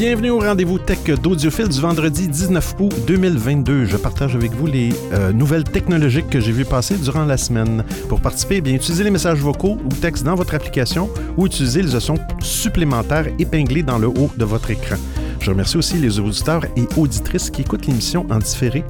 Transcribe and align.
Bienvenue 0.00 0.30
au 0.30 0.38
rendez-vous 0.38 0.78
tech 0.78 1.04
d'Audiophile 1.04 1.68
du 1.68 1.78
vendredi 1.78 2.26
19 2.26 2.76
août 2.80 2.94
2022. 3.06 3.84
Je 3.84 3.98
partage 3.98 4.34
avec 4.34 4.50
vous 4.52 4.66
les 4.66 4.94
euh, 5.12 5.30
nouvelles 5.30 5.64
technologiques 5.64 6.30
que 6.30 6.40
j'ai 6.40 6.52
vues 6.52 6.64
passer 6.64 6.96
durant 6.96 7.26
la 7.26 7.36
semaine. 7.36 7.84
Pour 8.08 8.22
participer, 8.22 8.56
eh 8.56 8.60
bien, 8.62 8.72
utilisez 8.72 9.04
les 9.04 9.10
messages 9.10 9.40
vocaux 9.40 9.76
ou 9.84 9.88
textes 9.90 10.24
dans 10.24 10.36
votre 10.36 10.54
application 10.54 11.10
ou 11.36 11.44
utilisez 11.44 11.82
les 11.82 11.94
options 11.94 12.18
supplémentaires 12.40 13.26
épinglées 13.38 13.82
dans 13.82 13.98
le 13.98 14.06
haut 14.06 14.30
de 14.38 14.44
votre 14.46 14.70
écran. 14.70 14.96
Je 15.38 15.50
remercie 15.50 15.76
aussi 15.76 15.98
les 15.98 16.18
auditeurs 16.18 16.64
et 16.78 16.86
auditrices 16.96 17.50
qui 17.50 17.60
écoutent 17.60 17.86
l'émission 17.86 18.26
en 18.30 18.38
différé, 18.38 18.84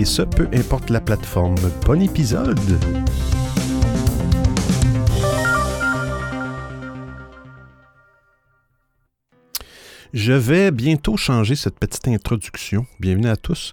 et 0.00 0.04
ce, 0.04 0.22
peu 0.22 0.48
importe 0.52 0.90
la 0.90 1.00
plateforme. 1.00 1.54
Bon 1.86 2.02
épisode! 2.02 2.58
Je 10.14 10.32
vais 10.32 10.70
bientôt 10.70 11.16
changer 11.16 11.56
cette 11.56 11.78
petite 11.78 12.06
introduction. 12.08 12.86
Bienvenue 13.00 13.28
à 13.28 13.36
tous. 13.36 13.72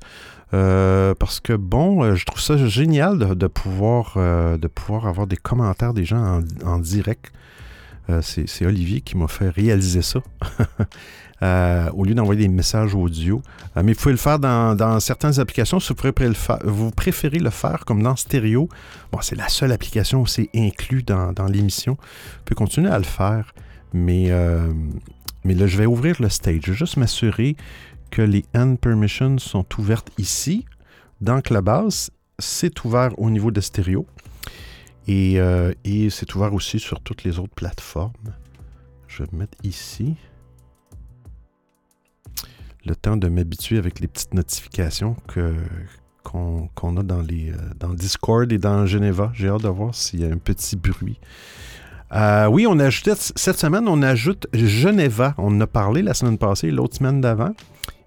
Euh, 0.53 1.15
parce 1.15 1.39
que 1.39 1.53
bon, 1.53 2.03
euh, 2.03 2.15
je 2.15 2.25
trouve 2.25 2.41
ça 2.41 2.57
génial 2.67 3.17
de, 3.17 3.47
pouvoir, 3.47 4.13
euh, 4.17 4.57
de 4.57 4.67
pouvoir 4.67 5.07
avoir 5.07 5.25
des 5.25 5.37
commentaires 5.37 5.93
des 5.93 6.05
gens 6.05 6.41
en, 6.63 6.79
direct. 6.79 7.31
c'est 8.21 8.65
Olivier 8.65 9.01
qui 9.01 9.17
m'a 9.17 9.27
fait 9.27 9.49
réaliser 9.49 10.01
ça. 10.01 10.19
au 11.93 12.05
lieu 12.05 12.13
d'envoyer 12.13 12.41
des 12.41 12.53
messages 12.53 12.95
audio. 12.95 13.41
mais 13.75 13.93
vous 13.93 13.99
pouvez 13.99 14.13
le 14.13 14.17
faire 14.17 14.39
dans, 14.39 14.99
certaines 14.99 15.39
applications. 15.39 15.79
Si 15.79 15.89
vous 15.89 15.95
préférez, 15.95 16.29
le 16.29 16.35
faire, 16.35 16.59
vous 16.63 16.91
préférez 16.91 17.39
le 17.39 17.49
faire 17.49 17.83
comme 17.85 18.01
dans 18.01 18.15
stéréo, 18.15 18.69
bon, 19.11 19.19
c'est 19.21 19.35
la 19.35 19.49
seule 19.49 19.71
application 19.71 20.21
où 20.21 20.27
c'est 20.27 20.49
inclus 20.55 21.03
dans, 21.03 21.33
dans 21.33 21.47
l'émission. 21.47 21.93
Vous 21.93 22.43
pouvez 22.45 22.55
continuer 22.55 22.89
à 22.89 22.97
le 22.97 23.03
faire. 23.03 23.53
Mais 23.91 24.31
mais 25.43 25.53
là, 25.53 25.67
je 25.67 25.77
vais 25.77 25.85
ouvrir 25.85 26.21
le 26.21 26.29
stage. 26.29 26.61
Je 26.63 26.71
vais 26.71 26.77
juste 26.77 26.97
m'assurer 26.97 27.55
que 28.11 28.21
les 28.21 28.45
end 28.55 28.75
permissions 28.75 29.37
sont 29.37 29.65
ouvertes 29.77 30.11
ici. 30.17 30.65
Dans 31.21 31.41
Clubhouse, 31.41 32.11
c'est 32.39 32.83
ouvert 32.85 33.17
au 33.17 33.29
niveau 33.29 33.51
de 33.51 33.61
stéréo. 33.61 34.05
Et, 35.07 35.39
euh, 35.39 35.73
et 35.83 36.09
c'est 36.09 36.33
ouvert 36.35 36.53
aussi 36.53 36.79
sur 36.79 37.01
toutes 37.01 37.23
les 37.23 37.39
autres 37.39 37.53
plateformes. 37.53 38.13
Je 39.07 39.23
vais 39.23 39.29
me 39.33 39.39
mettre 39.39 39.57
ici. 39.63 40.15
Le 42.85 42.95
temps 42.95 43.17
de 43.17 43.27
m'habituer 43.27 43.77
avec 43.77 43.99
les 43.99 44.07
petites 44.07 44.33
notifications 44.33 45.15
qu'on, 46.23 46.97
a 46.97 47.03
dans, 47.03 47.21
les, 47.21 47.51
euh, 47.51 47.57
dans 47.79 47.93
Discord 47.93 48.51
et 48.51 48.57
dans 48.57 48.85
Geneva. 48.85 49.31
J'ai 49.33 49.49
hâte 49.49 49.63
de 49.63 49.69
voir 49.69 49.93
s'il 49.93 50.21
y 50.21 50.25
a 50.25 50.29
un 50.29 50.37
petit 50.37 50.75
bruit. 50.75 51.19
Euh, 52.13 52.45
oui, 52.47 52.67
on 52.67 52.77
a 52.79 52.85
ajouté 52.85 53.13
cette 53.17 53.57
semaine, 53.57 53.87
on 53.87 54.01
ajoute 54.01 54.47
Geneva. 54.53 55.33
On 55.37 55.55
en 55.55 55.61
a 55.61 55.67
parlé 55.67 56.01
la 56.01 56.13
semaine 56.13 56.37
passée, 56.37 56.69
l'autre 56.69 56.97
semaine 56.97 57.21
d'avant. 57.21 57.53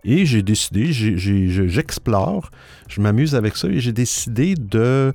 Et 0.04 0.24
j'ai 0.24 0.42
décidé, 0.42 0.92
j'explore, 0.92 2.50
je 2.86 3.00
m'amuse 3.00 3.34
avec 3.34 3.56
ça 3.56 3.66
et 3.66 3.80
j'ai 3.80 3.92
décidé 3.92 4.54
de, 4.54 5.12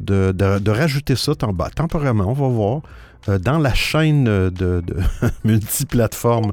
de, 0.00 0.70
rajouter 0.70 1.16
ça 1.16 1.32
temporairement, 1.34 2.28
on 2.28 2.34
va 2.34 2.48
voir, 2.48 2.82
euh, 3.30 3.38
dans 3.38 3.58
la 3.58 3.72
chaîne 3.72 4.24
de, 4.24 4.50
de 4.50 4.84
multiplateforme, 5.44 6.52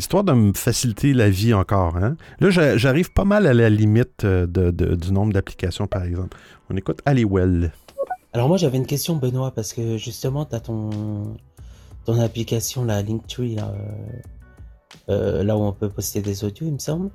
histoire 0.00 0.24
de 0.24 0.32
me 0.32 0.52
faciliter 0.52 1.12
la 1.12 1.30
vie 1.30 1.54
encore. 1.54 1.96
Hein. 1.96 2.16
Là, 2.40 2.50
j'arrive 2.76 3.12
pas 3.12 3.24
mal 3.24 3.46
à 3.46 3.54
la 3.54 3.70
limite 3.70 4.24
euh, 4.24 4.46
du 4.46 5.12
nombre 5.12 5.32
d'applications, 5.32 5.86
par 5.86 6.02
exemple. 6.02 6.36
On 6.70 6.76
écoute 6.76 7.00
Aliwell. 7.06 7.70
Alors 8.32 8.48
moi 8.48 8.56
j'avais 8.58 8.76
une 8.76 8.86
question 8.86 9.16
Benoît 9.16 9.52
parce 9.52 9.72
que 9.72 9.96
justement 9.96 10.44
tu 10.44 10.54
as 10.54 10.60
ton 10.60 11.36
ton 12.04 12.20
application 12.20 12.84
la 12.84 13.02
Linktree 13.02 13.54
là, 13.54 13.72
euh, 13.74 15.10
euh, 15.10 15.44
là 15.44 15.56
où 15.56 15.62
on 15.62 15.72
peut 15.72 15.88
poster 15.88 16.20
des 16.20 16.44
audios 16.44 16.66
il 16.66 16.74
me 16.74 16.78
semble. 16.78 17.10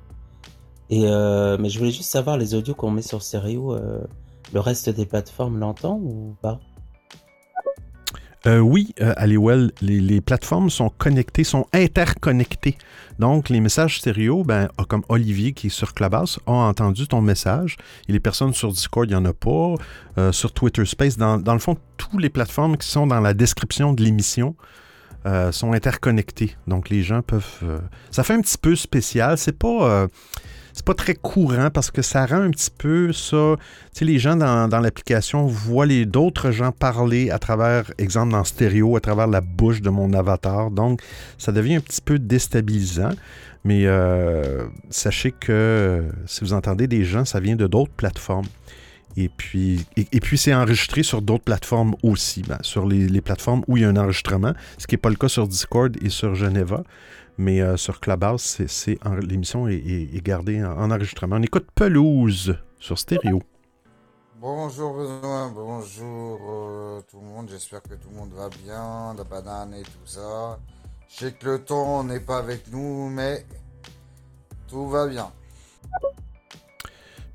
Et 0.90 1.06
euh, 1.06 1.56
mais 1.58 1.68
je 1.68 1.78
voulais 1.78 1.92
juste 1.92 2.10
savoir 2.10 2.36
les 2.36 2.54
audios 2.54 2.74
qu'on 2.74 2.90
met 2.90 3.02
sur 3.02 3.22
stéréo 3.22 3.76
le 4.52 4.60
reste 4.60 4.90
des 4.90 5.06
plateformes 5.06 5.58
l'entend 5.58 5.98
ou 5.98 6.36
pas? 6.42 6.60
Euh, 8.46 8.58
oui, 8.58 8.94
euh, 9.00 9.14
Aliwell, 9.16 9.72
les, 9.80 10.20
plateformes 10.20 10.68
sont 10.68 10.90
connectées, 10.90 11.44
sont 11.44 11.66
interconnectées. 11.72 12.76
Donc, 13.18 13.48
les 13.48 13.60
messages 13.60 13.98
stéréo, 13.98 14.44
ben, 14.44 14.68
comme 14.88 15.02
Olivier 15.08 15.52
qui 15.52 15.68
est 15.68 15.70
sur 15.70 15.94
Clubhouse, 15.94 16.38
a 16.46 16.52
entendu 16.52 17.06
ton 17.06 17.22
message. 17.22 17.76
Et 18.08 18.12
les 18.12 18.20
personnes 18.20 18.52
sur 18.52 18.70
Discord, 18.70 19.08
il 19.08 19.12
n'y 19.12 19.16
en 19.16 19.24
a 19.24 19.32
pas. 19.32 19.74
Euh, 20.18 20.32
sur 20.32 20.52
Twitter 20.52 20.84
Space, 20.84 21.16
dans, 21.16 21.38
dans, 21.38 21.54
le 21.54 21.58
fond, 21.58 21.76
toutes 21.96 22.20
les 22.20 22.30
plateformes 22.30 22.76
qui 22.76 22.88
sont 22.88 23.06
dans 23.06 23.20
la 23.20 23.34
description 23.34 23.92
de 23.92 24.02
l'émission 24.02 24.54
sont 25.52 25.72
interconnectées. 25.72 26.54
Donc, 26.66 26.90
les 26.90 27.02
gens 27.02 27.22
peuvent... 27.22 27.80
ça 28.10 28.22
fait 28.24 28.34
un 28.34 28.42
petit 28.42 28.58
peu 28.58 28.76
spécial. 28.76 29.38
C'est 29.38 29.58
pas 29.58 30.06
c'est 30.74 30.84
pas 30.84 30.94
très 30.94 31.14
courant 31.14 31.70
parce 31.70 31.92
que 31.92 32.02
ça 32.02 32.26
rend 32.26 32.42
un 32.42 32.50
petit 32.50 32.70
peu 32.76 33.12
ça. 33.12 33.54
Tu 33.92 34.00
sais, 34.00 34.04
les 34.04 34.18
gens 34.18 34.34
dans, 34.34 34.80
l'application 34.80 35.46
voient 35.46 35.86
les 35.86 36.04
d'autres 36.04 36.50
gens 36.50 36.72
parler 36.72 37.30
à 37.30 37.38
travers, 37.38 37.92
exemple, 37.96 38.32
dans 38.32 38.42
stéréo, 38.42 38.96
à 38.96 39.00
travers 39.00 39.28
la 39.28 39.40
bouche 39.40 39.80
de 39.80 39.90
mon 39.90 40.12
avatar. 40.12 40.72
Donc, 40.72 41.00
ça 41.38 41.52
devient 41.52 41.76
un 41.76 41.80
petit 41.80 42.00
peu 42.00 42.18
déstabilisant. 42.18 43.12
Mais 43.62 43.86
euh, 43.86 44.64
sachez 44.90 45.30
que 45.30 46.02
si 46.26 46.40
vous 46.40 46.52
entendez 46.52 46.88
des 46.88 47.04
gens, 47.04 47.24
ça 47.24 47.38
vient 47.38 47.56
de 47.56 47.68
d'autres 47.68 47.92
plateformes. 47.92 48.46
Et 49.16 49.28
puis, 49.28 49.86
et, 49.96 50.18
puis 50.18 50.36
c'est 50.36 50.52
enregistré 50.52 51.04
sur 51.04 51.22
d'autres 51.22 51.44
plateformes 51.44 51.94
aussi, 52.02 52.42
ben, 52.42 52.58
sur 52.62 52.84
les, 52.84 53.06
les, 53.06 53.20
plateformes 53.20 53.62
où 53.68 53.76
il 53.76 53.84
y 53.84 53.86
a 53.86 53.88
un 53.88 53.96
enregistrement, 53.96 54.54
ce 54.76 54.88
qui 54.88 54.94
n'est 54.94 55.00
pas 55.00 55.08
le 55.08 55.14
cas 55.14 55.28
sur 55.28 55.46
Discord 55.46 55.96
et 56.02 56.08
sur 56.08 56.34
Geneva. 56.34 56.82
Mais 57.36 57.60
euh, 57.60 57.76
sur 57.76 58.00
Clubhouse, 58.00 58.62
c'est, 58.68 58.98
l'émission 59.22 59.66
est, 59.66 60.22
gardée 60.22 60.64
en, 60.64 60.90
enregistrement. 60.90 61.36
On 61.36 61.42
écoute 61.42 61.66
Pelouse 61.74 62.56
sur 62.78 62.98
stéréo. 62.98 63.42
Bonjour 64.40 64.94
Benoît, 64.94 65.50
bonjour 65.54 66.38
euh, 66.50 67.00
tout 67.10 67.18
le 67.18 67.26
monde, 67.26 67.48
j'espère 67.50 67.82
que 67.82 67.94
tout 67.94 68.10
le 68.10 68.16
monde 68.16 68.32
va 68.34 68.50
bien, 68.62 69.14
la 69.16 69.24
banane 69.24 69.72
et 69.72 69.82
tout 69.82 70.06
ça. 70.06 70.58
Je 71.08 71.16
sais 71.16 71.32
que 71.32 71.46
le 71.46 71.58
temps 71.60 72.04
n'est 72.04 72.20
pas 72.20 72.38
avec 72.38 72.70
nous, 72.70 73.08
mais 73.08 73.46
tout 74.68 74.88
va 74.88 75.08
bien. 75.08 75.30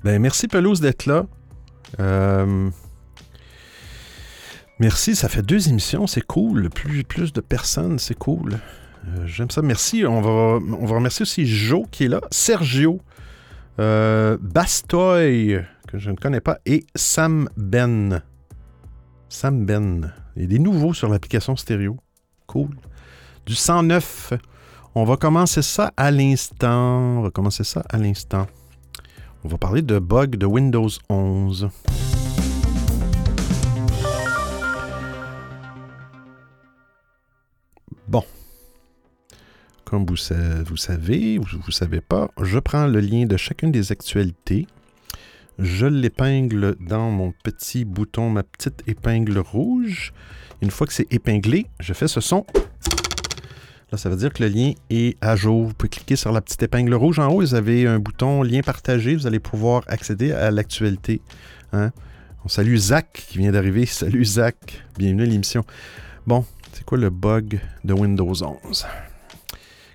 Ben, 0.04 0.20
merci 0.20 0.46
Pelouse 0.46 0.80
d'être 0.80 1.06
là. 1.06 1.26
Euh, 1.98 2.70
merci, 4.78 5.16
ça 5.16 5.28
fait 5.28 5.42
deux 5.42 5.68
émissions, 5.68 6.06
c'est 6.06 6.24
cool. 6.24 6.70
Plus, 6.70 7.02
plus 7.02 7.32
de 7.32 7.40
personnes, 7.40 7.98
c'est 7.98 8.16
cool. 8.16 8.60
Euh, 9.06 9.26
j'aime 9.26 9.50
ça. 9.50 9.62
Merci. 9.62 10.04
On 10.06 10.20
va, 10.20 10.94
remercier 10.94 11.22
aussi 11.22 11.46
Joe 11.46 11.86
qui 11.90 12.04
est 12.04 12.08
là, 12.08 12.20
Sergio, 12.30 13.00
euh, 13.78 14.36
Bastoy, 14.40 15.58
que 15.88 15.98
je 15.98 16.10
ne 16.10 16.16
connais 16.16 16.40
pas, 16.40 16.58
et 16.66 16.84
Sam 16.94 17.48
Ben. 17.56 18.22
Sam 19.28 19.64
Ben. 19.64 20.12
Il 20.36 20.42
y 20.42 20.44
a 20.44 20.48
des 20.48 20.58
nouveaux 20.58 20.94
sur 20.94 21.08
l'application 21.08 21.56
stéréo. 21.56 21.96
Cool. 22.46 22.70
Du 23.46 23.54
109. 23.54 24.34
On 24.94 25.04
va 25.04 25.16
commencer 25.16 25.62
ça 25.62 25.92
à 25.96 26.10
l'instant. 26.10 27.18
On 27.18 27.22
va 27.22 27.30
commencer 27.30 27.64
ça 27.64 27.82
à 27.88 27.96
l'instant. 27.96 28.46
On 29.44 29.48
va 29.48 29.56
parler 29.56 29.82
de 29.82 29.98
bug 29.98 30.36
de 30.36 30.46
Windows 30.46 30.88
11. 31.08 31.68
Bon. 38.08 38.24
Comme 39.90 40.06
vous, 40.06 40.16
savez, 40.16 41.40
ou 41.40 41.42
vous 41.42 41.58
ne 41.66 41.72
savez 41.72 42.00
pas, 42.00 42.30
je 42.40 42.60
prends 42.60 42.86
le 42.86 43.00
lien 43.00 43.26
de 43.26 43.36
chacune 43.36 43.72
des 43.72 43.90
actualités. 43.90 44.68
Je 45.58 45.84
l'épingle 45.84 46.76
dans 46.78 47.10
mon 47.10 47.32
petit 47.42 47.84
bouton, 47.84 48.30
ma 48.30 48.44
petite 48.44 48.84
épingle 48.86 49.38
rouge. 49.38 50.12
Une 50.62 50.70
fois 50.70 50.86
que 50.86 50.92
c'est 50.92 51.12
épinglé, 51.12 51.66
je 51.80 51.92
fais 51.92 52.06
ce 52.06 52.20
son. 52.20 52.46
Là, 53.90 53.98
ça 53.98 54.08
veut 54.08 54.14
dire 54.14 54.32
que 54.32 54.44
le 54.44 54.48
lien 54.48 54.74
est 54.90 55.16
à 55.20 55.34
jour. 55.34 55.66
Vous 55.66 55.74
pouvez 55.74 55.88
cliquer 55.88 56.14
sur 56.14 56.30
la 56.30 56.40
petite 56.40 56.62
épingle 56.62 56.94
rouge 56.94 57.18
en 57.18 57.26
haut. 57.26 57.40
Vous 57.40 57.56
avez 57.56 57.88
un 57.88 57.98
bouton 57.98 58.44
lien 58.44 58.60
partagé. 58.60 59.16
Vous 59.16 59.26
allez 59.26 59.40
pouvoir 59.40 59.82
accéder 59.88 60.30
à 60.30 60.52
l'actualité. 60.52 61.20
Hein. 61.72 61.90
On 62.44 62.48
salue 62.48 62.76
Zach 62.76 63.26
qui 63.28 63.38
vient 63.38 63.50
d'arriver. 63.50 63.86
Salut 63.86 64.24
Zach. 64.24 64.84
Bienvenue 64.96 65.24
à 65.24 65.26
l'émission. 65.26 65.64
Bon, 66.28 66.44
c'est 66.74 66.84
quoi 66.84 66.96
le 66.96 67.10
bug 67.10 67.58
de 67.82 67.92
Windows 67.92 68.32
11? 68.64 68.86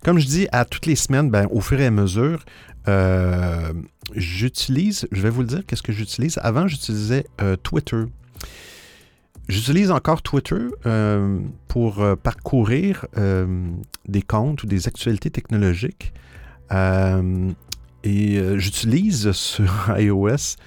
Comme 0.06 0.20
je 0.20 0.28
dis 0.28 0.48
à 0.52 0.66
toutes 0.66 0.86
les 0.86 0.96
semaines, 0.96 1.32
ben, 1.32 1.48
au 1.50 1.62
fur 1.62 1.82
et 1.82 1.86
à 1.88 1.90
mesure, 1.90 2.46
euh, 2.88 3.74
j'utilise, 4.14 5.08
je 5.12 5.20
vais 5.20 5.32
vous 5.32 5.42
le 5.42 5.48
dire, 5.48 5.66
qu'est-ce 5.66 5.82
que 5.82 5.92
j'utilise? 5.92 6.38
Avant, 6.44 6.68
j'utilisais 6.68 7.26
euh, 7.42 7.56
Twitter. 7.56 8.04
J'utilise 9.50 9.90
encore 9.90 10.22
Twitter 10.22 10.68
euh, 10.86 11.40
pour 11.68 12.06
parcourir 12.22 13.08
des 14.08 14.22
comptes 14.22 14.62
ou 14.62 14.68
des 14.68 14.88
actualités 14.88 15.32
technologiques. 15.32 16.14
et 16.72 18.60
j'utilise 18.60 19.32
sur 19.32 19.74
iOS 19.98 20.58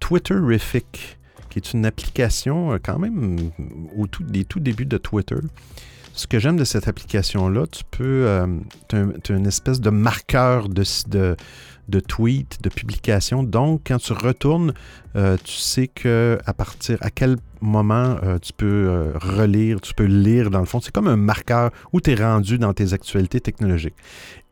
Twitterific, 0.00 1.18
qui 1.48 1.60
est 1.60 1.72
une 1.74 1.86
application 1.86 2.76
quand 2.82 2.98
même 2.98 3.38
au 3.96 4.08
tout, 4.08 4.24
des 4.24 4.44
tout 4.44 4.58
débuts 4.58 4.86
de 4.86 4.98
Twitter 4.98 5.38
ce 6.14 6.26
que 6.28 6.38
j'aime 6.38 6.56
de 6.56 6.64
cette 6.64 6.86
application-là, 6.86 7.66
tu 7.66 7.82
peux. 7.90 8.46
tu 8.88 8.96
as, 8.96 9.36
une 9.36 9.46
espèce 9.46 9.80
de 9.80 9.90
marqueur 9.90 10.68
de, 10.68 10.84
de, 11.88 12.00
tweets, 12.00 12.62
de 12.62 12.68
publications. 12.68 13.42
Donc, 13.42 13.82
quand 13.86 13.98
tu 13.98 14.12
retournes, 14.12 14.74
euh, 15.16 15.36
tu 15.42 15.56
sais 15.56 15.88
que 15.88 16.38
à 16.46 16.54
partir 16.54 16.98
à 17.00 17.10
quel 17.10 17.36
moment 17.60 18.16
euh, 18.22 18.38
tu 18.38 18.52
peux 18.52 18.66
euh, 18.66 19.12
relire, 19.16 19.80
tu 19.80 19.92
peux 19.92 20.04
lire 20.04 20.50
dans 20.50 20.60
le 20.60 20.66
fond. 20.66 20.80
C'est 20.80 20.92
comme 20.92 21.08
un 21.08 21.16
marqueur 21.16 21.70
où 21.92 22.00
tu 22.00 22.12
es 22.12 22.14
rendu 22.14 22.58
dans 22.58 22.72
tes 22.72 22.92
actualités 22.92 23.40
technologiques. 23.40 23.96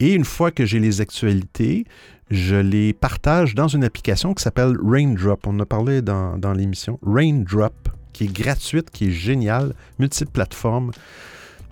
Et 0.00 0.14
une 0.14 0.24
fois 0.24 0.50
que 0.50 0.66
j'ai 0.66 0.80
les 0.80 1.00
actualités, 1.00 1.84
je 2.30 2.56
les 2.56 2.92
partage 2.92 3.54
dans 3.54 3.68
une 3.68 3.84
application 3.84 4.34
qui 4.34 4.42
s'appelle 4.42 4.76
Raindrop. 4.82 5.46
On 5.46 5.60
a 5.60 5.66
parlé 5.66 6.02
dans, 6.02 6.38
dans 6.38 6.52
l'émission. 6.52 6.98
Raindrop, 7.06 7.88
qui 8.12 8.24
est 8.24 8.32
gratuite, 8.32 8.90
qui 8.90 9.08
est 9.08 9.12
géniale, 9.12 9.74
multiplateforme 9.98 10.90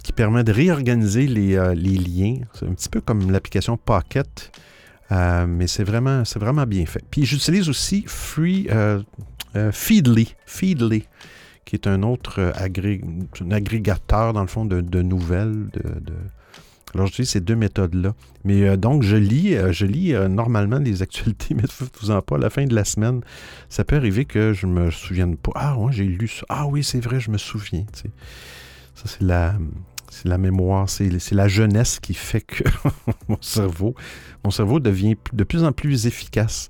qui 0.02 0.12
permet 0.12 0.44
de 0.44 0.52
réorganiser 0.52 1.26
les, 1.26 1.58
les 1.75 1.97
liens. 1.97 2.37
C'est 2.55 2.67
un 2.67 2.73
petit 2.73 2.88
peu 2.88 3.00
comme 3.00 3.31
l'application 3.31 3.76
Pocket, 3.76 4.50
euh, 5.12 5.47
mais 5.47 5.67
c'est 5.67 5.85
vraiment, 5.85 6.23
vraiment 6.37 6.67
bien 6.67 6.87
fait. 6.87 7.02
Puis 7.11 7.25
j'utilise 7.25 7.69
aussi 7.69 8.05
Free 8.06 8.69
euh, 8.70 9.02
euh, 9.56 9.73
Feedly, 9.73 10.35
Feedly, 10.47 11.05
qui 11.64 11.76
est 11.76 11.87
un 11.87 12.02
autre 12.02 12.52
agrégateur, 13.50 14.32
dans 14.32 14.43
le 14.43 14.47
fond, 14.47 14.64
de, 14.64 15.02
nouvelles. 15.02 15.67
De, 15.73 16.12
Alors 16.94 17.08
j'utilise 17.08 17.31
ces 17.31 17.41
deux 17.41 17.56
méthodes-là. 17.56 18.14
Mais 18.44 18.76
donc, 18.76 19.02
je 19.02 19.17
lis, 19.17 19.56
je 19.73 19.85
lis 19.85 20.14
normalement 20.29 20.79
les 20.79 21.02
actualités, 21.02 21.55
mais 21.56 21.64
vous 22.00 22.11
en 22.11 22.23
pas, 22.23 22.37
à 22.37 22.38
la 22.38 22.50
fin 22.50 22.64
de 22.64 22.75
la 22.75 22.85
semaine, 22.85 23.20
ça 23.69 23.85
peut 23.85 23.97
arriver 23.97 24.25
que 24.25 24.52
je 24.52 24.67
me 24.67 24.91
souvienne 24.91 25.37
pas. 25.37 25.52
Ah, 25.56 25.76
ouais, 25.76 25.93
j'ai 25.93 26.05
lu 26.05 26.29
ça. 26.29 26.47
Ah 26.49 26.67
oui, 26.67 26.85
c'est 26.85 27.00
vrai, 27.00 27.19
je 27.19 27.31
me 27.32 27.38
souviens. 27.38 27.85
Ça, 28.94 29.05
c'est 29.06 29.23
la, 29.23 29.55
c'est 30.11 30.29
la 30.29 30.39
mémoire, 30.39 30.89
c'est 30.91 31.33
la 31.33 31.49
jeunesse 31.49 32.01
qui 32.01 32.15
fait 32.15 32.41
que 32.41 32.65
mon 33.29 33.39
cerveau, 33.41 33.95
mon 34.45 34.51
cerveau 34.51 34.81
devient 34.81 35.17
de 35.33 35.45
plus 35.45 35.65
en 35.65 35.73
plus 35.73 36.07
efficace. 36.07 36.69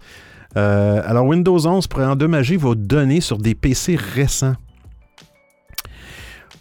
Euh, 0.56 1.02
alors 1.04 1.26
Windows 1.26 1.66
11 1.66 1.86
pourrait 1.86 2.06
endommager 2.06 2.56
vos 2.56 2.74
données 2.74 3.20
sur 3.20 3.38
des 3.38 3.54
PC 3.54 3.96
récents. 3.96 4.54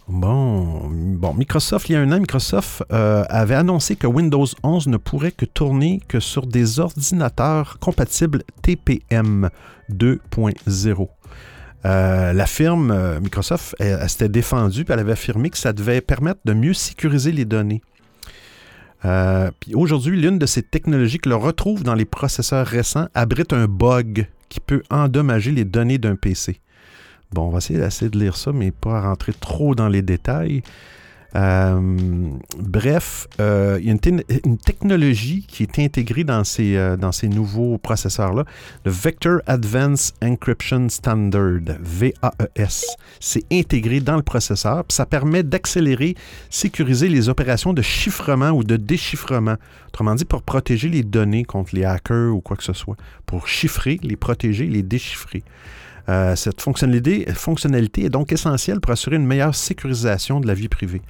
Bon, 0.08 0.88
bon, 0.90 1.34
Microsoft, 1.34 1.88
il 1.88 1.92
y 1.92 1.96
a 1.96 2.00
un 2.00 2.10
an, 2.10 2.18
Microsoft 2.18 2.82
euh, 2.92 3.24
avait 3.28 3.54
annoncé 3.54 3.94
que 3.94 4.08
Windows 4.08 4.46
11 4.64 4.88
ne 4.88 4.96
pourrait 4.96 5.30
que 5.30 5.44
tourner 5.44 6.00
que 6.08 6.18
sur 6.18 6.46
des 6.48 6.80
ordinateurs 6.80 7.78
compatibles 7.78 8.42
TPM 8.62 9.50
2.0. 9.92 11.08
Euh, 11.86 12.32
la 12.32 12.46
firme 12.46 12.90
euh, 12.90 13.20
Microsoft, 13.20 13.74
s'était 14.06 14.28
défendue, 14.28 14.84
puis 14.84 14.92
elle 14.92 15.00
avait 15.00 15.12
affirmé 15.12 15.50
que 15.50 15.58
ça 15.58 15.72
devait 15.72 16.00
permettre 16.00 16.40
de 16.44 16.52
mieux 16.52 16.74
sécuriser 16.74 17.32
les 17.32 17.44
données. 17.44 17.82
Euh, 19.04 19.50
aujourd'hui, 19.74 20.20
l'une 20.20 20.38
de 20.38 20.46
ces 20.46 20.62
technologies 20.62 21.18
que 21.18 21.28
l'on 21.28 21.38
retrouve 21.38 21.82
dans 21.82 21.94
les 21.94 22.04
processeurs 22.04 22.66
récents 22.66 23.08
abrite 23.14 23.52
un 23.52 23.66
bug 23.66 24.26
qui 24.50 24.60
peut 24.60 24.82
endommager 24.90 25.52
les 25.52 25.64
données 25.64 25.98
d'un 25.98 26.16
PC. 26.16 26.60
Bon, 27.32 27.46
on 27.46 27.50
va 27.50 27.58
essayer 27.58 28.10
de 28.10 28.18
lire 28.18 28.36
ça, 28.36 28.52
mais 28.52 28.72
pas 28.72 29.00
rentrer 29.00 29.32
trop 29.32 29.74
dans 29.74 29.88
les 29.88 30.02
détails. 30.02 30.62
Euh, 31.36 32.30
bref, 32.58 33.28
euh, 33.40 33.78
il 33.80 33.86
y 33.86 33.90
a 33.90 33.92
une, 33.92 34.58
technologie 34.58 35.46
qui 35.48 35.62
est 35.62 35.78
intégrée 35.78 36.24
dans 36.24 36.44
ces, 36.44 36.76
euh, 36.76 36.96
dans 36.96 37.12
ces 37.12 37.28
nouveaux 37.28 37.78
processeurs-là, 37.78 38.44
le 38.84 38.90
Vector 38.90 39.40
Advanced 39.46 40.14
Encryption 40.22 40.88
Standard, 40.88 41.60
VAES. 41.80 42.96
C'est 43.20 43.44
intégré 43.52 44.00
dans 44.00 44.16
le 44.16 44.22
processeur, 44.22 44.84
ça 44.88 45.06
permet 45.06 45.42
d'accélérer, 45.42 46.16
sécuriser 46.50 47.08
les 47.08 47.28
opérations 47.28 47.72
de 47.72 47.82
chiffrement 47.82 48.50
ou 48.50 48.64
de 48.64 48.76
déchiffrement. 48.76 49.56
Autrement 49.88 50.14
dit, 50.14 50.24
pour 50.24 50.42
protéger 50.42 50.88
les 50.88 51.02
données 51.02 51.44
contre 51.44 51.74
les 51.74 51.84
hackers 51.84 52.34
ou 52.34 52.40
quoi 52.40 52.56
que 52.56 52.64
ce 52.64 52.72
soit. 52.72 52.96
Pour 53.26 53.48
chiffrer, 53.48 53.98
les 54.02 54.16
protéger, 54.16 54.66
les 54.66 54.82
déchiffrer. 54.82 55.42
Euh, 56.10 56.34
cette 56.34 56.60
fonctionnalité, 56.60 58.04
est 58.04 58.08
donc 58.08 58.32
essentielle 58.32 58.80
pour 58.80 58.90
assurer 58.90 59.16
une 59.16 59.26
meilleure 59.26 59.54
sécurisation 59.54 60.40
de 60.40 60.46
la 60.48 60.54
vie 60.54 60.68
privée. 60.68 61.02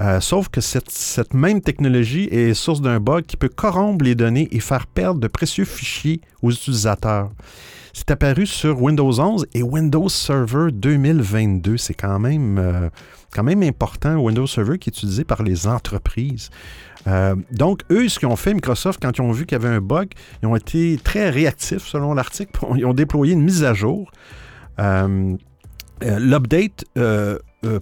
Euh, 0.00 0.20
sauf 0.20 0.48
que 0.48 0.60
cette, 0.60 1.32
même 1.32 1.60
technologie 1.60 2.24
est 2.24 2.54
source 2.54 2.80
d'un 2.80 2.98
bug 2.98 3.24
qui 3.24 3.36
peut 3.36 3.50
corrompre 3.50 4.04
les 4.04 4.16
données 4.16 4.48
et 4.50 4.58
faire 4.58 4.86
perdre 4.86 5.20
de 5.20 5.28
précieux 5.28 5.64
fichiers 5.64 6.20
aux 6.42 6.50
utilisateurs. 6.50 7.30
C'est 7.92 8.10
apparu 8.10 8.46
sur 8.46 8.82
Windows 8.82 9.20
11 9.20 9.46
et 9.54 9.62
Windows 9.62 10.08
Server 10.08 10.72
2022. 10.72 11.76
C'est 11.76 11.94
euh, 12.02 12.88
quand 13.30 13.42
même 13.44 13.62
important, 13.62 14.16
Windows 14.16 14.46
Server 14.46 14.78
qui 14.78 14.88
est 14.88 14.96
utilisé 14.96 15.24
par 15.24 15.42
les 15.42 15.66
entreprises. 15.68 16.50
Euh, 17.06 17.34
donc, 17.50 17.82
eux, 17.90 18.08
ce 18.08 18.18
qu'ils 18.18 18.28
ont 18.28 18.36
fait, 18.36 18.54
Microsoft, 18.54 19.00
quand 19.02 19.16
ils 19.16 19.22
ont 19.22 19.32
vu 19.32 19.46
qu'il 19.46 19.56
y 19.56 19.60
avait 19.60 19.74
un 19.74 19.80
bug, 19.80 20.10
ils 20.42 20.46
ont 20.46 20.56
été 20.56 20.98
très 21.02 21.30
réactifs, 21.30 21.86
selon 21.86 22.14
l'article. 22.14 22.52
Ils 22.76 22.86
ont 22.86 22.94
déployé 22.94 23.34
une 23.34 23.42
mise 23.42 23.64
à 23.64 23.74
jour. 23.74 24.10
Euh, 24.78 25.36
euh, 26.04 26.18
l'update 26.18 26.84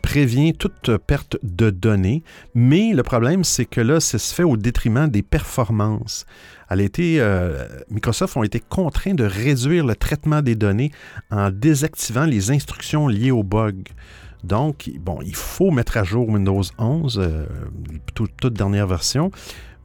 prévient 0.02 0.52
toute 0.52 0.94
perte 0.98 1.38
de 1.42 1.70
données, 1.70 2.22
mais 2.54 2.92
le 2.92 3.02
problème, 3.02 3.44
c'est 3.44 3.64
que 3.64 3.80
là, 3.80 3.98
ça 3.98 4.18
se 4.18 4.34
fait 4.34 4.42
au 4.42 4.58
détriment 4.58 5.08
des 5.08 5.22
performances. 5.22 6.26
Elle 6.68 6.82
a 6.82 7.82
Microsoft 7.90 8.36
ont 8.36 8.42
été 8.42 8.60
contraints 8.60 9.14
de 9.14 9.24
réduire 9.24 9.86
le 9.86 9.96
traitement 9.96 10.42
des 10.42 10.54
données 10.54 10.90
en 11.30 11.50
désactivant 11.50 12.26
les 12.26 12.50
instructions 12.50 13.08
liées 13.08 13.30
au 13.30 13.42
bug. 13.42 13.88
Donc, 14.44 14.90
bon, 15.00 15.20
il 15.22 15.34
faut 15.34 15.70
mettre 15.70 15.96
à 15.96 16.04
jour 16.04 16.28
Windows 16.28 16.62
11, 16.78 17.18
euh, 17.18 17.46
toute, 18.14 18.52
dernière 18.52 18.86
version, 18.86 19.30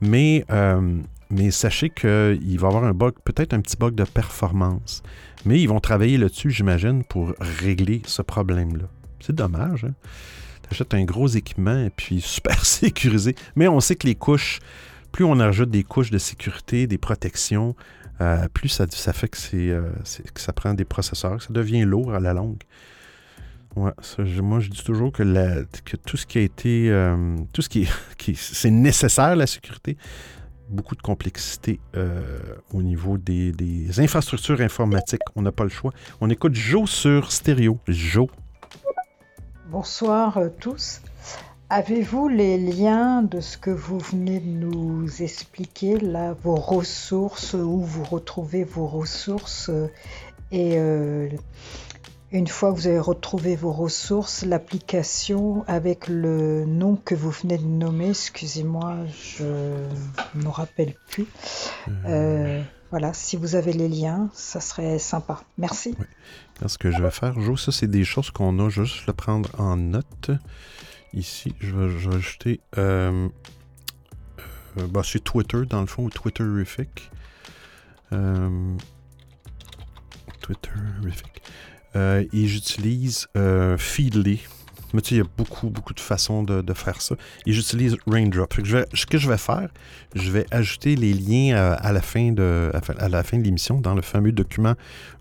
mais, 0.01 0.45
euh, 0.51 1.01
sachez 1.49 1.89
qu'il 1.89 2.07
va 2.07 2.33
y 2.33 2.55
avoir 2.55 2.83
un 2.83 2.93
bug, 2.93 3.13
peut-être 3.23 3.53
un 3.53 3.61
petit 3.61 3.77
bug 3.77 3.95
de 3.95 4.03
performance. 4.03 5.03
Mais 5.45 5.59
ils 5.61 5.67
vont 5.67 5.79
travailler 5.79 6.17
là-dessus, 6.17 6.51
j'imagine, 6.51 7.03
pour 7.03 7.33
régler 7.39 8.01
ce 8.05 8.21
problème-là. 8.21 8.85
C'est 9.19 9.35
dommage. 9.35 9.85
Hein? 9.85 9.93
Tu 10.63 10.69
achètes 10.71 10.93
un 10.93 11.03
gros 11.03 11.27
équipement 11.27 11.77
et 11.77 11.89
puis 11.89 12.21
super 12.25 12.65
sécurisé. 12.65 13.35
Mais 13.55 13.67
on 13.67 13.79
sait 13.79 13.95
que 13.95 14.07
les 14.07 14.15
couches, 14.15 14.59
plus 15.11 15.25
on 15.25 15.39
ajoute 15.39 15.69
des 15.69 15.83
couches 15.83 16.11
de 16.11 16.17
sécurité, 16.17 16.87
des 16.87 16.97
protections, 16.97 17.75
euh, 18.21 18.47
plus 18.53 18.69
ça, 18.69 18.87
fait 18.87 19.27
que, 19.27 19.37
que 20.33 20.41
ça 20.41 20.53
prend 20.53 20.73
des 20.73 20.85
processeurs, 20.85 21.41
ça 21.41 21.51
devient 21.51 21.83
lourd 21.83 22.13
à 22.13 22.19
la 22.19 22.33
longue. 22.33 22.61
Ouais, 23.75 23.91
moi 24.41 24.59
je 24.61 24.69
dis 24.69 24.83
toujours 24.83 25.11
que, 25.11 25.23
tout 26.05 26.15
ce 26.15 26.25
qui 26.25 26.37
a 26.37 26.41
été. 26.41 26.89
Euh, 26.89 27.35
tout 27.51 27.61
ce 27.61 27.67
qui, 27.67 27.87
qui 28.17 28.35
c'est 28.35 28.71
nécessaire, 28.71 29.35
la 29.35 29.47
sécurité. 29.47 29.97
Beaucoup 30.69 30.95
de 30.95 31.01
complexité 31.01 31.79
euh, 31.95 32.39
au 32.73 32.81
niveau 32.81 33.17
des, 33.17 33.99
infrastructures 33.99 34.61
informatiques. 34.61 35.21
On 35.35 35.41
n'a 35.41 35.51
pas 35.51 35.63
le 35.63 35.69
choix. 35.69 35.91
On 36.21 36.29
écoute 36.29 36.55
Joe 36.55 36.89
sur 36.89 37.31
stéréo. 37.31 37.77
Joe. 37.87 38.27
Bonsoir 39.69 40.37
euh, 40.37 40.49
tous. 40.59 41.01
Avez-vous 41.69 42.29
les 42.29 42.57
liens 42.57 43.23
de 43.23 43.41
ce 43.41 43.57
que 43.57 43.71
vous 43.71 43.99
venez 43.99 44.39
de 44.39 44.47
nous 44.47 45.21
expliquer, 45.21 45.99
là, 45.99 46.33
vos 46.43 46.55
ressources, 46.55 47.53
où 47.53 47.81
vous 47.81 48.03
retrouvez 48.03 48.63
vos 48.63 48.85
ressources 48.87 49.71
et 50.51 50.77
une 52.35 52.47
fois 52.47 52.73
que 52.73 52.75
vous 52.75 52.87
avez 52.87 52.99
retrouvé 52.99 53.55
vos 53.55 53.71
ressources, 53.71 54.43
l'application 54.43 55.63
avec 55.67 56.09
le 56.09 56.65
nom 56.65 56.97
que 56.97 57.15
vous 57.15 57.31
venez 57.31 57.57
de 57.57 57.63
nommer, 57.63 58.09
excusez-moi, 58.09 58.97
je 59.37 59.45
ne 60.35 60.43
me 60.43 60.49
rappelle 60.49 60.95
plus. 61.09 61.27
Euh. 61.87 61.91
Euh, 62.07 62.63
voilà, 62.91 63.13
si 63.13 63.37
vous 63.37 63.55
avez 63.55 63.71
les 63.71 63.87
liens, 63.87 64.29
ça 64.33 64.59
serait 64.59 64.99
sympa. 64.99 65.43
Merci. 65.57 65.95
Ce 66.65 66.77
que 66.77 66.91
je 66.91 67.01
vais 67.01 67.11
faire, 67.11 67.39
Jo, 67.39 67.55
ça 67.55 67.71
c'est 67.71 67.87
des 67.87 68.03
choses 68.03 68.31
qu'on 68.31 68.59
a, 68.59 68.67
juste 68.67 69.07
le 69.07 69.13
prendre 69.13 69.49
en 69.57 69.77
note. 69.77 70.31
Ici, 71.13 71.55
je 71.61 71.73
vais, 71.73 72.15
ajouter 72.15 72.59
euh, 72.77 73.29
bah, 74.89 75.01
c'est 75.05 75.23
Twitter 75.23 75.61
dans 75.69 75.79
le 75.79 75.87
fond, 75.87 76.03
ou 76.03 76.09
Twitterific. 76.09 77.11
Twitterific. 80.41 81.41
Euh, 81.95 82.25
et 82.33 82.47
j'utilise 82.47 83.27
euh, 83.37 83.77
Feedly. 83.77 84.41
Mais 84.93 85.01
tu 85.01 85.09
sais, 85.09 85.15
il 85.15 85.17
y 85.19 85.21
a 85.21 85.27
beaucoup, 85.37 85.69
beaucoup 85.69 85.93
de 85.93 85.99
façons 85.99 86.43
de, 86.43 86.73
faire 86.73 87.01
ça. 87.01 87.15
Et 87.45 87.51
j'utilise 87.51 87.97
Raindrop. 88.07 88.53
ce 88.93 89.05
que 89.05 89.17
je 89.17 89.29
vais 89.29 89.37
faire, 89.37 89.69
je 90.13 90.31
vais 90.31 90.45
ajouter 90.51 90.95
les 90.95 91.13
liens 91.13 91.55
euh, 91.55 91.75
à, 91.79 91.91
la 91.91 92.01
fin 92.01 92.31
de, 92.31 92.71
à 92.97 93.09
la 93.09 93.23
fin 93.23 93.37
de 93.37 93.43
l'émission 93.43 93.81
dans 93.81 93.93
le 93.93 94.01
fameux 94.01 94.31
document 94.31 94.75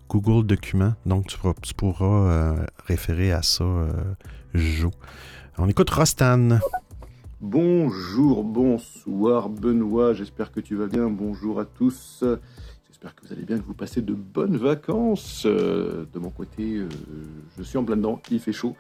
Google 0.09 0.47
Documents. 0.47 0.95
Donc, 1.07 1.27
tu 1.63 1.75
pourras, 1.75 2.55
référer 2.87 3.33
à 3.33 3.43
ça, 3.43 3.65
Jo. 4.55 4.91
On 5.59 5.69
écoute 5.69 5.91
Rostan. 5.91 6.59
Bonjour, 7.41 8.43
bonsoir 8.43 9.49
Benoît, 9.49 10.15
j'espère 10.15 10.51
que 10.51 10.61
tu 10.61 10.77
vas 10.77 10.87
bien. 10.87 11.09
Bonjour 11.09 11.61
à 11.61 11.65
tous 11.65 12.25
J'espère 13.05 13.21
que 13.21 13.27
vous 13.27 13.33
allez 13.35 13.45
bien, 13.45 13.59
que 13.59 13.67
vous 13.67 13.75
passez 13.75 14.01
de 14.01 14.15
bonnes 14.15 14.57
vacances. 14.57 15.43
Euh, 15.45 16.07
de 16.11 16.19
mon 16.19 16.31
côté, 16.31 16.77
euh, 16.77 16.89
je 17.59 17.63
suis 17.63 17.77
en 17.77 17.85
plein 17.85 17.99
dedans, 17.99 18.19
il 18.31 18.41
fait 18.41 18.55
chaud. 18.55 18.77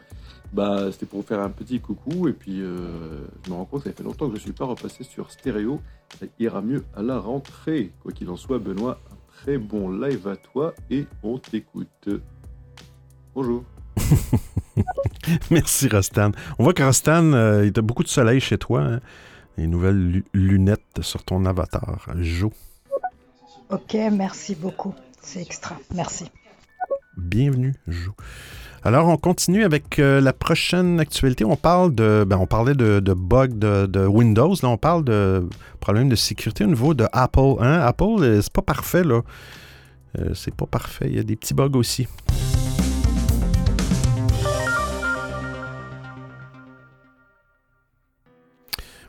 Bah, 0.54 0.90
c'était 0.90 1.04
pour 1.04 1.20
vous 1.20 1.26
faire 1.26 1.40
un 1.40 1.50
petit 1.50 1.78
coucou 1.78 2.26
et 2.26 2.32
puis 2.32 2.60
je 2.60 3.50
me 3.50 3.54
rends 3.54 3.66
compte, 3.66 3.84
ça 3.84 3.92
fait 3.92 4.02
longtemps 4.02 4.28
que 4.28 4.36
je 4.36 4.38
ne 4.38 4.44
suis 4.44 4.52
pas 4.52 4.64
repassé 4.64 5.04
sur 5.04 5.30
stéréo. 5.30 5.78
Ça 6.18 6.24
ira 6.38 6.62
mieux 6.62 6.86
à 6.96 7.02
la 7.02 7.18
rentrée. 7.18 7.92
Quoi 8.00 8.12
qu'il 8.12 8.30
en 8.30 8.36
soit, 8.36 8.58
Benoît, 8.58 8.98
un 9.12 9.16
très 9.42 9.58
bon 9.58 9.90
live 9.90 10.26
à 10.26 10.36
toi 10.36 10.72
et 10.88 11.04
on 11.22 11.36
t'écoute. 11.36 12.08
Bonjour. 13.34 13.62
Merci 15.50 15.86
Rostan. 15.88 16.30
On 16.58 16.64
voit 16.64 16.72
que 16.72 16.82
Rostan, 16.82 17.60
il 17.62 17.76
y 17.76 17.78
a 17.78 17.82
beaucoup 17.82 18.04
de 18.04 18.08
soleil 18.08 18.40
chez 18.40 18.56
toi. 18.56 18.80
Hein 18.84 19.00
les 19.56 19.66
nouvelles 19.66 20.22
lunettes 20.32 21.02
sur 21.02 21.22
ton 21.22 21.44
avatar, 21.44 22.08
Jo. 22.20 22.52
Ok, 23.70 23.96
merci 24.12 24.54
beaucoup. 24.54 24.94
C'est 25.22 25.40
extra. 25.40 25.76
Merci. 25.94 26.26
Bienvenue, 27.16 27.74
Jo. 27.86 28.12
Alors, 28.82 29.08
on 29.08 29.16
continue 29.16 29.64
avec 29.64 29.98
euh, 29.98 30.20
la 30.20 30.34
prochaine 30.34 31.00
actualité. 31.00 31.46
On 31.46 31.56
parle 31.56 31.94
de, 31.94 32.24
ben, 32.28 32.36
on 32.36 32.46
parlait 32.46 32.74
de, 32.74 33.00
de 33.00 33.14
bugs 33.14 33.46
de, 33.48 34.06
Windows. 34.06 34.54
Là, 34.62 34.68
on 34.68 34.76
parle 34.76 35.04
de 35.04 35.48
problèmes 35.80 36.10
de 36.10 36.16
sécurité 36.16 36.64
au 36.64 36.66
niveau 36.66 36.92
de 36.92 37.06
Apple. 37.12 37.54
Hein? 37.60 37.80
Apple, 37.80 38.20
euh, 38.20 38.42
c'est 38.42 38.52
pas 38.52 38.60
parfait 38.60 39.02
là. 39.02 39.22
Euh, 40.18 40.34
c'est 40.34 40.54
pas 40.54 40.66
parfait. 40.66 41.06
Il 41.08 41.16
y 41.16 41.18
a 41.18 41.22
des 41.22 41.36
petits 41.36 41.54
bugs 41.54 41.70
aussi. 41.74 42.06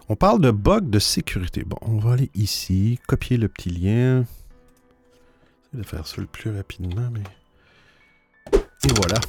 On 0.07 0.15
parle 0.15 0.39
de 0.39 0.51
bugs 0.51 0.81
de 0.81 0.99
sécurité. 0.99 1.63
Bon, 1.65 1.77
on 1.81 1.97
va 1.97 2.13
aller 2.13 2.29
ici, 2.35 2.99
copier 3.07 3.37
le 3.37 3.49
petit 3.49 3.69
lien. 3.69 4.23
Vais 5.75 5.83
faire 5.83 6.07
ça 6.07 6.21
le 6.21 6.27
plus 6.27 6.55
rapidement, 6.55 7.09
mais... 7.11 7.23
Et 8.87 8.93
voilà. 8.95 9.19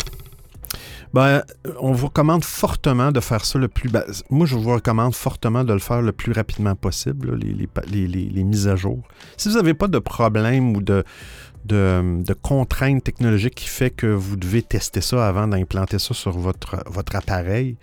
Ben, 1.14 1.42
on 1.80 1.92
vous 1.92 2.06
recommande 2.06 2.44
fortement 2.44 3.10
de 3.10 3.20
faire 3.20 3.44
ça 3.44 3.58
le 3.58 3.68
plus... 3.68 3.88
Ben, 3.88 4.04
moi, 4.30 4.46
je 4.46 4.54
vous 4.54 4.70
recommande 4.70 5.14
fortement 5.14 5.64
de 5.64 5.72
le 5.72 5.78
faire 5.78 6.02
le 6.02 6.12
plus 6.12 6.32
rapidement 6.32 6.74
possible, 6.74 7.36
les, 7.36 8.44
mises 8.44 8.68
à 8.68 8.76
jour. 8.76 9.02
Si 9.36 9.48
vous 9.48 9.56
n'avez 9.56 9.74
pas 9.74 9.88
de 9.88 9.98
problème 9.98 10.76
ou 10.76 10.82
de, 10.82 11.04
de, 11.64 12.22
de, 12.22 12.34
contraintes 12.34 13.02
technologiques 13.02 13.54
qui 13.54 13.68
fait 13.68 13.90
que 13.90 14.06
vous 14.06 14.36
devez 14.36 14.62
tester 14.62 15.00
ça 15.00 15.26
avant 15.26 15.48
d'implanter 15.48 15.98
ça 15.98 16.14
sur 16.14 16.32
votre, 16.32 16.82
votre 16.86 17.16
appareil, 17.16 17.76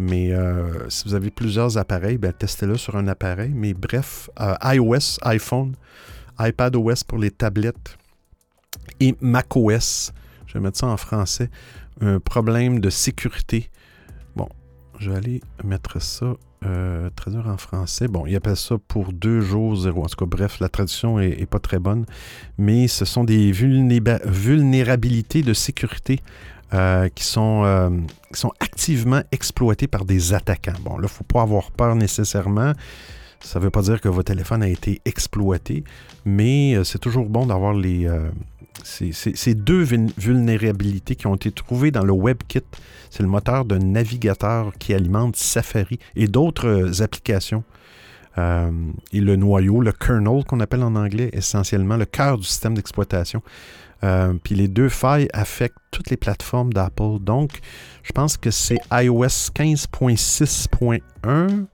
mais 0.00 0.32
euh, 0.32 0.88
si 0.88 1.04
vous 1.04 1.14
avez 1.14 1.30
plusieurs 1.30 1.76
appareils, 1.76 2.16
ben, 2.16 2.32
testez-le 2.32 2.78
sur 2.78 2.96
un 2.96 3.06
appareil. 3.06 3.52
Mais 3.54 3.74
bref, 3.74 4.30
euh, 4.40 4.54
iOS, 4.64 5.18
iPhone, 5.22 5.74
iPadOS 6.40 7.04
pour 7.06 7.18
les 7.18 7.30
tablettes 7.30 7.98
et 8.98 9.14
macOS, 9.20 10.12
je 10.46 10.54
vais 10.54 10.60
mettre 10.60 10.78
ça 10.78 10.86
en 10.86 10.96
français, 10.96 11.50
un 12.00 12.18
problème 12.18 12.80
de 12.80 12.90
sécurité. 12.90 13.70
Bon, 14.36 14.48
je 14.98 15.10
vais 15.10 15.16
aller 15.16 15.40
mettre 15.64 16.00
ça, 16.00 16.34
euh, 16.64 17.08
traduire 17.16 17.46
en 17.48 17.56
français. 17.56 18.08
Bon, 18.08 18.26
il 18.26 18.36
appelle 18.36 18.56
ça 18.56 18.76
pour 18.88 19.12
deux 19.12 19.40
jours 19.40 19.76
zéro. 19.76 20.04
En 20.04 20.06
tout 20.06 20.16
cas, 20.16 20.26
bref, 20.26 20.60
la 20.60 20.68
traduction 20.68 21.18
est, 21.18 21.46
pas 21.46 21.58
très 21.58 21.78
bonne. 21.78 22.04
Mais 22.58 22.86
ce 22.88 23.04
sont 23.04 23.24
des 23.24 23.50
vulnérabilités 23.52 25.42
de 25.42 25.54
sécurité 25.54 26.20
euh, 26.74 27.08
qui, 27.08 27.24
sont, 27.24 27.62
euh, 27.64 27.88
qui 28.32 28.40
sont 28.40 28.52
activement 28.60 29.22
exploités 29.32 29.86
par 29.88 30.04
des 30.04 30.34
attaquants. 30.34 30.78
Bon, 30.82 30.92
là, 30.92 30.98
il 30.98 31.02
ne 31.02 31.08
faut 31.08 31.24
pas 31.24 31.42
avoir 31.42 31.70
peur 31.70 31.96
nécessairement. 31.96 32.72
Ça 33.42 33.58
ne 33.58 33.64
veut 33.64 33.70
pas 33.70 33.82
dire 33.82 34.00
que 34.00 34.08
votre 34.08 34.32
téléphone 34.32 34.62
a 34.62 34.68
été 34.68 35.00
exploité, 35.04 35.84
mais 36.24 36.74
euh, 36.74 36.84
c'est 36.84 36.98
toujours 36.98 37.26
bon 37.26 37.46
d'avoir 37.46 37.72
les, 37.72 38.08
ces, 38.84 39.54
deux 39.54 39.82
vulnérabilités 40.18 41.16
qui 41.16 41.26
ont 41.26 41.34
été 41.34 41.50
trouvées 41.50 41.90
dans 41.90 42.04
le 42.04 42.12
WebKit. 42.12 42.64
C'est 43.10 43.22
le 43.22 43.28
moteur 43.28 43.64
de 43.64 43.78
navigateur 43.78 44.72
qui 44.78 44.94
alimente 44.94 45.36
Safari 45.36 45.98
et 46.16 46.28
d'autres 46.28 47.02
applications. 47.02 47.64
et 48.38 49.20
le 49.20 49.36
noyau, 49.36 49.80
le 49.80 49.92
kernel 49.92 50.44
qu'on 50.44 50.60
appelle 50.60 50.82
en 50.82 50.96
anglais 50.96 51.30
essentiellement, 51.32 51.96
le 51.96 52.06
cœur 52.06 52.38
du 52.38 52.44
système 52.44 52.74
d'exploitation. 52.74 53.42
Euh, 54.02 54.32
puis 54.42 54.54
les 54.54 54.68
deux 54.68 54.88
failles 54.88 55.28
affectent 55.32 55.76
toutes 55.90 56.08
les 56.10 56.16
plateformes 56.16 56.72
d'Apple. 56.72 57.18
Donc, 57.20 57.60
je 58.02 58.12
pense 58.12 58.36
que 58.36 58.50
c'est 58.50 58.78
iOS 58.92 59.50
15.6.1. 59.54 61.66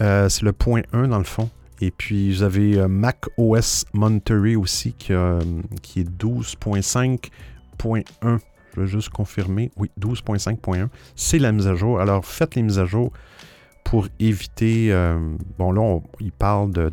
Euh, 0.00 0.28
c'est 0.28 0.42
le 0.42 0.52
point 0.52 0.82
1 0.92 1.08
dans 1.08 1.18
le 1.18 1.24
fond. 1.24 1.50
Et 1.80 1.90
puis, 1.90 2.32
vous 2.32 2.42
avez 2.42 2.78
euh, 2.78 2.88
Mac 2.88 3.24
OS 3.36 3.84
Monterey 3.92 4.56
aussi 4.56 4.92
qui, 4.92 5.12
est 5.12 6.08
12.5.1. 6.08 8.38
Je 8.74 8.80
vais 8.80 8.86
juste 8.86 9.10
confirmer. 9.10 9.70
Oui, 9.76 9.90
12.5.1. 10.00 10.88
C'est 11.14 11.38
la 11.38 11.52
mise 11.52 11.66
à 11.66 11.74
jour. 11.74 12.00
Alors, 12.00 12.24
faites 12.24 12.54
les 12.54 12.62
mises 12.62 12.78
à 12.78 12.86
jour 12.86 13.12
pour 13.84 14.08
éviter. 14.18 14.90
bon, 15.58 15.72
là, 15.72 16.00
il 16.20 16.32
parle 16.32 16.72
de 16.72 16.90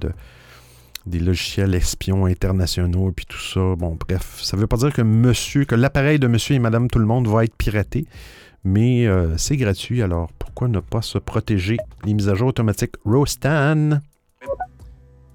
des 1.06 1.20
logiciels 1.20 1.74
espions 1.74 2.26
internationaux 2.26 3.10
et 3.10 3.12
puis 3.12 3.26
tout 3.26 3.40
ça. 3.40 3.76
Bon, 3.78 3.98
bref, 4.08 4.40
ça 4.42 4.56
ne 4.56 4.62
veut 4.62 4.68
pas 4.68 4.78
dire 4.78 4.94
que 4.94 5.02
monsieur, 5.02 5.66
que 5.66 5.76
l'appareil 5.76 6.20
de 6.20 6.28
monsieur 6.28 6.56
et 6.56 6.60
madame 6.60 6.90
tout 6.90 7.00
le 7.00 7.06
monde 7.06 7.28
va 7.28 7.44
être 7.44 7.56
piraté, 7.56 8.06
mais 8.64 9.08
euh, 9.08 9.38
c'est 9.38 9.58
gratuit, 9.58 10.02
alors 10.02 10.32
pourquoi 10.40 10.68
ne 10.68 10.80
pas 10.80 11.02
se 11.02 11.18
protéger? 11.18 11.78
Les 12.06 12.14
mises 12.14 12.30
à 12.30 12.36
jour 12.36 12.50
automatiques 12.50 12.96
Rostan? 13.06 14.02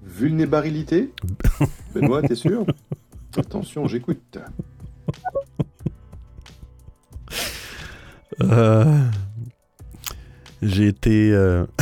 Vulnérabilité? 0.03 1.13
Benoît, 1.93 2.21
t'es 2.21 2.35
sûr? 2.35 2.65
Attention, 3.37 3.87
j'écoute. 3.87 4.39
Euh, 8.41 9.03
j'ai 10.61 10.87
été... 10.87 11.31
Euh, 11.31 11.65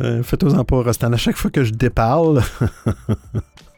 Euh, 0.00 0.22
faites-en 0.22 0.64
pas, 0.64 0.82
Rostan. 0.82 1.12
À 1.12 1.16
chaque 1.16 1.36
fois 1.36 1.50
que 1.50 1.64
je 1.64 1.72
déparle. 1.72 2.42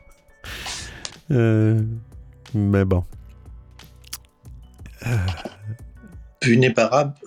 euh, 1.31 1.81
mais 2.55 2.85
bon. 2.85 3.05
Euh... 5.07 5.17
Vulnérable. 6.43 7.15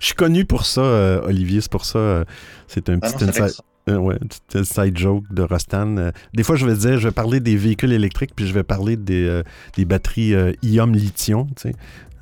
Je 0.00 0.06
suis 0.06 0.14
connu 0.14 0.44
pour 0.44 0.64
ça, 0.64 0.80
euh, 0.80 1.20
Olivier. 1.24 1.60
C'est 1.60 1.70
pour 1.70 1.84
ça. 1.84 1.98
Euh, 1.98 2.24
c'est 2.68 2.88
un 2.88 2.98
ah 3.02 3.10
petit 3.10 3.24
inside, 3.24 3.52
ouais, 3.88 4.16
side 4.64 4.96
joke 4.96 5.24
de 5.30 5.42
Rostan. 5.42 6.10
des 6.32 6.42
fois, 6.42 6.56
je 6.56 6.64
vais 6.64 6.74
dire, 6.74 6.98
je 6.98 7.08
vais 7.08 7.12
parler 7.12 7.40
des 7.40 7.56
véhicules 7.56 7.92
électriques, 7.92 8.30
puis 8.34 8.46
je 8.46 8.54
vais 8.54 8.62
parler 8.62 8.96
des, 8.96 9.42
des 9.76 9.84
batteries 9.84 10.32
ion-lithium. 10.62 11.48
Tu 11.54 11.68
sais 11.68 11.74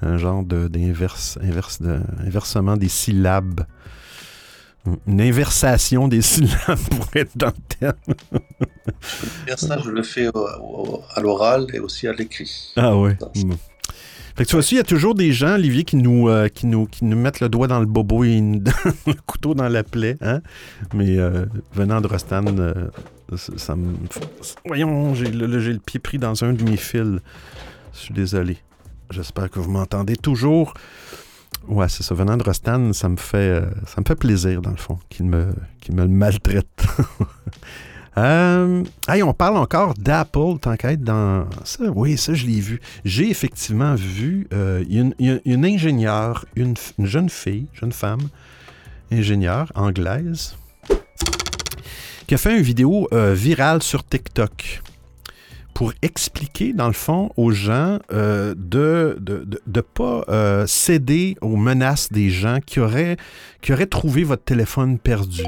un 0.02 0.16
genre 0.16 0.42
d'inverse, 0.44 1.38
inverse, 1.42 1.80
inversement 2.24 2.76
des 2.76 2.88
syllabes. 2.88 3.64
Une 5.06 5.20
inversation 5.20 6.08
des 6.08 6.22
syllabes 6.22 6.78
pour 6.90 7.06
être 7.14 7.36
dans 7.36 7.48
le 7.48 7.76
terme. 7.78 7.94
ça, 9.56 9.78
je 9.78 9.90
le 9.90 10.02
fais 10.02 10.26
à 10.26 11.20
l'oral 11.20 11.66
et 11.72 11.78
aussi 11.78 12.08
à 12.08 12.12
l'écrit. 12.12 12.72
Ah 12.76 12.96
ouais. 12.96 13.16
Fait 14.34 14.44
que 14.44 14.48
tu 14.48 14.56
vois 14.56 14.64
il 14.70 14.76
y 14.76 14.80
a 14.80 14.84
toujours 14.84 15.14
des 15.14 15.32
gens, 15.32 15.54
Olivier, 15.54 15.84
qui 15.84 15.96
nous, 15.96 16.28
euh, 16.28 16.48
qui 16.48 16.66
nous, 16.66 16.86
qui 16.86 17.04
nous 17.04 17.16
mettent 17.18 17.40
le 17.40 17.48
doigt 17.48 17.66
dans 17.66 17.80
le 17.80 17.86
bobo 17.86 18.24
et 18.24 18.40
le 19.06 19.14
couteau 19.26 19.54
dans 19.54 19.68
la 19.68 19.82
plaie. 19.82 20.16
Hein? 20.22 20.40
Mais 20.94 21.18
euh, 21.18 21.44
venant 21.74 22.00
de 22.00 22.06
Rostan, 22.06 22.44
euh, 22.46 22.72
ça, 23.36 23.76
me. 23.76 23.92
Voyons, 24.64 25.14
j'ai 25.14 25.30
le, 25.30 25.46
le 25.46 25.78
pied 25.78 26.00
pris 26.00 26.18
dans 26.18 26.44
un 26.44 26.54
de 26.54 26.64
mes 26.64 26.78
fils. 26.78 27.20
Je 27.92 27.98
suis 27.98 28.14
désolé. 28.14 28.56
J'espère 29.10 29.50
que 29.50 29.60
vous 29.60 29.70
m'entendez 29.70 30.16
toujours. 30.16 30.72
Ouais, 31.68 31.88
c'est 31.88 32.02
ça. 32.02 32.14
Venant 32.14 32.36
de 32.36 32.42
Rostan, 32.42 32.92
ça 32.92 33.08
me 33.08 33.16
fait, 33.16 33.36
euh, 33.36 33.70
ça 33.86 34.00
me 34.00 34.04
fait 34.06 34.16
plaisir, 34.16 34.60
dans 34.62 34.70
le 34.70 34.76
fond, 34.76 34.98
qu'il 35.08 35.26
me, 35.26 35.52
me 35.90 36.06
maltraite. 36.06 36.66
euh, 38.18 38.84
on 39.08 39.32
parle 39.34 39.56
encore 39.56 39.94
d'Apple, 39.94 40.58
tant 40.60 40.76
qu'à 40.76 40.92
être 40.92 41.04
dans 41.04 41.46
ça. 41.64 41.84
Oui, 41.94 42.16
ça, 42.16 42.34
je 42.34 42.46
l'ai 42.46 42.60
vu. 42.60 42.80
J'ai 43.04 43.30
effectivement 43.30 43.94
vu 43.94 44.48
euh, 44.52 44.84
une, 44.90 45.14
une, 45.18 45.64
ingénieure, 45.64 46.44
une, 46.56 46.74
jeune 46.98 47.28
fille, 47.28 47.66
jeune 47.74 47.92
femme, 47.92 48.28
ingénieure 49.10 49.70
anglaise, 49.74 50.56
qui 52.26 52.34
a 52.34 52.38
fait 52.38 52.56
une 52.56 52.62
vidéo 52.62 53.08
euh, 53.12 53.34
virale 53.34 53.82
sur 53.82 54.04
TikTok 54.04 54.82
pour 55.74 55.92
expliquer, 56.02 56.72
dans 56.72 56.86
le 56.86 56.92
fond, 56.92 57.30
aux 57.36 57.50
gens 57.50 57.98
euh, 58.12 58.54
de 58.56 59.18
ne 59.66 59.80
pas 59.80 60.24
euh, 60.28 60.66
céder 60.66 61.36
aux 61.40 61.56
menaces 61.56 62.12
des 62.12 62.30
gens 62.30 62.58
qui 62.64 62.80
auraient, 62.80 63.16
qui 63.60 63.72
auraient 63.72 63.86
trouvé 63.86 64.24
votre 64.24 64.44
téléphone 64.44 64.98
perdu. 64.98 65.44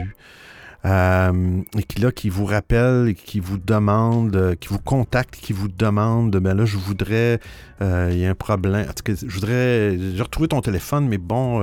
euh, 0.87 1.62
et 1.78 1.83
qui, 1.83 2.00
là, 2.00 2.12
qui 2.12 2.28
vous 2.28 2.45
rappelle, 2.45 3.14
qui 3.14 3.40
vous 3.40 3.57
demande, 3.57 4.54
qui 4.61 4.69
vous 4.69 4.78
contacte, 4.78 5.37
qui 5.37 5.54
vous 5.54 5.69
demande, 5.69 6.37
ben 6.37 6.54
là, 6.54 6.66
je 6.66 6.76
voudrais, 6.76 7.40
il 7.81 8.19
y 8.19 8.26
a 8.26 8.31
un 8.31 8.35
problème, 8.35 8.87
en 8.88 8.93
tout 8.93 9.02
cas, 9.02 9.14
je 9.14 9.35
voudrais, 9.35 9.97
j'ai 9.99 10.23
retrouvé 10.23 10.49
ton 10.49 10.61
téléphone, 10.61 11.09
mais 11.09 11.16
bon, 11.19 11.62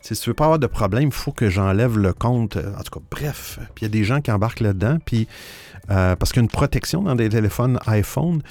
si 0.00 0.14
tu 0.14 0.30
veux 0.30 0.34
pas 0.34 0.44
avoir 0.44 0.58
de 0.58 0.66
problème, 0.66 1.08
il 1.08 1.12
faut 1.12 1.32
que 1.32 1.50
j'enlève 1.50 1.98
le 1.98 2.14
compte. 2.14 2.56
En 2.56 2.82
tout 2.82 2.98
cas, 2.98 3.04
bref, 3.10 3.58
puis 3.74 3.84
il 3.84 3.88
y 3.88 3.90
a 3.90 3.90
des 3.90 4.04
gens 4.04 4.22
qui 4.22 4.30
embarquent 4.30 4.60
là-dedans, 4.60 4.98
puis 5.04 5.28
parce 5.88 6.32
qu'il 6.32 6.40
y 6.40 6.42
a 6.42 6.42
une 6.44 6.48
protection 6.48 7.02
dans 7.02 7.14
des 7.14 7.28
téléphones 7.28 7.78
iPhone 7.86 8.42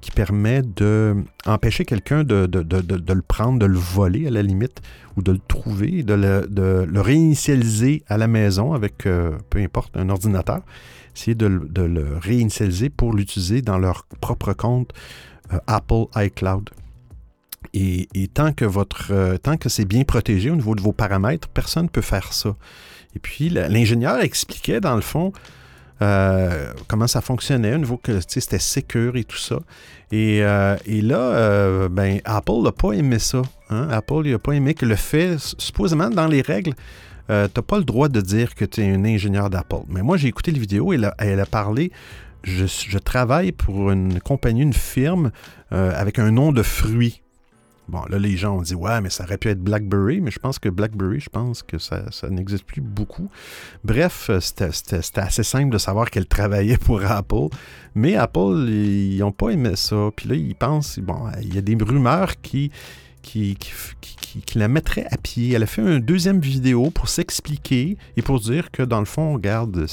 qui 0.00 0.10
permet 0.10 0.62
d'empêcher 0.62 1.84
quelqu'un 1.84 2.24
de, 2.24 2.48
le 2.52 3.22
prendre, 3.22 3.58
de 3.58 3.66
le 3.66 3.78
voler 3.78 4.26
à 4.26 4.30
la 4.30 4.42
limite, 4.42 4.80
ou 5.16 5.22
de 5.22 5.32
le 5.32 5.38
trouver, 5.38 6.02
de 6.02 6.14
le, 6.14 7.00
réinitialiser 7.00 8.02
à 8.08 8.16
la 8.16 8.26
maison 8.26 8.72
avec, 8.72 9.06
euh, 9.06 9.36
peu 9.50 9.58
importe, 9.58 9.96
un 9.96 10.08
ordinateur. 10.08 10.60
Essayer 11.16 11.34
de, 11.34 11.46
le 11.46 12.18
réinitialiser 12.18 12.88
pour 12.88 13.12
l'utiliser 13.12 13.62
dans 13.62 13.78
leur 13.78 14.06
propre 14.20 14.52
compte 14.52 14.92
euh, 15.52 15.58
Apple 15.66 16.04
iCloud. 16.16 16.70
Et, 17.74 18.08
tant 18.32 18.52
que 18.52 18.64
votre 18.64 19.12
euh, 19.12 19.36
tant 19.36 19.56
que 19.56 19.68
c'est 19.68 19.84
bien 19.84 20.04
protégé 20.04 20.50
au 20.50 20.56
niveau 20.56 20.74
de 20.74 20.80
vos 20.80 20.92
paramètres, 20.92 21.48
personne 21.48 21.84
ne 21.84 21.88
peut 21.88 22.00
faire 22.00 22.32
ça. 22.32 22.56
Et 23.14 23.18
puis 23.18 23.50
l'ingénieur 23.50 24.20
expliquait 24.20 24.80
dans 24.80 24.94
le 24.94 25.00
fond 25.00 25.32
euh, 26.02 26.72
comment 26.88 27.06
ça 27.06 27.20
fonctionnait, 27.20 27.74
au 27.74 27.78
niveau 27.78 27.96
que 27.98 28.20
c'était 28.20 28.58
sécure 28.58 29.16
et 29.16 29.24
tout 29.24 29.36
ça. 29.36 29.58
Et, 30.12 30.42
euh, 30.42 30.76
là, 30.86 31.18
euh, 31.18 31.88
ben, 31.88 32.20
Apple 32.24 32.62
n'a 32.62 32.72
pas 32.72 32.92
aimé 32.92 33.18
ça. 33.18 33.42
Hein. 33.68 33.88
Apple 33.90 34.28
n'a 34.28 34.38
pas 34.38 34.52
aimé 34.52 34.74
que 34.74 34.86
le 34.86 34.96
fait, 34.96 35.36
supposément 35.38 36.08
dans 36.08 36.26
les 36.26 36.42
règles, 36.42 36.74
tu 37.28 37.34
n'as 37.34 37.48
pas 37.48 37.78
le 37.78 37.84
droit 37.84 38.08
de 38.08 38.20
dire 38.20 38.56
que 38.56 38.64
tu 38.64 38.80
es 38.80 38.90
un 38.90 39.04
ingénieur 39.04 39.50
d'Apple. 39.50 39.84
Mais 39.88 40.02
moi, 40.02 40.16
j'ai 40.16 40.26
écouté 40.26 40.50
la 40.50 40.58
vidéo 40.58 40.92
et 40.92 40.98
elle 41.18 41.40
a 41.40 41.46
parlé 41.46 41.92
je, 42.42 42.64
je, 42.66 42.98
travaille 42.98 43.52
pour 43.52 43.90
une 43.92 44.18
compagnie, 44.18 44.62
une 44.62 44.72
firme 44.72 45.30
avec 45.70 46.18
un 46.18 46.32
nom 46.32 46.50
de 46.50 46.62
fruit. 46.62 47.22
Bon, 47.90 48.04
là, 48.08 48.20
les 48.20 48.36
gens 48.36 48.58
ont 48.58 48.62
dit, 48.62 48.76
ouais, 48.76 49.00
mais 49.00 49.10
ça 49.10 49.24
aurait 49.24 49.36
pu 49.36 49.48
être 49.48 49.60
BlackBerry, 49.60 50.20
mais 50.20 50.30
je 50.30 50.38
pense 50.38 50.60
que 50.60 50.68
BlackBerry, 50.68 51.18
je 51.18 51.28
pense 51.28 51.64
que 51.64 51.76
ça, 51.78 52.04
n'existe 52.30 52.64
plus 52.64 52.80
beaucoup. 52.80 53.28
Bref, 53.82 54.30
c'était 54.40 55.20
assez 55.20 55.42
simple 55.42 55.72
de 55.72 55.78
savoir 55.78 56.08
qu'elle 56.08 56.26
travaillait 56.26 56.78
pour 56.86 57.04
Apple, 57.04 57.48
mais 57.96 58.14
Apple, 58.14 58.66
ils 58.68 59.18
n'ont 59.18 59.32
pas 59.32 59.50
aimé 59.50 59.72
ça. 59.74 60.10
Puis 60.14 60.28
là, 60.28 60.36
ils 60.36 60.54
pensent, 60.54 61.00
bon, 61.00 61.24
il 61.42 61.52
y 61.52 61.58
a 61.58 61.62
des 61.62 61.76
rumeurs 61.80 62.40
qui, 62.40 62.70
qui, 63.22 63.58
qui, 63.58 64.58
la 64.58 64.68
mettraient 64.68 65.08
à 65.10 65.16
pied. 65.16 65.52
Elle 65.54 65.64
a 65.64 65.66
fait 65.66 65.82
une 65.82 65.98
deuxième 65.98 66.38
vidéo 66.38 66.90
pour 66.90 67.08
s'expliquer 67.08 67.96
et 68.16 68.22
pour 68.22 68.38
dire 68.38 68.70
que, 68.70 68.84
dans 68.84 69.00
le 69.00 69.04
fond, 69.04 69.32
regarde, 69.32 69.84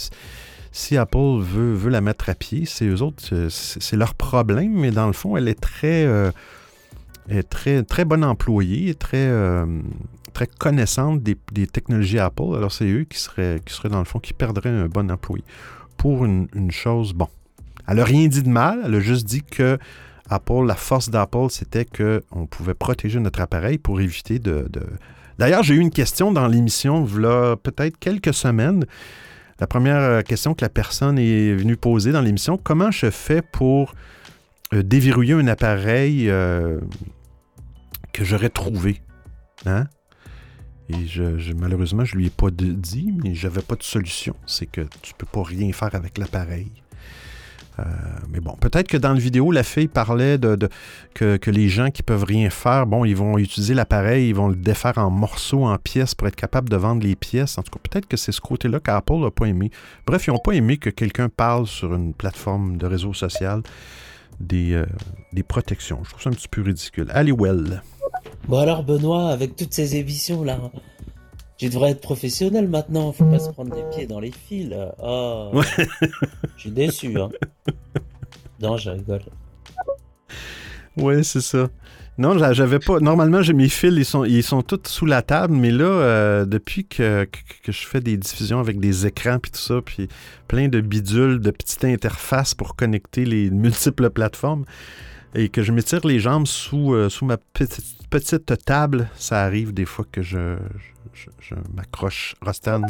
si 0.72 0.98
Apple 0.98 1.40
veut, 1.40 1.90
la 1.90 2.02
mettre 2.02 2.30
à 2.30 2.36
pied, 2.36 2.66
c'est 2.68 2.86
eux 2.86 3.02
autres, 3.02 3.50
c'est 3.50 3.98
leur 3.98 4.14
problème, 4.14 4.74
mais 4.74 4.92
dans 4.92 5.08
le 5.08 5.14
fond, 5.14 5.36
elle 5.36 5.48
est 5.48 5.60
très... 5.60 6.06
Euh, 6.06 6.32
est 7.30 7.44
très, 7.44 7.84
très 7.84 8.06
bonne 8.06 8.24
employée, 8.24 8.96
très, 8.96 9.28
euh, 9.28 9.66
très 10.34 10.48
connaissante 10.48 11.22
des, 11.24 11.68
technologies 11.68 12.20
Apple. 12.20 12.56
Alors, 12.56 12.72
c'est 12.72 12.90
eux 12.90 13.06
qui 13.10 13.20
seraient, 13.20 13.60
qui 13.66 13.74
seraient, 13.74 13.90
dans 13.90 14.00
le 14.00 14.06
fond, 14.06 14.20
qui 14.20 14.34
perdraient 14.34 14.70
un 14.70 14.88
bon 14.88 15.12
employé. 15.12 15.44
Pour 15.98 16.26
une, 16.26 16.48
chose, 16.70 17.14
bon. 17.14 17.28
Elle 17.88 17.98
n'a 17.98 18.04
rien 18.04 18.28
dit 18.28 18.44
de 18.44 18.50
mal, 18.50 18.82
elle 18.86 18.96
a 18.96 19.00
juste 19.00 19.26
dit 19.26 19.42
que 19.44 19.78
Apple, 20.30 20.66
la 20.66 20.76
force 20.76 21.10
d'Apple, 21.10 21.48
c'était 21.50 21.86
qu'on 21.86 22.46
pouvait 22.46 22.74
protéger 22.74 23.20
notre 23.20 23.42
appareil 23.42 23.78
pour 23.78 24.00
éviter 24.02 24.40
de. 24.40 24.68
D'ailleurs, 25.40 25.64
j'ai 25.64 25.76
eu 25.76 25.80
une 25.80 25.92
question 25.92 26.32
dans 26.32 26.48
l'émission, 26.48 27.04
voilà 27.04 27.56
peut-être 27.56 27.98
quelques 27.98 28.34
semaines. 28.34 28.86
La 29.60 29.68
première 29.68 29.98
euh, 29.98 30.22
question 30.22 30.54
que 30.54 30.64
la 30.64 30.70
personne 30.70 31.18
est 31.18 31.54
venue 31.56 31.78
poser 31.78 32.12
dans 32.12 32.22
l'émission, 32.22 32.60
comment 32.62 32.92
je 32.92 33.10
fais 33.10 33.42
pour 33.42 33.94
euh, 34.74 34.84
déverrouiller 34.84 35.34
un 35.34 35.48
appareil 35.48 36.30
que 38.14 38.24
j'aurais 38.24 38.50
trouvé. 38.50 39.02
Hein? 39.66 39.86
Et 40.90 41.06
je, 41.06 41.54
malheureusement, 41.54 42.06
je 42.06 42.16
lui 42.16 42.28
ai 42.28 42.30
pas 42.30 42.50
dit, 42.50 43.14
mais 43.24 43.36
j'avais 43.36 43.62
pas 43.62 43.76
de 43.76 43.84
solution. 43.84 44.36
C'est 44.46 44.68
que 44.68 44.82
tu 45.02 45.14
peux 45.14 45.26
pas 45.26 45.44
rien 45.44 45.72
faire 45.74 45.94
avec 45.96 46.18
l'appareil. 46.18 46.72
Euh, 47.80 47.84
mais 48.30 48.40
bon, 48.40 48.56
peut-être 48.56 48.88
que 48.88 48.98
dans 48.98 49.14
la 49.14 49.20
vidéo, 49.20 49.52
la 49.52 49.64
fille 49.64 49.88
parlait 49.88 50.38
de, 50.38 50.58
que, 51.14 51.52
les 51.52 51.70
gens 51.70 51.92
qui 51.92 52.02
peuvent 52.04 52.24
rien 52.24 52.50
faire, 52.50 52.88
bon, 52.88 53.06
ils 53.06 53.16
vont 53.16 53.38
utiliser 53.38 53.74
l'appareil, 53.74 54.30
ils 54.30 54.36
vont 54.36 54.48
le 54.48 54.56
défaire 54.56 54.98
en 54.98 55.12
morceaux, 55.12 55.66
en 55.66 55.78
pièces 55.78 56.16
pour 56.16 56.28
être 56.28 56.36
capable 56.36 56.70
de 56.70 56.76
vendre 56.76 57.04
les 57.04 57.16
pièces. 57.16 57.58
En 57.58 57.64
tout 57.64 57.72
cas, 57.72 57.80
peut-être 57.90 58.08
que 58.08 58.18
c'est 58.18 58.32
ce 58.32 58.42
côté-là 58.42 58.80
qu'Apple 58.80 59.18
n'a 59.18 59.30
pas 59.30 59.46
aimé. 59.46 59.70
Bref, 60.08 60.26
ils 60.28 60.32
n'ont 60.32 60.40
pas 60.40 60.54
aimé 60.54 60.78
que 60.78 60.90
quelqu'un 60.90 61.30
parle 61.30 61.68
sur 61.68 61.94
une 61.94 62.14
plateforme 62.14 62.78
de 62.78 62.88
réseau 62.88 63.14
social 63.14 63.62
des, 64.40 64.74
euh, 64.74 64.86
des 65.34 65.44
protections. 65.44 66.04
Je 66.04 66.10
trouve 66.10 66.22
ça 66.22 66.30
un 66.30 66.34
petit 66.34 66.48
peu 66.48 66.62
ridicule. 66.62 67.08
Allez, 67.14 67.32
well. 67.32 67.82
Bon 68.48 68.60
alors 68.60 68.84
Benoît, 68.84 69.30
avec 69.30 69.56
toutes 69.56 69.74
ces 69.74 69.96
émissions 69.96 70.44
là, 70.44 70.60
tu 71.58 71.70
devrais 71.70 71.92
être 71.92 72.02
professionnel 72.02 72.68
maintenant, 72.68 73.12
faut 73.12 73.26
pas 73.26 73.40
se 73.40 73.50
prendre 73.50 73.76
les 73.76 73.84
pieds 73.96 74.08
dans 74.08 74.20
les 74.20 74.32
fils. 74.32 74.74
Oh, 75.02 75.52
je 76.56 76.62
suis 76.62 76.72
déçu. 76.72 77.20
Hein. 77.20 77.30
Non, 78.60 78.78
je 78.78 78.90
rigole. 78.90 79.22
Ouais, 80.98 81.24
c'est 81.24 81.42
ça. 81.42 81.70
Non, 82.18 82.36
j'avais 82.54 82.80
pas. 82.80 83.00
Normalement, 83.00 83.44
j'ai 83.44 83.54
mes 83.54 83.70
fils, 83.70 83.94
ils 83.96 84.06
sont, 84.06 84.26
ils 84.26 84.42
sont 84.42 84.64
tous 84.64 84.80
sous 84.86 85.06
la 85.06 85.22
table, 85.22 85.54
mais 85.54 85.70
là, 85.70 85.86
euh, 85.86 86.46
depuis 86.46 86.86
que, 86.86 87.26
que, 87.26 87.72
je 87.72 87.86
fais 87.86 88.00
des 88.00 88.18
diffusions 88.18 88.60
avec 88.60 88.80
des 88.80 89.06
écrans 89.06 89.38
puis 89.38 89.52
tout 89.52 89.60
ça, 89.60 89.82
puis 89.86 90.08
plein 90.48 90.68
de 90.68 90.82
bidules, 90.82 91.40
de 91.40 91.52
petites 91.52 91.86
interfaces 91.86 92.56
pour 92.56 92.76
connecter 92.76 93.24
les 93.24 93.52
multiples 93.52 94.10
plateformes, 94.10 94.66
et 95.36 95.50
que 95.50 95.62
je 95.62 95.72
m'étire 95.72 96.08
les 96.08 96.20
jambes 96.20 96.48
sous, 96.48 96.94
euh, 96.94 97.08
sous 97.10 97.26
ma 97.26 97.38
petite, 97.38 98.10
petite, 98.10 98.66
table, 98.66 99.10
ça 99.16 99.44
arrive 99.44 99.72
des 99.72 99.86
fois 99.86 100.06
que 100.12 100.24
je, 100.24 100.58
je, 101.14 101.54
m'accroche. 101.76 102.34
Rostan? 102.44 102.82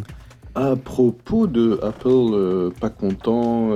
À 0.56 0.78
propos 0.78 1.48
de 1.48 1.80
Apple 1.84 2.08
euh, 2.08 2.70
pas 2.80 2.90
content 2.90 3.72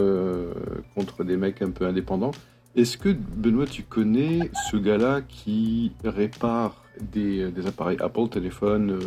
contre 0.96 1.26
des 1.26 1.36
mecs 1.36 1.62
un 1.62 1.72
peu 1.72 1.86
indépendants, 1.86 2.32
est-ce 2.76 2.98
que 2.98 3.10
Benoît, 3.10 3.66
tu 3.66 3.84
connais 3.84 4.50
ce 4.70 4.78
gars-là 4.78 5.22
qui 5.22 5.92
répare 6.04 6.84
des, 7.00 7.52
des 7.52 7.68
appareils 7.68 7.98
Apple, 8.00 8.28
téléphone, 8.30 9.00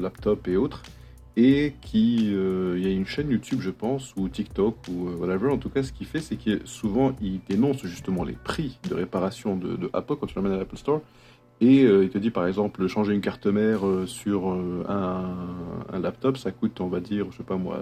laptop 0.00 0.48
et 0.48 0.56
autres 0.56 0.82
et 1.36 1.74
qui 1.80 2.30
euh, 2.34 2.74
il 2.76 2.84
y 2.84 2.86
a 2.86 2.90
une 2.90 3.06
chaîne 3.06 3.30
YouTube 3.30 3.60
je 3.60 3.70
pense 3.70 4.14
ou 4.16 4.28
TikTok 4.28 4.76
ou 4.88 5.08
euh, 5.08 5.16
whatever. 5.16 5.50
En 5.50 5.58
tout 5.58 5.70
cas 5.70 5.82
ce 5.82 5.92
qu'il 5.92 6.06
fait 6.06 6.20
c'est 6.20 6.36
que 6.36 6.60
souvent 6.66 7.12
il 7.22 7.40
dénonce 7.48 7.82
justement 7.84 8.24
les 8.24 8.34
prix 8.34 8.78
de 8.88 8.94
réparation 8.94 9.56
de, 9.56 9.90
Apple 9.92 10.16
quand 10.16 10.26
tu 10.26 10.34
l'amènes 10.36 10.52
à 10.52 10.58
l'Apple 10.58 10.76
Store. 10.76 11.00
Et 11.60 11.84
euh, 11.84 12.04
il 12.04 12.10
te 12.10 12.18
dit 12.18 12.30
par 12.30 12.46
exemple 12.46 12.86
changer 12.86 13.14
une 13.14 13.20
carte 13.20 13.46
mère 13.46 13.80
sur 14.06 14.48
un, 14.48 15.98
laptop 15.98 16.36
ça 16.36 16.50
coûte 16.50 16.80
on 16.80 16.88
va 16.88 17.00
dire 17.00 17.26
je 17.30 17.38
sais 17.38 17.42
pas 17.44 17.56
moi 17.56 17.78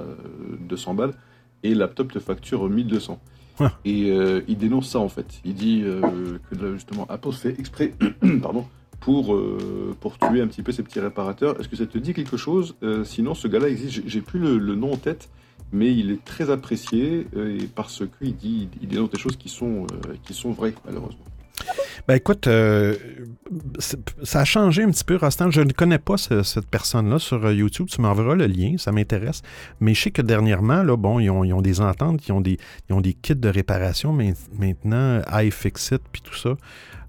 200 0.61 0.94
balles 0.94 1.14
et 1.62 1.74
laptop 1.74 2.12
te 2.12 2.18
facture 2.18 2.68
1200 2.68 3.18
et 3.85 4.12
il 4.49 4.57
dénonce 4.57 4.90
ça 4.90 4.99
en 4.99 5.09
fait 5.09 5.40
il 5.44 5.55
dit 5.55 5.85
que 6.51 6.73
justement 6.75 7.07
Apple 7.09 7.33
fait 7.33 7.59
exprès 7.59 7.94
pardon 8.42 8.66
pour, 9.01 9.35
euh, 9.35 9.96
pour 9.99 10.18
tuer 10.18 10.40
un 10.40 10.46
petit 10.46 10.62
peu 10.62 10.73
ces 10.73 10.83
petits 10.83 11.01
réparateurs. 11.01 11.59
Est-ce 11.59 11.68
que 11.68 11.77
ça 11.77 11.87
te 11.87 11.99
dit 11.99 12.12
quelque 12.14 12.37
chose? 12.37 12.77
Euh, 12.83 13.03
Sinon, 13.05 13.35
ce 13.35 13.49
gars-là 13.49 13.68
existe. 13.68 14.03
J'ai 14.07 14.20
plus 14.20 14.38
le, 14.38 14.75
nom 14.75 14.92
en 14.92 14.96
tête, 14.96 15.31
mais 15.73 15.92
il 15.92 16.11
est 16.11 16.25
très 16.25 16.51
apprécié 16.51 17.27
euh, 17.35 17.59
et 17.59 17.66
parce 17.66 18.03
qu'il 18.18 18.37
dit, 18.37 18.68
il 18.81 18.88
dénonce 18.88 19.11
des 19.11 19.18
choses 19.18 19.37
qui 19.37 19.49
sont, 19.49 19.87
qui 20.23 20.35
sont 20.35 20.53
vraies, 20.53 20.75
malheureusement. 20.85 21.25
Ben 22.09 22.14
écoute, 22.14 22.49
ça 24.23 24.40
a 24.40 24.44
changé 24.44 24.83
un 24.83 24.90
petit 24.90 25.05
peu, 25.05 25.16
Rostand. 25.16 25.51
Je 25.51 25.61
ne 25.61 25.73
connais 25.73 25.99
pas 25.99 26.16
cette 26.16 26.66
personne-là 26.66 27.18
sur 27.18 27.51
YouTube. 27.53 27.88
Tu 27.88 28.01
m'enverras 28.01 28.35
le 28.35 28.46
lien, 28.46 28.77
ça 28.79 28.90
m'intéresse. 28.90 29.42
Mais 29.81 29.94
je 29.94 30.03
sais 30.03 30.11
que 30.11 30.23
dernièrement, 30.23 30.83
bon, 30.96 31.20
ils 31.20 31.31
ont, 31.31 31.62
des 31.62 31.81
ententes, 31.81 32.27
ils 32.27 32.33
ont 32.33 32.40
des, 32.40 32.59
ils 32.88 32.94
ont 32.94 33.01
des 33.01 33.12
kits 33.12 33.35
de 33.35 33.49
réparation 33.49 34.12
mais 34.12 34.35
maintenant, 34.59 35.20
iFixit 35.33 36.01
puis 36.12 36.23
tout 36.23 36.35
ça. 36.35 36.57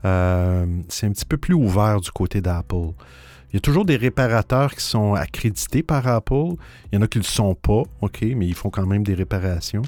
Euh, 0.03 0.65
c'est 0.89 1.07
un 1.07 1.11
petit 1.11 1.25
peu 1.25 1.37
plus 1.37 1.53
ouvert 1.53 2.01
du 2.01 2.11
côté 2.11 2.41
d'Apple. 2.41 2.93
Il 3.51 3.55
y 3.55 3.57
a 3.57 3.59
toujours 3.59 3.83
des 3.83 3.97
réparateurs 3.97 4.73
qui 4.73 4.83
sont 4.83 5.13
accrédités 5.13 5.83
par 5.83 6.07
Apple. 6.07 6.55
Il 6.91 6.95
y 6.95 6.97
en 6.97 7.01
a 7.01 7.07
qui 7.07 7.17
ne 7.17 7.23
le 7.23 7.27
sont 7.27 7.53
pas, 7.53 7.83
OK, 7.99 8.21
mais 8.21 8.47
ils 8.47 8.55
font 8.55 8.69
quand 8.69 8.85
même 8.85 9.03
des 9.03 9.13
réparations. 9.13 9.81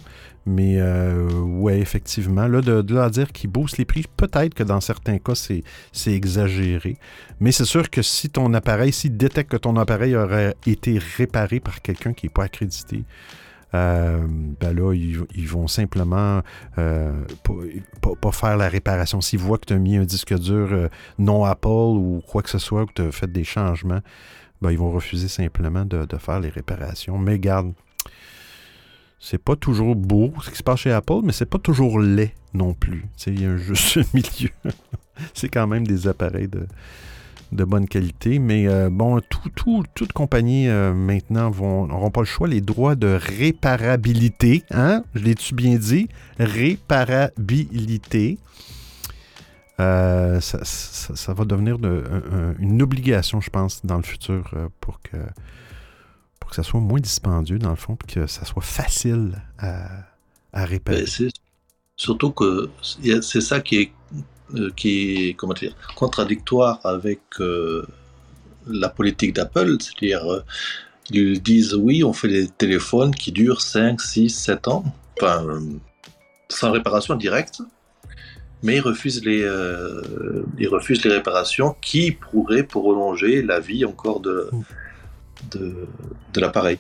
Mais 0.46 0.76
euh, 0.78 1.30
ouais, 1.40 1.80
effectivement, 1.80 2.48
là, 2.48 2.62
de, 2.62 2.82
de 2.82 3.10
dire 3.10 3.32
qu'ils 3.32 3.50
boostent 3.50 3.78
les 3.78 3.86
prix, 3.86 4.06
peut-être 4.18 4.54
que 4.54 4.64
dans 4.64 4.82
certains 4.82 5.18
cas, 5.18 5.36
c'est 5.36 5.64
exagéré. 6.12 6.98
Mais 7.40 7.52
c'est 7.52 7.66
sûr 7.66 7.90
que 7.90 8.02
si 8.02 8.30
ton 8.30 8.54
appareil, 8.54 8.92
s'il 8.92 9.16
détecte 9.16 9.52
que 9.52 9.58
ton 9.58 9.78
appareil 9.78 10.16
aurait 10.16 10.56
été 10.68 11.00
réparé 11.18 11.60
par 11.60 11.82
quelqu'un 11.82 12.14
qui 12.14 12.26
n'est 12.26 12.34
pas 12.34 12.44
accrédité, 12.44 13.06
euh, 13.76 14.28
ben 14.60 14.76
là, 14.76 14.94
ils, 14.94 15.48
vont 15.48 15.68
simplement 15.68 16.42
euh, 16.78 17.12
pas, 18.22 18.32
faire 18.32 18.58
la 18.58 18.70
réparation. 18.70 19.20
S'ils 19.22 19.40
voient 19.40 19.58
que 19.58 19.66
tu 19.66 19.74
as 19.74 19.80
mis 19.80 19.98
un 19.98 20.04
disque 20.04 20.38
dur 20.38 20.70
euh, 20.72 20.90
non 21.18 21.44
Apple 21.44 21.68
ou 21.68 22.22
quoi 22.28 22.44
que 22.44 22.50
ce 22.50 22.60
soit, 22.60 22.86
que 22.86 22.94
tu 22.94 23.02
as 23.02 23.12
fait 23.12 23.32
des 23.32 23.44
changements, 23.44 24.02
ben, 24.62 24.72
ils 24.72 24.78
vont 24.78 24.92
refuser 24.92 25.28
simplement 25.28 25.86
de, 25.86 26.06
faire 26.18 26.40
les 26.40 26.50
réparations. 26.50 27.18
Mais 27.18 27.40
garde, 27.40 27.74
C'est 29.26 29.42
pas 29.42 29.56
toujours 29.56 29.96
beau 29.96 30.34
ce 30.44 30.50
qui 30.50 30.58
se 30.58 30.64
passe 30.64 30.82
chez 30.82 30.92
Apple, 30.92 31.22
mais 31.24 31.32
c'est 31.32 31.46
pas 31.46 31.58
toujours 31.58 31.98
laid 31.98 32.34
non 32.54 32.74
plus. 32.74 33.06
Il 33.26 33.42
y 33.42 33.46
a 33.46 33.52
un 33.52 33.56
milieu. 34.14 34.50
c'est 35.34 35.48
quand 35.48 35.66
même 35.66 35.88
des 35.88 36.10
appareils 36.10 36.50
de, 36.50 37.64
bonne 37.64 37.88
qualité. 37.88 38.38
Mais 38.38 38.68
euh, 38.68 38.90
bon, 38.92 39.22
tout, 39.22 39.50
tout, 39.56 39.86
toute 39.96 40.12
compagnie 40.12 40.68
euh, 40.68 40.94
maintenant 40.94 41.52
n'auront 41.52 42.12
pas 42.12 42.20
le 42.20 42.26
choix. 42.26 42.50
Les 42.50 42.60
droits 42.60 42.96
de 42.96 43.18
réparabilité, 43.18 44.66
hein? 44.72 45.06
Je 45.16 45.24
l'ai-tu 45.24 45.56
bien 45.56 45.78
dit? 45.78 46.10
Réparabilité. 46.38 48.40
Euh, 49.80 50.42
ça, 50.42 51.34
va 51.34 51.46
devenir 51.46 51.78
une 52.60 52.82
obligation, 52.82 53.40
je 53.40 53.50
pense, 53.50 53.86
dans 53.86 53.96
le 53.96 54.04
futur 54.04 54.54
pour 54.82 55.00
que, 55.02 55.16
que 56.54 56.64
ça 56.64 56.70
soit 56.70 56.80
moins 56.80 57.00
dispendieux, 57.00 57.58
dans 57.58 57.72
le 57.72 57.76
fond, 57.76 57.98
que 58.08 58.28
ça 58.28 58.46
soit 58.46 58.62
facile 58.62 59.42
à, 59.58 59.88
à 60.54 60.66
réparer. 60.66 61.04
Ben, 61.20 61.30
surtout 61.96 62.32
que 62.32 62.70
c'est 63.22 63.42
ça 63.42 63.60
qui 63.60 63.78
est 63.78 63.92
euh, 64.54 64.70
qui 64.76 65.30
est 65.30 65.34
comment 65.34 65.54
dire, 65.54 65.76
contradictoire 65.96 66.80
avec 66.84 67.22
euh, 67.40 67.88
la 68.68 68.90
politique 68.90 69.34
d'Apple, 69.34 69.78
c'est-à-dire 69.80 70.32
euh, 70.32 70.44
ils 71.10 71.42
disent 71.42 71.74
oui, 71.74 72.04
on 72.04 72.14
fait 72.14 72.28
des 72.28 72.48
téléphones 72.48 73.16
qui 73.16 73.32
durent 73.32 73.62
5, 73.62 74.00
6, 74.00 74.30
7 74.30 74.68
ans, 74.68 74.84
enfin, 75.20 75.60
sans 76.50 76.72
réparation 76.72 77.16
directe, 77.16 77.64
mais 78.62 78.76
ils 78.76 78.82
refusent 78.82 79.26
les, 79.26 79.42
ils 80.60 80.68
refusent 80.68 81.04
les 81.04 81.12
réparations 81.12 81.76
qui 81.82 82.12
pourraient 82.12 82.64
prolonger 82.64 83.42
la 83.42 83.60
vie 83.60 83.86
encore 83.86 84.20
de, 84.20 84.50
de, 85.52 85.88
de 86.34 86.40
l'appareil. 86.40 86.80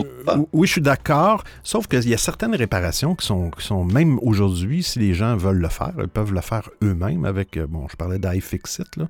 Euh, 0.00 0.36
oui, 0.52 0.66
je 0.66 0.72
suis 0.72 0.80
d'accord. 0.80 1.44
Sauf 1.62 1.86
qu'il 1.86 2.08
y 2.08 2.14
a 2.14 2.18
certaines 2.18 2.54
réparations 2.54 3.14
qui 3.14 3.26
sont, 3.26 3.50
qui 3.50 3.64
sont 3.64 3.84
même 3.84 4.18
aujourd'hui, 4.20 4.82
si 4.82 4.98
les 4.98 5.14
gens 5.14 5.36
veulent 5.36 5.58
le 5.58 5.68
faire, 5.68 5.92
ils 5.98 6.08
peuvent 6.08 6.32
le 6.32 6.40
faire 6.40 6.68
eux-mêmes 6.82 7.24
avec, 7.24 7.56
euh, 7.56 7.66
bon, 7.66 7.86
je 7.90 7.96
parlais 7.96 8.18
d'iFixit, 8.18 8.96
là, 8.96 9.08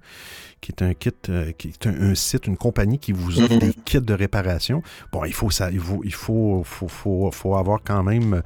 qui 0.60 0.72
est 0.72 0.82
un 0.82 0.94
kit, 0.94 1.10
euh, 1.28 1.52
qui 1.52 1.68
est 1.68 1.86
un, 1.86 2.14
site, 2.14 2.46
une 2.46 2.56
compagnie 2.56 2.98
qui 2.98 3.12
vous 3.12 3.40
offre 3.40 3.54
mhm. 3.54 3.60
des 3.60 3.74
kits 3.84 4.00
de 4.00 4.14
réparation. 4.14 4.82
Bon, 5.12 5.24
il 5.24 5.34
faut 5.34 5.50
ça, 5.50 5.70
il 5.70 5.80
faut, 5.80 6.02
il 6.04 6.14
faut, 6.14 6.62
faut, 6.64 7.30
faut 7.32 7.56
avoir 7.56 7.80
quand 7.84 8.02
même 8.02 8.42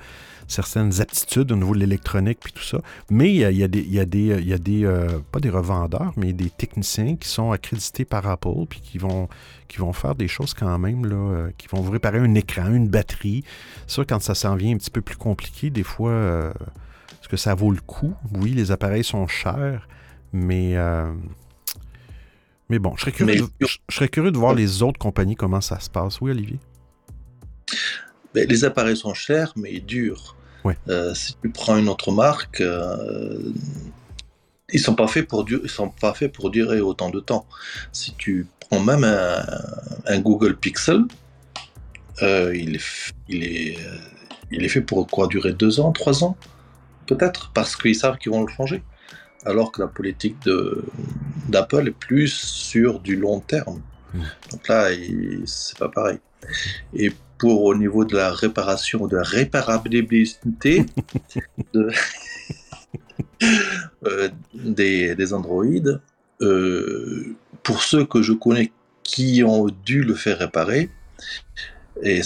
certaines 0.50 1.00
aptitudes 1.00 1.52
au 1.52 1.56
niveau 1.56 1.74
de 1.74 1.78
l'électronique 1.78 2.40
puis 2.42 2.52
tout 2.52 2.62
ça. 2.62 2.80
Mais 3.08 3.32
il 3.32 3.56
y 3.56 3.62
a, 3.62 3.68
des, 3.68 3.80
il 3.80 3.94
y 3.94 4.00
a 4.00 4.04
des, 4.04 4.36
il 4.40 4.48
y 4.48 4.52
a 4.52 4.58
des 4.58 4.84
euh, 4.84 5.20
pas 5.30 5.38
des 5.38 5.48
revendeurs, 5.48 6.12
mais 6.16 6.32
des 6.32 6.50
techniciens 6.50 7.16
qui 7.16 7.28
sont 7.28 7.52
accrédités 7.52 8.04
par 8.04 8.26
Apple 8.26 8.66
puis 8.68 8.80
qui 8.80 8.98
vont, 8.98 9.28
qui 9.68 9.78
vont 9.78 9.92
faire 9.92 10.16
des 10.16 10.26
choses 10.26 10.52
quand 10.52 10.76
même, 10.78 11.06
là, 11.06 11.14
euh, 11.14 11.50
qui 11.56 11.68
vont 11.68 11.80
vous 11.80 11.92
réparer 11.92 12.18
un 12.18 12.34
écran, 12.34 12.72
une 12.72 12.88
batterie. 12.88 13.44
Ça, 13.86 14.04
quand 14.04 14.20
ça 14.20 14.34
s'en 14.34 14.56
vient 14.56 14.74
un 14.74 14.78
petit 14.78 14.90
peu 14.90 15.00
plus 15.00 15.16
compliqué, 15.16 15.70
des 15.70 15.84
fois, 15.84 16.10
euh, 16.10 16.52
est-ce 17.12 17.28
que 17.28 17.36
ça 17.36 17.54
vaut 17.54 17.70
le 17.70 17.80
coup? 17.80 18.14
Oui, 18.34 18.50
les 18.50 18.72
appareils 18.72 19.04
sont 19.04 19.28
chers, 19.28 19.86
mais... 20.32 20.74
mais 22.68 22.80
bon, 22.80 22.94
je 22.96 23.02
serais, 23.02 23.12
curieux 23.12 23.42
de, 23.60 23.66
je 23.66 23.78
serais 23.88 24.08
curieux 24.08 24.32
de 24.32 24.38
voir 24.38 24.54
les 24.54 24.82
autres 24.82 24.98
compagnies, 24.98 25.36
comment 25.36 25.60
ça 25.60 25.78
se 25.78 25.88
passe. 25.88 26.20
Oui, 26.20 26.32
Olivier? 26.32 26.58
Ben, 28.34 28.48
les 28.48 28.64
appareils 28.64 28.96
sont 28.96 29.14
chers, 29.14 29.52
mais 29.56 29.74
ils 29.74 29.84
durent. 29.84 30.36
Euh, 30.88 31.14
si 31.14 31.36
tu 31.42 31.50
prends 31.50 31.76
une 31.76 31.88
autre 31.88 32.12
marque, 32.12 32.60
euh, 32.60 33.52
ils 34.72 34.80
sont 34.80 34.94
pas 34.94 35.08
faits 35.08 35.26
pour 35.26 35.46
ils 35.48 35.70
sont 35.70 35.88
pas 35.88 36.14
faits 36.14 36.32
pour 36.32 36.50
durer 36.50 36.80
autant 36.80 37.10
de 37.10 37.20
temps. 37.20 37.46
Si 37.92 38.14
tu 38.14 38.46
prends 38.60 38.80
même 38.80 39.04
un, 39.04 40.20
Google 40.20 40.56
Pixel, 40.56 41.02
euh, 42.22 42.54
il, 42.54 42.76
est, 42.76 43.12
il, 43.28 43.42
est, 43.42 43.78
il 44.50 44.64
est 44.64 44.68
fait 44.68 44.80
pour 44.80 45.06
quoi 45.06 45.26
durer 45.26 45.52
deux 45.52 45.80
ans, 45.80 45.92
trois 45.92 46.22
ans, 46.22 46.36
peut-être, 47.06 47.50
parce 47.52 47.74
qu'ils 47.76 47.96
savent 47.96 48.18
qu'ils 48.18 48.32
vont 48.32 48.42
le 48.42 48.52
changer. 48.52 48.82
Alors 49.46 49.72
que 49.72 49.80
la 49.80 49.88
politique 49.88 50.36
d'Apple 51.48 51.88
est 51.88 51.98
plus 51.98 52.28
sur 52.28 53.00
du 53.00 53.16
long 53.16 53.40
terme. 53.40 53.80
Mmh. 54.12 54.20
Donc 54.52 54.68
là, 54.68 54.88
c'est 55.46 55.78
pas 55.78 55.88
pareil. 55.88 56.18
Et 56.92 57.10
pour 57.40 57.64
au 57.64 57.74
niveau 57.74 58.04
de 58.04 58.16
la 58.16 58.30
réparation, 58.30 59.06
de 59.06 59.16
la 59.16 59.22
réparabilité 59.22 60.84
euh, 64.06 64.28
des, 64.54 65.14
des 65.14 65.32
androïdes, 65.32 66.00
euh, 66.42 67.34
pour 67.62 67.82
ceux 67.82 68.04
que 68.04 68.22
je 68.22 68.32
connais 68.32 68.72
qui 69.02 69.42
ont 69.42 69.68
dû 69.84 70.02
le 70.02 70.14
faire 70.14 70.38
réparer, 70.38 70.90
et 72.02 72.20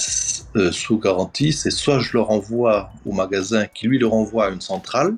euh, 0.56 0.70
sous 0.70 0.98
garantie, 0.98 1.52
c'est 1.52 1.70
soit 1.70 1.98
je 1.98 2.12
le 2.12 2.20
renvoie 2.20 2.90
au 3.06 3.12
magasin 3.12 3.66
qui 3.66 3.88
lui 3.88 3.98
le 3.98 4.06
renvoie 4.06 4.46
à 4.46 4.50
une 4.50 4.60
centrale 4.60 5.16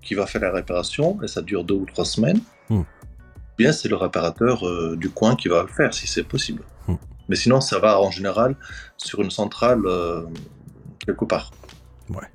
qui 0.00 0.14
va 0.14 0.26
faire 0.26 0.42
la 0.42 0.52
réparation, 0.52 1.18
et 1.22 1.28
ça 1.28 1.42
dure 1.42 1.64
deux 1.64 1.74
ou 1.74 1.86
trois 1.86 2.04
semaines, 2.04 2.40
hmm. 2.70 2.82
bien 3.58 3.72
c'est 3.72 3.88
le 3.88 3.96
réparateur 3.96 4.62
du 4.96 5.10
coin 5.10 5.34
qui 5.36 5.48
va 5.48 5.62
le 5.62 5.68
faire 5.68 5.92
si 5.92 6.06
c'est 6.06 6.22
possible. 6.22 6.62
Mais 7.28 7.36
sinon, 7.36 7.60
ça 7.60 7.78
va 7.78 8.00
en 8.00 8.10
général 8.10 8.56
sur 8.96 9.20
une 9.20 9.30
centrale 9.30 9.82
euh, 9.86 10.22
quelque 11.04 11.24
part. 11.24 11.50
Ouais. 12.10 12.26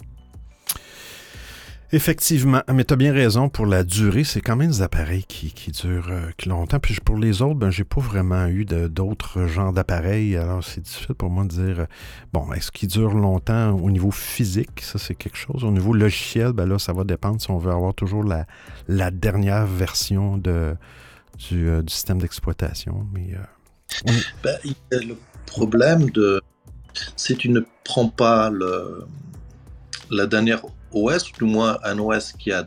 Effectivement, 1.94 2.62
mais 2.74 2.86
tu 2.86 2.94
as 2.94 2.96
bien 2.96 3.12
raison 3.12 3.50
pour 3.50 3.66
la 3.66 3.84
durée, 3.84 4.24
c'est 4.24 4.40
quand 4.40 4.56
même 4.56 4.70
des 4.70 4.82
appareils 4.82 5.26
qui, 5.26 5.52
qui 5.52 5.72
durent 5.72 6.10
euh, 6.10 6.32
longtemps. 6.46 6.80
Puis 6.80 6.98
pour 7.04 7.18
les 7.18 7.42
autres, 7.42 7.60
ben, 7.60 7.70
j'ai 7.70 7.84
pas 7.84 8.00
vraiment 8.00 8.48
eu 8.48 8.64
d'autres 8.64 9.46
genres 9.48 9.74
d'appareils. 9.74 10.38
Alors 10.38 10.64
c'est 10.64 10.80
difficile 10.80 11.16
pour 11.16 11.30
moi 11.30 11.44
de 11.44 11.50
dire, 11.50 11.80
euh, 11.82 11.86
bon, 12.32 12.54
est-ce 12.54 12.72
qu'ils 12.72 12.88
durent 12.88 13.14
longtemps 13.14 13.72
au 13.72 13.92
niveau 13.92 14.12
physique? 14.12 14.80
Ça, 14.82 15.00
c'est 15.00 15.16
quelque 15.16 15.38
chose. 15.38 15.66
Au 15.66 15.72
niveau 15.72 15.94
logiciel, 15.94 16.54
ben 16.54 16.66
là, 16.66 16.80
ça 16.80 16.94
va 16.94 17.04
dépendre 17.04 17.42
si 17.42 17.52
on 17.52 17.58
veut 17.58 17.72
avoir 17.72 17.94
toujours 17.94 18.24
la, 18.24 19.12
dernière 19.12 19.66
version 19.66 20.38
du 20.38 20.78
système 21.88 22.20
d'exploitation. 22.20 23.06
Mais 23.12 23.36
ben, 24.44 24.58
le 24.92 25.16
problème 25.46 26.10
de. 26.12 26.42
Si 27.16 27.36
tu 27.38 27.50
ne 27.50 27.62
prends 27.84 28.10
pas 28.10 28.50
le, 28.50 29.06
la 30.10 30.28
dernière 30.28 30.62
OS, 30.92 31.32
du 31.32 31.46
moins 31.46 31.80
un 31.84 31.98
OS 32.00 32.34
qui 32.34 32.52
a 32.52 32.66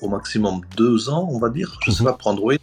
au 0.00 0.08
maximum 0.08 0.62
deux 0.76 1.08
ans, 1.08 1.28
on 1.30 1.38
va 1.38 1.48
dire, 1.48 1.78
je 1.84 1.90
ne 1.90 1.94
sais 1.94 2.02
mhm. 2.02 2.10
pas, 2.10 2.14
pour 2.14 2.26
Android, 2.28 2.54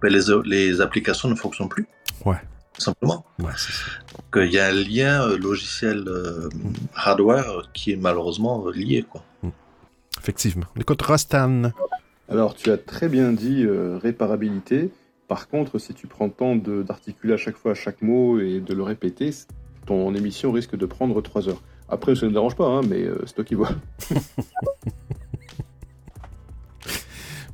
ben, 0.00 0.12
les, 0.12 0.22
les, 0.44 0.80
applications 0.80 1.28
ne 1.28 1.34
fonctionnent 1.34 1.68
plus. 1.68 1.86
Ouais. 2.24 2.40
Simplement. 2.78 3.26
Ouais, 3.38 3.52
ça. 3.56 3.68
Donc 4.14 4.44
il 4.46 4.52
y 4.52 4.58
a 4.58 4.68
un 4.68 4.72
lien 4.72 5.28
euh, 5.28 5.36
logiciel 5.36 6.04
euh, 6.06 6.48
mhm. 6.54 6.72
hardware 6.94 7.70
qui 7.74 7.92
est 7.92 7.96
malheureusement 7.96 8.66
lié. 8.70 9.04
Quoi. 9.08 9.22
Mhm. 9.42 9.52
Effectivement. 10.18 10.66
Écoute, 10.80 11.02
Rostan. 11.02 11.72
Alors, 12.28 12.54
tu 12.54 12.70
as 12.70 12.78
très 12.78 13.08
bien 13.08 13.32
dit 13.32 13.64
euh, 13.64 13.98
réparabilité. 14.02 14.90
Par 15.32 15.48
contre, 15.48 15.78
si 15.78 15.94
tu 15.94 16.08
prends 16.08 16.26
le 16.26 16.30
temps 16.30 16.56
d'articuler 16.56 17.32
à 17.32 17.38
chaque 17.38 17.56
fois 17.56 17.72
chaque 17.72 18.02
mot 18.02 18.38
et 18.38 18.60
de 18.60 18.74
le 18.74 18.82
répéter, 18.82 19.30
ton 19.86 20.14
émission 20.14 20.52
risque 20.52 20.76
de 20.76 20.84
prendre 20.84 21.22
3 21.22 21.48
heures. 21.48 21.62
Après, 21.88 22.14
ça 22.14 22.26
ne 22.26 22.32
dérange 22.32 22.54
pas, 22.54 22.66
hein, 22.66 22.82
mais 22.86 23.00
euh, 23.00 23.16
c'est 23.24 23.36
toi 23.36 23.44
qui 23.44 23.54
vois. 23.54 23.70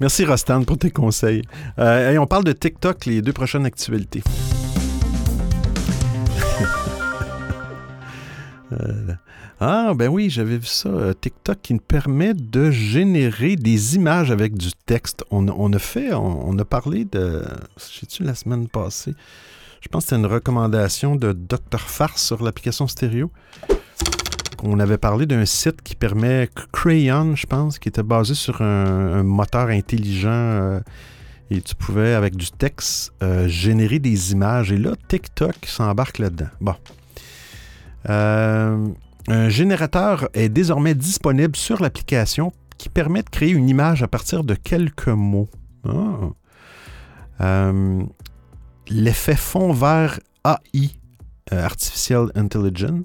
Merci 0.01 0.25
Rostan 0.25 0.65
pour 0.65 0.77
tes 0.77 0.91
conseils. 0.91 1.43
Euh, 1.79 2.11
et 2.11 2.19
on 2.19 2.27
parle 2.27 2.43
de 2.43 2.51
TikTok, 2.51 3.07
les 3.07 3.23
deux 3.23 3.33
prochaines 3.33 3.65
actualités. 3.65 4.25
euh, 8.73 9.13
ah, 9.61 9.93
ben 9.95 10.09
oui, 10.09 10.31
j'avais 10.31 10.59
vu 10.59 10.67
ça. 10.67 10.89
Euh, 10.89 11.13
TikTok 11.13 11.59
qui 11.63 11.75
permet 11.79 12.33
de 12.33 12.71
générer 12.71 13.57
des 13.57 13.97
images 13.97 14.31
avec 14.31 14.57
du 14.57 14.71
texte. 14.87 15.25
On, 15.31 15.73
a 15.73 15.79
fait, 15.79 16.13
on, 16.15 16.57
a 16.59 16.65
parlé 16.65 17.05
de. 17.05 17.43
Sais-tu 17.77 18.23
la 18.23 18.37
semaine 18.37 18.69
passée? 18.69 19.15
Je 19.81 19.89
pense 19.89 20.05
que 20.05 20.11
c'était 20.11 20.21
une 20.21 20.27
recommandation 20.27 21.17
de 21.17 21.33
Dr. 21.33 21.81
Farce 21.81 22.25
sur 22.25 22.43
l'application 22.43 22.87
stéréo. 22.87 23.33
On 24.63 24.79
avait 24.81 24.99
parlé 24.99 25.27
d'un 25.27 25.45
site 25.45 25.83
qui 25.83 25.95
permet 25.95 26.49
Crayon, 26.73 27.37
je 27.37 27.47
pense, 27.47 27.79
qui 27.79 27.89
était 27.89 28.03
basé 28.03 28.35
sur 28.35 28.61
un, 28.63 29.23
moteur 29.23 29.69
intelligent. 29.69 30.31
Euh, 30.31 30.81
et 31.51 31.61
tu 31.63 31.75
pouvais, 31.75 32.15
avec 32.15 32.37
du 32.37 32.51
texte, 32.51 33.13
euh, 33.23 33.49
générer 33.49 33.99
des 33.99 34.33
images. 34.33 34.71
Et 34.71 34.79
là, 34.79 34.93
TikTok 35.09 35.57
s'embarque 35.65 36.19
là-dedans. 36.19 36.51
Bon. 36.61 36.75
Euh, 38.09 38.89
un 39.29 39.49
générateur 39.49 40.29
est 40.35 40.49
désormais 40.49 40.95
disponible 40.95 41.57
sur 41.57 41.83
l'application 41.83 42.53
qui 42.79 42.89
permet 42.89 43.23
de 43.23 43.29
créer 43.29 43.51
une 43.51 43.69
image 43.69 44.03
à 44.03 44.09
partir 44.09 44.45
de 44.45 44.55
quelques 44.55 45.09
mots. 45.09 45.49
Ah. 45.87 46.31
Euh, 47.41 48.03
l'effet 48.89 49.37
fond 49.37 49.73
vert 49.73 50.19
AI, 50.45 50.91
euh, 51.53 51.65
Artificial 51.65 52.31
Intelligence, 52.35 53.05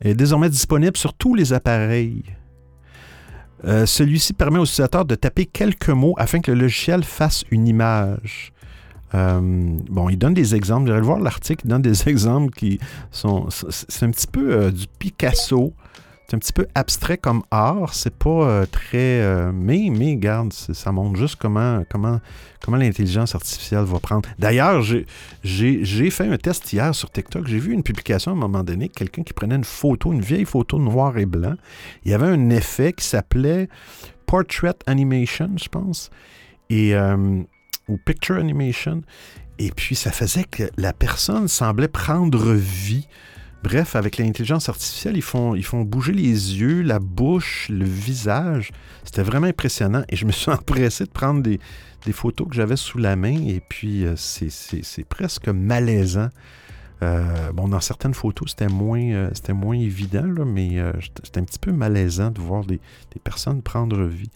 est 0.00 0.14
désormais 0.14 0.50
disponible 0.50 0.96
sur 0.96 1.14
tous 1.14 1.34
les 1.34 1.52
appareils. 1.52 2.24
Euh, 3.64 3.84
celui-ci 3.86 4.32
permet 4.32 4.58
aux 4.58 4.64
utilisateurs 4.64 5.04
de 5.04 5.14
taper 5.14 5.46
quelques 5.46 5.90
mots 5.90 6.14
afin 6.16 6.40
que 6.40 6.50
le 6.50 6.62
logiciel 6.62 7.04
fasse 7.04 7.44
une 7.50 7.68
image. 7.68 8.52
Bon, 9.12 10.08
il 10.08 10.16
donne 10.16 10.34
des 10.34 10.54
exemples. 10.54 10.88
Vous 10.88 10.92
allez 10.92 11.04
voir 11.04 11.20
l'article, 11.20 11.62
il 11.66 11.68
donne 11.68 11.82
des 11.82 12.08
exemples 12.08 12.50
qui 12.54 12.78
sont. 13.10 13.48
C'est 13.50 14.04
un 14.04 14.10
petit 14.10 14.26
peu 14.26 14.70
du 14.70 14.86
Picasso. 14.98 15.74
C'est 16.28 16.36
un 16.36 16.38
petit 16.38 16.52
peu 16.52 16.68
abstrait 16.76 17.18
comme 17.18 17.42
art. 17.50 17.92
C'est 17.92 18.14
pas 18.14 18.64
très. 18.70 19.50
mais, 19.52 19.88
mais, 19.90 20.12
regarde, 20.12 20.52
ça 20.52 20.92
montre 20.92 21.18
juste 21.18 21.36
comment, 21.40 21.82
comment, 21.90 22.20
comment 22.62 22.76
l'intelligence 22.76 23.34
artificielle 23.34 23.84
va 23.84 23.98
prendre. 23.98 24.28
D'ailleurs, 24.38 24.82
j'ai 25.42 26.10
fait 26.10 26.28
un 26.28 26.36
test 26.36 26.72
hier 26.72 26.94
sur 26.94 27.10
TikTok. 27.10 27.48
J'ai 27.48 27.58
vu 27.58 27.72
une 27.72 27.82
publication 27.82 28.30
à 28.30 28.34
un 28.34 28.38
moment 28.38 28.62
donné, 28.62 28.88
quelqu'un 28.88 29.22
qui 29.22 29.32
prenait 29.32 29.56
une 29.56 29.64
photo, 29.64 30.12
une 30.12 30.20
vieille 30.20 30.44
photo 30.44 30.78
noir 30.78 31.18
et 31.18 31.26
blanc. 31.26 31.54
Il 32.04 32.12
y 32.12 32.14
avait 32.14 32.28
un 32.28 32.50
effet 32.50 32.92
qui 32.92 33.04
s'appelait 33.04 33.68
Portrait 34.26 34.76
Animation, 34.86 35.50
je 35.56 35.68
pense, 35.68 36.10
et, 36.68 36.94
euh, 36.94 37.42
ou 37.90 37.98
Picture 37.98 38.36
Animation. 38.36 39.02
Et 39.58 39.70
puis, 39.70 39.94
ça 39.94 40.10
faisait 40.10 40.44
que 40.44 40.64
la 40.76 40.92
personne 40.92 41.48
semblait 41.48 41.88
prendre 41.88 42.54
vie. 42.54 43.08
Bref, 43.62 43.94
avec 43.94 44.16
l'intelligence 44.16 44.70
artificielle, 44.70 45.16
ils 45.16 45.22
font, 45.22 45.54
ils 45.54 45.64
font 45.64 45.82
bouger 45.82 46.12
les 46.12 46.58
yeux, 46.58 46.80
la 46.80 46.98
bouche, 46.98 47.68
le 47.68 47.84
visage. 47.84 48.70
C'était 49.04 49.22
vraiment 49.22 49.48
impressionnant. 49.48 50.02
Et 50.08 50.16
je 50.16 50.24
me 50.24 50.32
suis 50.32 50.50
empressé 50.50 51.04
de 51.04 51.10
prendre 51.10 51.42
des, 51.42 51.60
des 52.04 52.12
photos 52.12 52.48
que 52.48 52.54
j'avais 52.54 52.76
sous 52.76 52.98
la 52.98 53.16
main 53.16 53.46
et 53.46 53.60
puis 53.60 54.04
euh, 54.04 54.14
c'est 54.16 55.04
presque 55.08 55.48
malaisant. 55.48 56.28
Euh, 57.02 57.50
bon, 57.52 57.68
dans 57.68 57.80
certaines 57.80 58.12
photos, 58.12 58.50
c'était 58.50 58.68
moins, 58.68 59.02
euh, 59.02 59.30
c'était 59.32 59.54
moins 59.54 59.78
évident, 59.78 60.44
mais 60.44 60.76
c'était 61.24 61.40
un 61.40 61.44
petit 61.44 61.58
peu 61.58 61.72
malaisant 61.72 62.30
de 62.30 62.40
voir 62.40 62.64
des, 62.64 62.80
personnes 63.24 63.62
prendre 63.62 64.04
vie. 64.04 64.30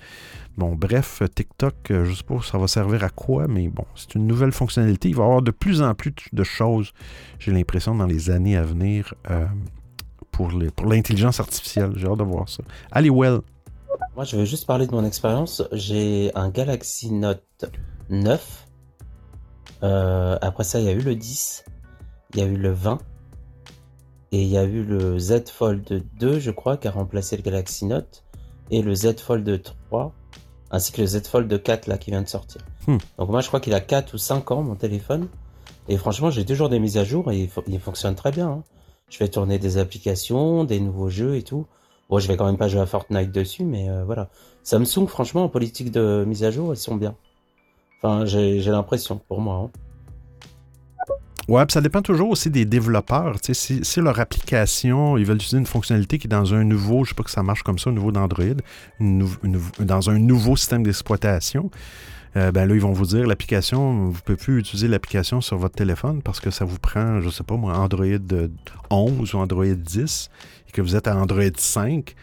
Bon, 0.57 0.75
bref, 0.75 1.23
TikTok, 1.35 1.75
je 1.89 1.95
ne 1.95 2.15
sais 2.15 2.23
pas 2.23 2.41
ça 2.43 2.59
va 2.59 2.69
servir 2.69 3.03
à 3.03 3.11
quoi, 3.11 3.49
mais 3.49 3.69
bon, 3.69 3.85
c'est 3.97 4.15
une 4.15 4.27
nouvelle 4.27 4.53
fonctionnalité. 4.53 5.09
Il 5.09 5.17
va 5.17 5.23
y 5.23 5.27
avoir 5.27 5.43
de 5.43 5.51
plus 5.51 5.83
en 5.83 5.95
plus 5.95 6.15
de 6.33 6.45
choses, 6.45 6.93
j'ai 7.39 7.51
l'impression, 7.51 7.95
dans 7.95 8.07
les 8.07 8.31
années 8.31 8.57
à 8.57 8.63
venir 8.63 9.15
pour 10.35 10.87
l'intelligence 10.87 11.41
artificielle. 11.41 11.93
J'ai 11.97 12.07
hâte 12.07 12.19
de 12.19 12.25
voir 12.25 12.49
ça. 12.49 12.63
Allez, 12.91 13.11
well. 13.11 13.41
Moi, 14.17 14.25
je 14.25 14.37
vais 14.37 14.47
juste 14.47 14.67
parler 14.67 14.87
de 14.87 14.93
mon 14.93 15.05
expérience. 15.05 15.63
J'ai 15.73 16.33
un 16.35 16.51
Galaxy 16.51 17.13
Note 17.13 17.65
9. 18.11 18.67
Euh, 19.83 20.39
après 20.41 20.65
ça, 20.65 20.81
il 20.81 20.87
y 20.87 20.89
a 20.89 20.93
eu 20.93 21.01
le 21.01 21.15
10. 21.15 21.65
Il 22.33 22.41
y 22.41 22.43
a 22.43 22.47
eu 22.47 22.57
le 22.57 22.71
20. 22.71 22.99
Et 24.33 24.43
il 24.43 24.49
y 24.49 24.59
a 24.59 24.65
eu 24.65 24.83
le 24.83 25.19
Z 25.19 25.49
Fold 25.49 26.05
2, 26.19 26.41
je 26.41 26.51
crois, 26.51 26.77
qui 26.77 26.89
a 26.89 26.91
remplacé 26.91 27.37
le 27.37 27.43
Galaxy 27.43 27.87
Note. 27.87 28.25
Et 28.71 28.83
le 28.83 28.95
Z 28.95 29.21
Fold 29.21 29.63
3. 29.63 30.13
Ainsi 30.75 30.91
que 30.91 31.03
le 31.03 31.07
Z 31.07 31.23
Fold 31.29 31.63
4, 31.63 31.87
là, 31.87 31.99
qui 31.99 32.11
vient 32.11 32.21
de 32.21 32.27
sortir. 32.27 32.61
Hmm. 32.89 32.97
Donc 33.17 33.29
moi, 33.29 33.41
je 33.43 33.47
crois 33.47 33.61
qu'il 33.61 33.75
a 33.75 33.81
4 33.81 34.15
ou 34.15 34.19
5 34.19 34.51
ans, 34.51 34.63
mon 34.65 34.75
téléphone. 34.75 35.29
Et 35.87 35.97
franchement, 35.97 36.31
j'ai 36.31 36.45
toujours 36.45 36.69
des 36.69 36.81
mises 36.81 36.99
à 36.99 37.05
jour 37.05 37.31
et 37.31 37.49
il, 37.69 37.79
fonctionne 37.79 38.17
très 38.17 38.33
bien. 38.33 38.49
Hein. 38.49 38.63
Je 39.09 39.17
fais 39.17 39.29
tourner 39.29 39.61
des 39.61 39.79
applications, 39.79 40.65
des 40.65 40.81
nouveaux 40.81 41.11
jeux 41.11 41.37
et 41.37 41.43
tout. 41.45 41.67
Bon, 42.11 42.19
je 42.19 42.27
vais 42.27 42.37
quand 42.37 42.47
même 42.47 42.57
pas 42.57 42.67
jouer 42.67 42.81
à 42.81 42.87
Fortnite 42.87 43.31
dessus, 43.31 43.63
mais 43.63 43.89
euh, 43.89 44.03
voilà. 44.03 44.31
Samsung, 44.65 45.07
franchement, 45.07 45.45
en 45.45 45.49
politique 45.49 45.93
de 45.93 46.25
mise 46.27 46.43
à 46.43 46.51
jour, 46.51 46.75
ils 46.75 46.77
sont 46.77 46.97
bien. 46.97 47.15
Enfin, 48.03 48.25
j'ai 48.25 48.61
l'impression, 48.61 49.21
pour 49.29 49.41
moi. 49.41 49.55
Hein. 49.55 49.71
Ouais, 51.49 51.65
puis 51.67 51.75
ça 51.75 51.81
dépend 51.81 52.01
toujours 52.01 52.31
aussi 52.31 52.51
des 52.51 52.65
développeurs. 52.65 53.37
Si, 53.43 53.85
si, 53.85 54.01
leur 54.01 54.19
application, 54.19 55.19
ils 55.19 55.27
veulent 55.27 55.37
utiliser 55.37 55.59
une 55.59 55.67
fonctionnalité 55.67 56.19
qui 56.19 56.27
est 56.27 56.29
dans 56.29 56.55
un 56.55 56.65
nouveau, 56.65 57.05
je 57.05 57.11
sais 57.11 57.15
pas 57.15 57.23
que 57.23 57.31
ça 57.31 57.43
marche 57.43 57.63
comme 57.63 57.79
ça 57.79 57.91
au 57.91 57.93
niveau 57.93 58.13
d'Android, 58.13 58.45
dans 59.01 60.11
un 60.11 60.19
nouveau 60.19 60.57
système 60.57 60.83
d'exploitation, 60.83 61.71
euh, 62.37 62.51
ben 62.51 62.67
là, 62.67 62.75
ils 62.75 62.81
vont 62.81 62.93
vous 62.93 63.07
dire 63.07 63.27
l'application, 63.27 64.09
vous 64.09 64.13
ne 64.13 64.19
pouvez 64.19 64.37
plus 64.37 64.59
utiliser 64.59 64.89
l'application 64.89 65.41
sur 65.41 65.57
votre 65.57 65.77
téléphone 65.77 66.21
parce 66.23 66.41
que 66.41 66.51
ça 66.51 66.65
vous 66.65 66.79
prend, 66.79 67.21
je 67.21 67.31
sais 67.31 67.45
pas 67.45 67.57
moi, 67.57 67.77
Android 67.77 68.07
11 68.91 69.35
ou 69.35 69.39
Android 69.39 69.67
10 69.67 70.31
que 70.75 70.83
vous 70.83 70.97
êtes 70.97 71.07
à 71.07 71.17
Android 71.17 71.45
5. 71.57 72.15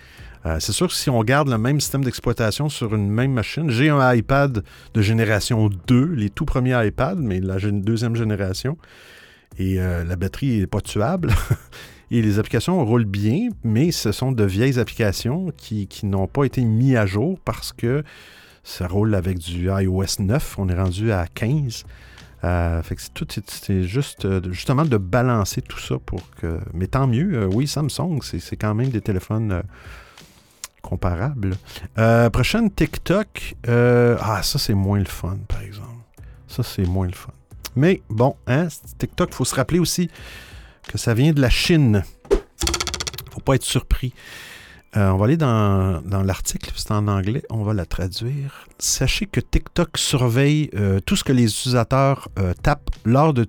Euh, 0.45 0.58
c'est 0.60 0.71
sûr 0.71 0.88
que 0.88 0.93
si 0.93 1.10
on 1.10 1.23
garde 1.23 1.49
le 1.49 1.58
même 1.58 1.80
système 1.80 2.04
d'exploitation 2.04 2.69
sur 2.69 2.95
une 2.95 3.10
même 3.10 3.32
machine, 3.32 3.69
j'ai 3.69 3.89
un 3.89 4.13
iPad 4.13 4.63
de 4.93 5.01
génération 5.01 5.69
2, 5.88 6.06
les 6.15 6.30
tout 6.30 6.45
premiers 6.45 6.88
iPads, 6.88 7.15
mais 7.17 7.39
la 7.39 7.58
deuxième 7.60 8.15
génération, 8.15 8.77
et 9.60 9.80
euh, 9.80 10.04
la 10.04 10.15
batterie 10.15 10.60
n'est 10.60 10.67
pas 10.67 10.82
tuable. 10.82 11.32
et 12.12 12.21
les 12.21 12.39
applications 12.39 12.84
roulent 12.84 13.06
bien, 13.06 13.49
mais 13.63 13.91
ce 13.91 14.12
sont 14.12 14.32
de 14.32 14.43
vieilles 14.43 14.80
applications 14.80 15.51
qui, 15.56 15.88
n'ont 16.04 16.27
pas 16.27 16.45
été 16.45 16.63
mises 16.63 16.95
à 16.95 17.06
jour 17.06 17.39
parce 17.45 17.71
que 17.71 18.04
ça 18.63 18.88
roule 18.88 19.13
avec 19.13 19.38
du 19.38 19.69
iOS 19.69 20.19
9. 20.19 20.56
On 20.58 20.69
est 20.69 20.75
rendu 20.75 21.12
à 21.12 21.27
15. 21.27 21.84
Euh, 22.43 22.82
c'est 22.88 23.13
tout, 23.13 23.27
c'est 23.45 23.84
juste 23.84 24.27
justement 24.51 24.84
de 24.84 24.97
balancer 24.97 25.62
tout 25.62 25.80
ça 25.80 25.97
pour 26.04 26.21
que. 26.41 26.60
Mais 26.73 26.88
tant 26.88 27.06
mieux, 27.06 27.45
oui, 27.45 27.67
Samsung, 27.67 28.19
c'est 28.23 28.56
quand 28.56 28.73
même 28.73 28.89
des 28.89 29.01
téléphones 29.01 29.62
comparables. 30.82 31.56
prochaine 32.32 32.72
TikTok. 32.72 33.56
ah, 33.67 34.41
ça 34.44 34.60
c'est 34.60 34.74
moins 34.74 35.00
le 35.00 35.06
fun, 35.06 35.38
par 35.48 35.62
exemple. 35.62 35.88
Ça 36.48 36.63
c'est 36.63 36.86
moins 36.86 37.08
le 37.08 37.13
fun. 37.13 37.32
Mais 37.76 38.02
bon, 38.10 38.36
hein, 38.48 38.67
TikTok, 38.98 39.30
il 39.32 39.36
faut 39.36 39.46
se 39.46 39.56
rappeler 39.56 39.80
aussi 39.80 40.10
que 40.88 40.98
ça 40.98 41.13
vient 41.13 41.32
de 41.32 41.41
la 41.41 41.50
Chine. 41.50 42.04
Faut 43.32 43.39
pas 43.39 43.56
être 43.56 43.63
surpris. 43.63 44.13
Euh, 44.97 45.10
on 45.12 45.17
va 45.17 45.25
aller 45.25 45.38
dans, 45.38 46.01
l'article, 46.25 46.69
c'est 46.75 46.91
en 46.91 47.08
anglais, 47.08 47.43
on 47.49 47.63
va 47.63 47.73
la 47.73 47.86
traduire. 47.86 48.67
Sachez 48.77 49.25
que 49.25 49.39
TikTok 49.39 49.97
surveille 49.97 50.69
euh, 50.75 50.99
tout 50.99 51.15
ce 51.15 51.23
que 51.23 51.32
les 51.32 51.45
utilisateurs 51.45 52.27
euh, 52.38 52.54
tapent 52.62 52.89
lors 53.06 53.34
de 53.34 53.47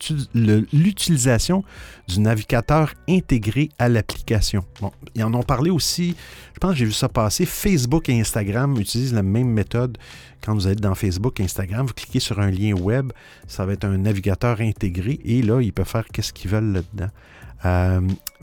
l'utilisation 0.72 1.64
du 2.06 2.20
navigateur 2.20 2.94
intégré 3.08 3.70
à 3.80 3.88
l'application. 3.88 4.64
Bon, 4.80 4.92
ils 5.16 5.24
en 5.24 5.34
ont 5.34 5.42
parlé 5.42 5.70
aussi, 5.70 6.14
je 6.54 6.60
pense 6.60 6.72
que 6.72 6.76
j'ai 6.76 6.84
vu 6.84 6.92
ça 6.92 7.08
passer, 7.08 7.44
Facebook 7.44 8.08
et 8.08 8.20
Instagram 8.20 8.78
utilisent 8.78 9.14
la 9.14 9.24
même 9.24 9.48
méthode. 9.48 9.98
Quand 10.44 10.54
vous 10.54 10.68
êtes 10.68 10.80
dans 10.80 10.94
Facebook 10.94 11.40
et 11.40 11.44
Instagram, 11.44 11.86
vous 11.86 11.94
cliquez 11.94 12.20
sur 12.20 12.38
un 12.38 12.52
lien 12.52 12.74
web, 12.74 13.12
ça 13.48 13.66
va 13.66 13.72
être 13.72 13.84
un 13.84 13.98
navigateur 13.98 14.60
intégré 14.60 15.18
et 15.24 15.42
là, 15.42 15.60
ils 15.60 15.72
peuvent 15.72 15.88
faire 15.88 16.06
qu'est-ce 16.06 16.32
qu'ils 16.32 16.52
veulent 16.52 16.72
là-dedans. 16.72 17.10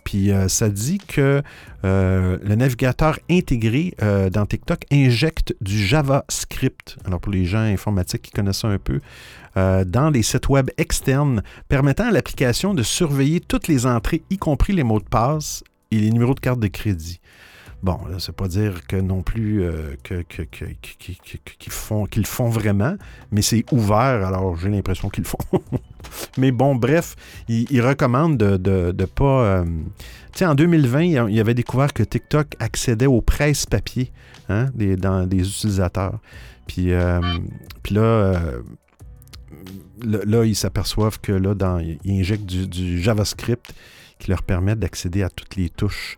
Puis 0.10 0.32
euh, 0.32 0.48
ça 0.48 0.70
dit 0.70 0.98
que 0.98 1.44
euh, 1.86 2.38
le 2.42 2.56
navigateur 2.56 3.20
intégré 3.30 3.94
euh, 4.02 4.32
dans 4.32 4.48
TikTok 4.48 4.86
injecte 4.92 5.54
du 5.62 5.78
JavaScript. 5.78 6.98
Alors 7.06 7.20
pour 7.20 7.32
les 7.32 7.46
gens 7.46 7.60
informatiques 7.60 8.24
qui 8.24 8.32
connaissent 8.32 8.62
ça 8.62 8.70
un 8.70 8.80
peu, 8.80 9.02
dans 9.56 10.10
les 10.10 10.24
sites 10.24 10.48
web 10.48 10.70
externes, 10.78 11.44
permettant 11.68 12.08
à 12.08 12.12
l'application 12.12 12.74
de 12.74 12.82
surveiller 12.82 13.42
toutes 13.42 13.68
les 13.68 13.86
entrées, 13.86 14.22
y 14.30 14.38
compris 14.38 14.72
les 14.72 14.84
mots 14.84 15.00
de 15.00 15.06
passe 15.06 15.64
et 15.92 16.00
les 16.00 16.12
numéros 16.12 16.34
de 16.34 16.40
carte 16.40 16.62
de 16.62 16.68
crédit. 16.68 17.19
Bon, 17.82 17.98
là, 18.10 18.18
c'est 18.20 18.36
pas 18.36 18.50
dire 18.50 18.86
que 18.88 18.98
non 18.98 19.22
plus 19.22 19.64
euh, 19.64 19.96
qu'ils 20.04 21.72
font, 22.26 22.50
vraiment, 22.50 22.96
mais 23.32 23.42
c'est 23.42 23.64
ouvert, 23.72 24.26
alors 24.26 24.58
j'ai 24.58 24.70
l'impression 24.70 25.10
qu'ils 25.10 25.24
font. 25.24 25.38
mais 26.38 26.52
bon, 26.52 26.76
bref, 26.76 27.16
ils, 27.48 27.82
recommandent 27.82 28.38
de 28.38 28.94
ne 28.98 29.06
pas. 29.06 29.44
Euh, 29.44 29.66
tu 30.34 30.40
sais, 30.40 30.46
en 30.46 30.56
2020, 30.56 31.04
il 31.04 31.36
y 31.36 31.40
avait 31.40 31.54
découvert 31.54 31.94
que 31.94 32.04
TikTok 32.04 32.48
accédait 32.60 33.06
aux 33.06 33.22
presses 33.22 33.66
papier 33.66 34.12
hein, 34.50 34.66
des, 34.76 34.98
des 34.98 35.48
utilisateurs. 35.48 36.20
Puis, 36.68 36.92
euh, 36.92 37.22
puis 37.82 37.96
là, 37.96 38.42
là, 40.04 40.44
ils 40.44 40.56
s'aperçoivent 40.56 41.22
que 41.22 41.32
là, 41.32 41.56
dans, 41.56 41.80
ils 41.80 42.20
injectent 42.20 42.46
du 42.46 43.02
JavaScript 43.02 43.74
qui 44.20 44.32
leur 44.32 44.44
permet 44.44 44.76
d'accéder 44.76 45.24
à 45.24 45.30
toutes 45.30 45.56
les 45.56 45.70
touches 45.70 46.18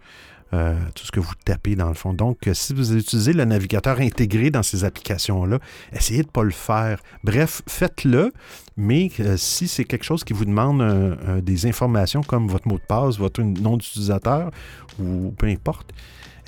euh, 0.53 0.75
tout 0.95 1.05
ce 1.05 1.13
que 1.13 1.21
vous 1.21 1.33
tapez 1.45 1.75
dans 1.75 1.87
le 1.87 1.93
fond. 1.93 2.13
Donc, 2.13 2.45
euh, 2.45 2.53
si 2.53 2.73
vous 2.73 2.93
utilisez 2.93 3.31
le 3.31 3.45
navigateur 3.45 4.01
intégré 4.01 4.49
dans 4.49 4.63
ces 4.63 4.83
applications-là, 4.83 5.59
essayez 5.93 6.23
de 6.23 6.27
ne 6.27 6.31
pas 6.31 6.43
le 6.43 6.51
faire. 6.51 7.01
Bref, 7.23 7.61
faites-le, 7.69 8.33
mais 8.75 9.09
euh, 9.21 9.37
si 9.37 9.69
c'est 9.69 9.85
quelque 9.85 10.03
chose 10.03 10.25
qui 10.25 10.33
vous 10.33 10.43
demande 10.43 10.81
des 11.41 11.65
informations 11.67 12.21
comme 12.21 12.49
votre 12.49 12.67
mot 12.67 12.77
de 12.77 12.83
passe, 12.83 13.17
votre 13.17 13.41
nom 13.41 13.77
d'utilisateur 13.77 14.51
ou 14.99 15.33
peu 15.37 15.47
importe, 15.47 15.93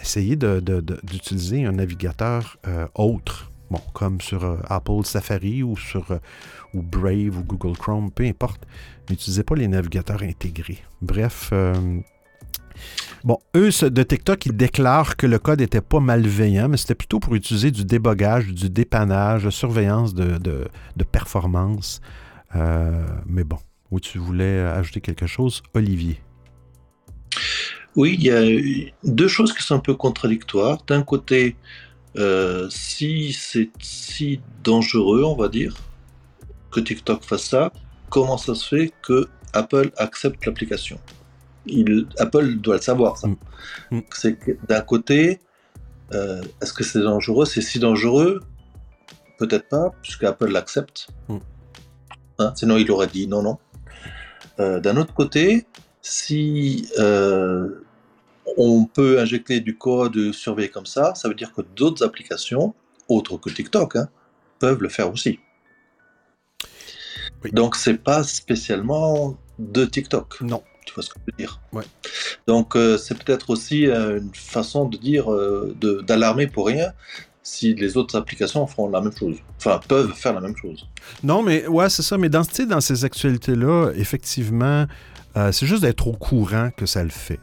essayez 0.01 0.35
d'utiliser 0.35 1.63
un 1.63 1.71
navigateur 1.71 2.57
autre. 2.95 3.51
Bon, 3.71 3.79
comme 3.93 4.19
sur 4.19 4.57
Apple 4.69 5.05
Safari 5.05 5.63
ou 5.63 5.77
sur 5.77 6.19
ou 6.73 6.81
Brave 6.81 7.37
ou 7.37 7.43
Google 7.43 7.77
Chrome, 7.77 8.11
peu 8.11 8.25
importe. 8.25 8.67
N'utilisez 9.09 9.43
pas 9.43 9.55
les 9.55 9.67
navigateurs 9.69 10.23
intégrés. 10.23 10.83
Bref, 11.01 11.53
Bon, 13.23 13.39
eux, 13.55 13.69
de 13.69 14.03
TikTok, 14.03 14.45
ils 14.47 14.57
déclarent 14.57 15.15
que 15.15 15.25
le 15.25 15.39
code 15.39 15.59
n'était 15.59 15.79
pas 15.79 16.01
malveillant, 16.01 16.67
mais 16.67 16.75
c'était 16.75 16.93
plutôt 16.93 17.21
pour 17.21 17.35
utiliser 17.35 17.71
du 17.71 17.85
débogage, 17.85 18.47
du 18.47 18.69
dépannage, 18.69 19.45
de 19.45 19.49
surveillance 19.49 20.13
de, 20.13 20.67
performance. 21.09 22.01
Euh, 22.55 23.05
mais 23.25 23.45
bon, 23.45 23.59
où 23.91 24.01
tu 24.01 24.17
voulais 24.17 24.59
ajouter 24.59 24.99
quelque 24.99 25.25
chose, 25.25 25.63
Olivier? 25.73 26.19
Oui, 27.95 28.17
il 28.19 28.25
y 28.25 28.29
a 28.29 28.41
deux 29.05 29.29
choses 29.29 29.53
qui 29.53 29.63
sont 29.63 29.75
un 29.75 29.79
peu 29.79 29.93
contradictoires. 29.93 30.83
D'un 30.85 31.03
côté, 31.03 31.55
euh, 32.17 32.67
si 32.69 33.31
c'est 33.31 33.69
si 33.79 34.41
dangereux, 34.65 35.23
on 35.23 35.35
va 35.35 35.47
dire, 35.47 35.77
que 36.71 36.81
TikTok 36.81 37.23
fasse 37.23 37.45
ça, 37.45 37.71
comment 38.09 38.37
ça 38.37 38.53
se 38.53 38.67
fait 38.67 38.91
que 39.01 39.29
Apple 39.53 39.91
accepte 39.95 40.45
l'application? 40.45 40.99
Apple 42.17 42.55
doit 42.55 42.75
le 42.75 42.81
savoir, 42.81 43.17
ça. 43.17 43.27
Mm. 43.27 43.37
Mm. 43.91 44.01
C'est 44.13 44.35
que 44.35 44.51
d'un 44.67 44.81
côté, 44.81 45.39
euh, 46.13 46.41
est-ce 46.61 46.73
que 46.73 46.83
c'est 46.83 47.01
dangereux? 47.01 47.45
C'est 47.45 47.61
si 47.61 47.79
dangereux? 47.79 48.41
Peut-être 49.37 49.67
pas, 49.67 49.91
puisque 50.01 50.23
Apple 50.23 50.51
l'accepte. 50.51 51.07
Mm. 51.27 51.37
Hein, 52.39 52.53
sinon, 52.55 52.77
il 52.77 52.89
aurait 52.91 53.07
dit 53.07 53.27
non, 53.27 53.41
non. 53.41 53.57
Euh, 54.59 54.79
d'un 54.79 54.97
autre 54.97 55.13
côté, 55.13 55.65
si 56.01 56.89
euh, 56.99 57.83
on 58.57 58.85
peut 58.85 59.19
injecter 59.19 59.59
du 59.61 59.77
code 59.77 60.31
surveillé 60.31 60.69
comme 60.69 60.85
ça, 60.85 61.15
ça 61.15 61.27
veut 61.27 61.35
dire 61.35 61.53
que 61.53 61.61
d'autres 61.61 62.03
applications, 62.05 62.73
autres 63.07 63.37
que 63.37 63.49
TikTok, 63.49 63.95
hein, 63.95 64.09
peuvent 64.59 64.81
le 64.81 64.89
faire 64.89 65.11
aussi. 65.11 65.39
Donc 67.51 67.75
c'est 67.75 67.97
pas 67.97 68.23
spécialement 68.23 69.37
de 69.59 69.85
TikTok. 69.85 70.41
Non. 70.41 70.63
Tu 70.85 70.93
vois 70.93 71.03
ce 71.03 71.09
que 71.09 71.19
je 71.19 71.31
veux 71.31 71.37
dire 71.37 71.61
ouais. 71.71 71.83
Donc 72.47 72.75
euh, 72.75 72.97
c'est 72.97 73.17
peut-être 73.21 73.49
aussi 73.49 73.87
euh, 73.87 74.19
une 74.19 74.33
façon 74.33 74.87
de 74.87 74.97
dire 74.97 75.31
euh, 75.31 75.75
d'alarmer 76.05 76.47
pour 76.47 76.67
rien 76.67 76.93
si 77.41 77.73
les 77.73 77.97
autres 77.97 78.17
applications 78.17 78.65
font 78.67 78.89
la 78.89 79.01
même 79.01 79.11
chose. 79.11 79.35
Enfin, 79.57 79.79
peuvent 79.87 80.13
faire 80.13 80.33
la 80.33 80.41
même 80.41 80.55
chose. 80.55 80.87
Non, 81.23 81.43
mais 81.43 81.67
ouais, 81.67 81.89
c'est 81.89 82.01
ça. 82.01 82.17
Mais 82.17 82.29
dans, 82.29 82.43
dans 82.69 82.79
ces 82.79 83.03
actualités-là, 83.03 83.91
effectivement, 83.97 84.85
c'est 85.51 85.65
juste 85.65 85.81
d'être 85.81 86.07
au 86.07 86.13
courant 86.13 86.69
que 86.77 86.85
ça 86.85 87.03
le 87.03 87.09
fait 87.09 87.41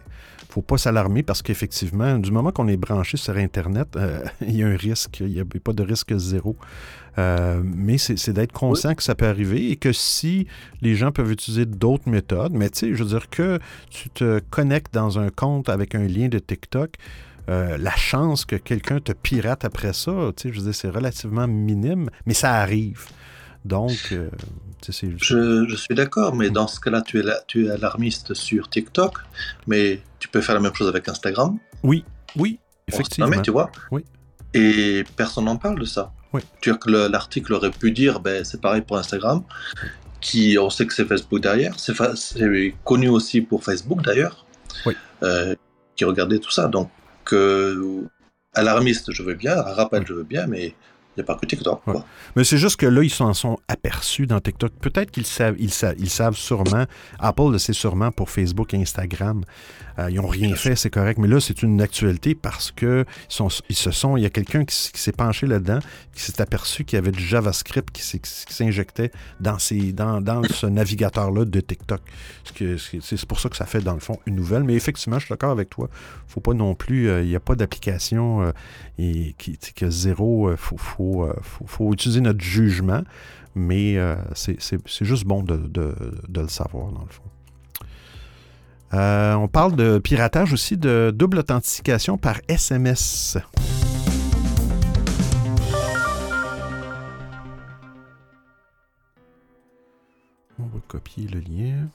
faut 0.50 0.62
pas 0.62 0.76
s'alarmer 0.76 1.22
parce 1.22 1.42
qu'effectivement, 1.42 2.18
du 2.18 2.30
moment 2.30 2.50
qu'on 2.50 2.68
est 2.68 2.76
branché 2.76 3.16
sur 3.16 3.36
Internet, 3.36 3.88
euh, 3.96 4.22
il 4.42 4.56
y 4.56 4.62
a 4.62 4.66
un 4.66 4.76
risque. 4.76 5.20
Il 5.20 5.32
n'y 5.32 5.40
a 5.40 5.44
pas 5.44 5.72
de 5.72 5.82
risque 5.82 6.16
zéro. 6.16 6.56
Euh, 7.18 7.60
mais 7.64 7.98
c'est 7.98 8.32
d'être 8.32 8.52
conscient 8.52 8.94
que 8.94 9.02
ça 9.02 9.14
peut 9.14 9.26
arriver 9.26 9.70
et 9.70 9.76
que 9.76 9.92
si 9.92 10.46
les 10.80 10.94
gens 10.94 11.12
peuvent 11.12 11.30
utiliser 11.30 11.66
d'autres 11.66 12.08
méthodes, 12.08 12.52
mais 12.52 12.70
tu 12.70 12.78
sais, 12.78 12.94
je 12.94 13.02
veux 13.02 13.10
dire 13.10 13.28
que 13.28 13.58
tu 13.90 14.10
te 14.10 14.40
connectes 14.50 14.94
dans 14.94 15.18
un 15.18 15.30
compte 15.30 15.68
avec 15.68 15.94
un 15.94 16.06
lien 16.06 16.28
de 16.28 16.38
TikTok, 16.38 16.94
euh, 17.48 17.76
la 17.78 17.94
chance 17.96 18.44
que 18.44 18.56
quelqu'un 18.56 19.00
te 19.00 19.12
pirate 19.12 19.64
après 19.64 19.92
ça, 19.92 20.12
tu 20.36 20.42
sais, 20.42 20.52
je 20.52 20.58
veux 20.58 20.64
dire, 20.64 20.74
c'est 20.74 20.90
relativement 20.90 21.48
minime, 21.48 22.10
mais 22.26 22.34
ça 22.34 22.54
arrive. 22.54 23.06
Donc, 23.64 24.14
je, 24.88 25.76
suis 25.76 25.94
d'accord, 25.94 26.34
mais 26.34 26.50
dans 26.50 26.66
ce 26.66 26.80
cas-là, 26.80 27.02
tu 27.02 27.20
es, 27.20 27.24
tu 27.46 27.66
es 27.66 27.70
alarmiste 27.70 28.34
sur 28.34 28.70
TikTok, 28.70 29.18
mais 29.66 30.00
tu 30.18 30.28
peux 30.28 30.40
faire 30.40 30.54
la 30.54 30.60
même 30.60 30.74
chose 30.74 30.88
avec 30.88 31.08
Instagram. 31.08 31.58
Oui, 31.82 32.04
oui, 32.36 32.58
effectivement. 32.88 33.42
tu 33.42 33.50
vois. 33.50 33.70
Oui. 33.90 34.04
Et 34.54 35.04
personne 35.16 35.44
n'en 35.44 35.56
parle 35.56 35.78
de 35.78 35.84
ça. 35.84 36.12
Oui. 36.32 36.42
L'article 36.86 37.52
aurait 37.54 37.70
pu 37.70 37.90
dire, 37.90 38.20
ben, 38.20 38.44
c'est 38.44 38.60
pareil 38.60 38.82
pour 38.82 38.98
Instagram, 38.98 39.42
qui 40.20 40.56
on 40.60 40.70
sait 40.70 40.86
que 40.86 40.94
c'est 40.94 41.04
Facebook 41.04 41.40
derrière, 41.40 41.74
c'est 41.78 41.94
connu 42.84 43.08
aussi 43.08 43.40
pour 43.40 43.64
Facebook 43.64 44.02
d'ailleurs, 44.02 44.44
oui. 44.86 44.94
Euh, 45.22 45.54
qui 45.96 46.04
regardait 46.04 46.38
tout 46.38 46.50
ça. 46.50 46.68
Donc, 46.68 46.90
euh, 47.32 48.02
alarmiste, 48.54 49.12
je 49.12 49.22
veux 49.22 49.34
bien, 49.34 49.60
rappel, 49.60 50.04
je 50.06 50.14
veux 50.14 50.24
bien, 50.24 50.46
mais 50.46 50.74
n'y 51.16 51.22
a 51.22 51.24
pas 51.24 51.34
que 51.34 51.46
TikTok. 51.46 51.82
Mais 52.36 52.44
c'est 52.44 52.58
juste 52.58 52.76
que 52.76 52.86
là, 52.86 53.02
ils 53.02 53.10
s'en 53.10 53.34
sont 53.34 53.58
aperçus 53.68 54.26
dans 54.26 54.40
TikTok. 54.40 54.72
Peut-être 54.80 55.10
qu'ils 55.10 55.26
savent, 55.26 55.56
ils 55.58 55.72
savent, 55.72 55.96
ils 55.98 56.10
savent 56.10 56.36
sûrement. 56.36 56.84
Apple 57.18 57.52
le 57.52 57.58
sait 57.58 57.72
sûrement 57.72 58.10
pour 58.10 58.30
Facebook 58.30 58.74
et 58.74 58.76
Instagram. 58.78 59.44
Euh, 59.98 60.10
ils 60.10 60.16
n'ont 60.16 60.26
rien 60.26 60.54
fait, 60.54 60.76
c'est 60.76 60.90
correct. 60.90 61.18
Mais 61.18 61.28
là, 61.28 61.40
c'est 61.40 61.62
une 61.62 61.80
actualité 61.80 62.34
parce 62.34 62.70
que 62.70 63.04
ils 63.68 63.76
se 63.76 63.90
sont. 63.90 64.16
Il 64.16 64.22
y 64.22 64.26
a 64.26 64.30
quelqu'un 64.30 64.64
qui, 64.64 64.74
s'est 64.74 65.12
penché 65.12 65.46
là-dedans, 65.46 65.80
qui 66.14 66.22
s'est 66.22 66.40
aperçu 66.40 66.84
qu'il 66.84 66.96
y 66.96 66.98
avait 66.98 67.12
du 67.12 67.22
JavaScript 67.22 67.90
qui 67.90 68.02
s'injectait 68.02 69.10
dans, 69.40 69.58
ce 69.58 70.66
navigateur-là 70.66 71.44
de 71.44 71.60
TikTok. 71.60 72.00
C'est 72.54 73.26
pour 73.26 73.40
ça 73.40 73.48
que 73.48 73.56
ça 73.56 73.66
fait, 73.66 73.80
dans 73.80 73.94
le 73.94 74.00
fond, 74.00 74.18
une 74.26 74.36
nouvelle. 74.36 74.64
Mais 74.64 74.74
effectivement, 74.74 75.18
je 75.18 75.26
suis 75.26 75.32
d'accord 75.32 75.52
avec 75.52 75.70
toi. 75.70 75.88
faut 76.26 76.40
pas 76.40 76.54
non 76.54 76.74
plus. 76.74 77.08
Euh, 77.08 77.22
il 77.22 77.28
n'y 77.28 77.36
a 77.36 77.40
pas 77.40 77.54
d'application 77.54 78.42
euh, 78.42 78.52
qui, 78.96 79.58
qui 79.58 79.84
a 79.84 79.90
zéro. 79.90 80.50
faut, 80.56 80.76
faut, 80.76 81.28
faut, 81.42 81.92
utiliser 81.92 82.20
notre 82.20 82.42
jugement. 82.42 83.02
Mais 83.56 83.98
c'est 84.34 85.04
juste 85.04 85.24
bon 85.24 85.42
de 85.42 85.94
le 86.34 86.48
savoir, 86.48 86.92
dans 86.92 87.02
le 87.02 87.10
fond. 87.10 87.22
Euh, 88.92 89.34
on 89.34 89.48
parle 89.48 89.76
de 89.76 89.98
piratage 89.98 90.52
aussi, 90.52 90.76
de 90.76 91.12
double 91.14 91.38
authentification 91.38 92.18
par 92.18 92.40
SMS. 92.48 93.38
On 100.58 100.64
va 100.64 100.80
copier 100.88 101.28
le 101.28 101.40
lien. 101.40 101.88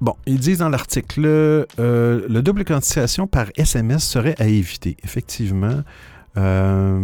Bon, 0.00 0.16
ils 0.26 0.38
disent 0.38 0.58
dans 0.58 0.68
l'article, 0.68 1.24
euh, 1.24 1.66
le 1.78 2.42
double 2.42 2.62
authentification 2.62 3.26
par 3.26 3.46
SMS 3.56 4.04
serait 4.04 4.34
à 4.38 4.46
éviter. 4.46 4.96
Effectivement, 5.02 5.82
euh, 6.36 7.00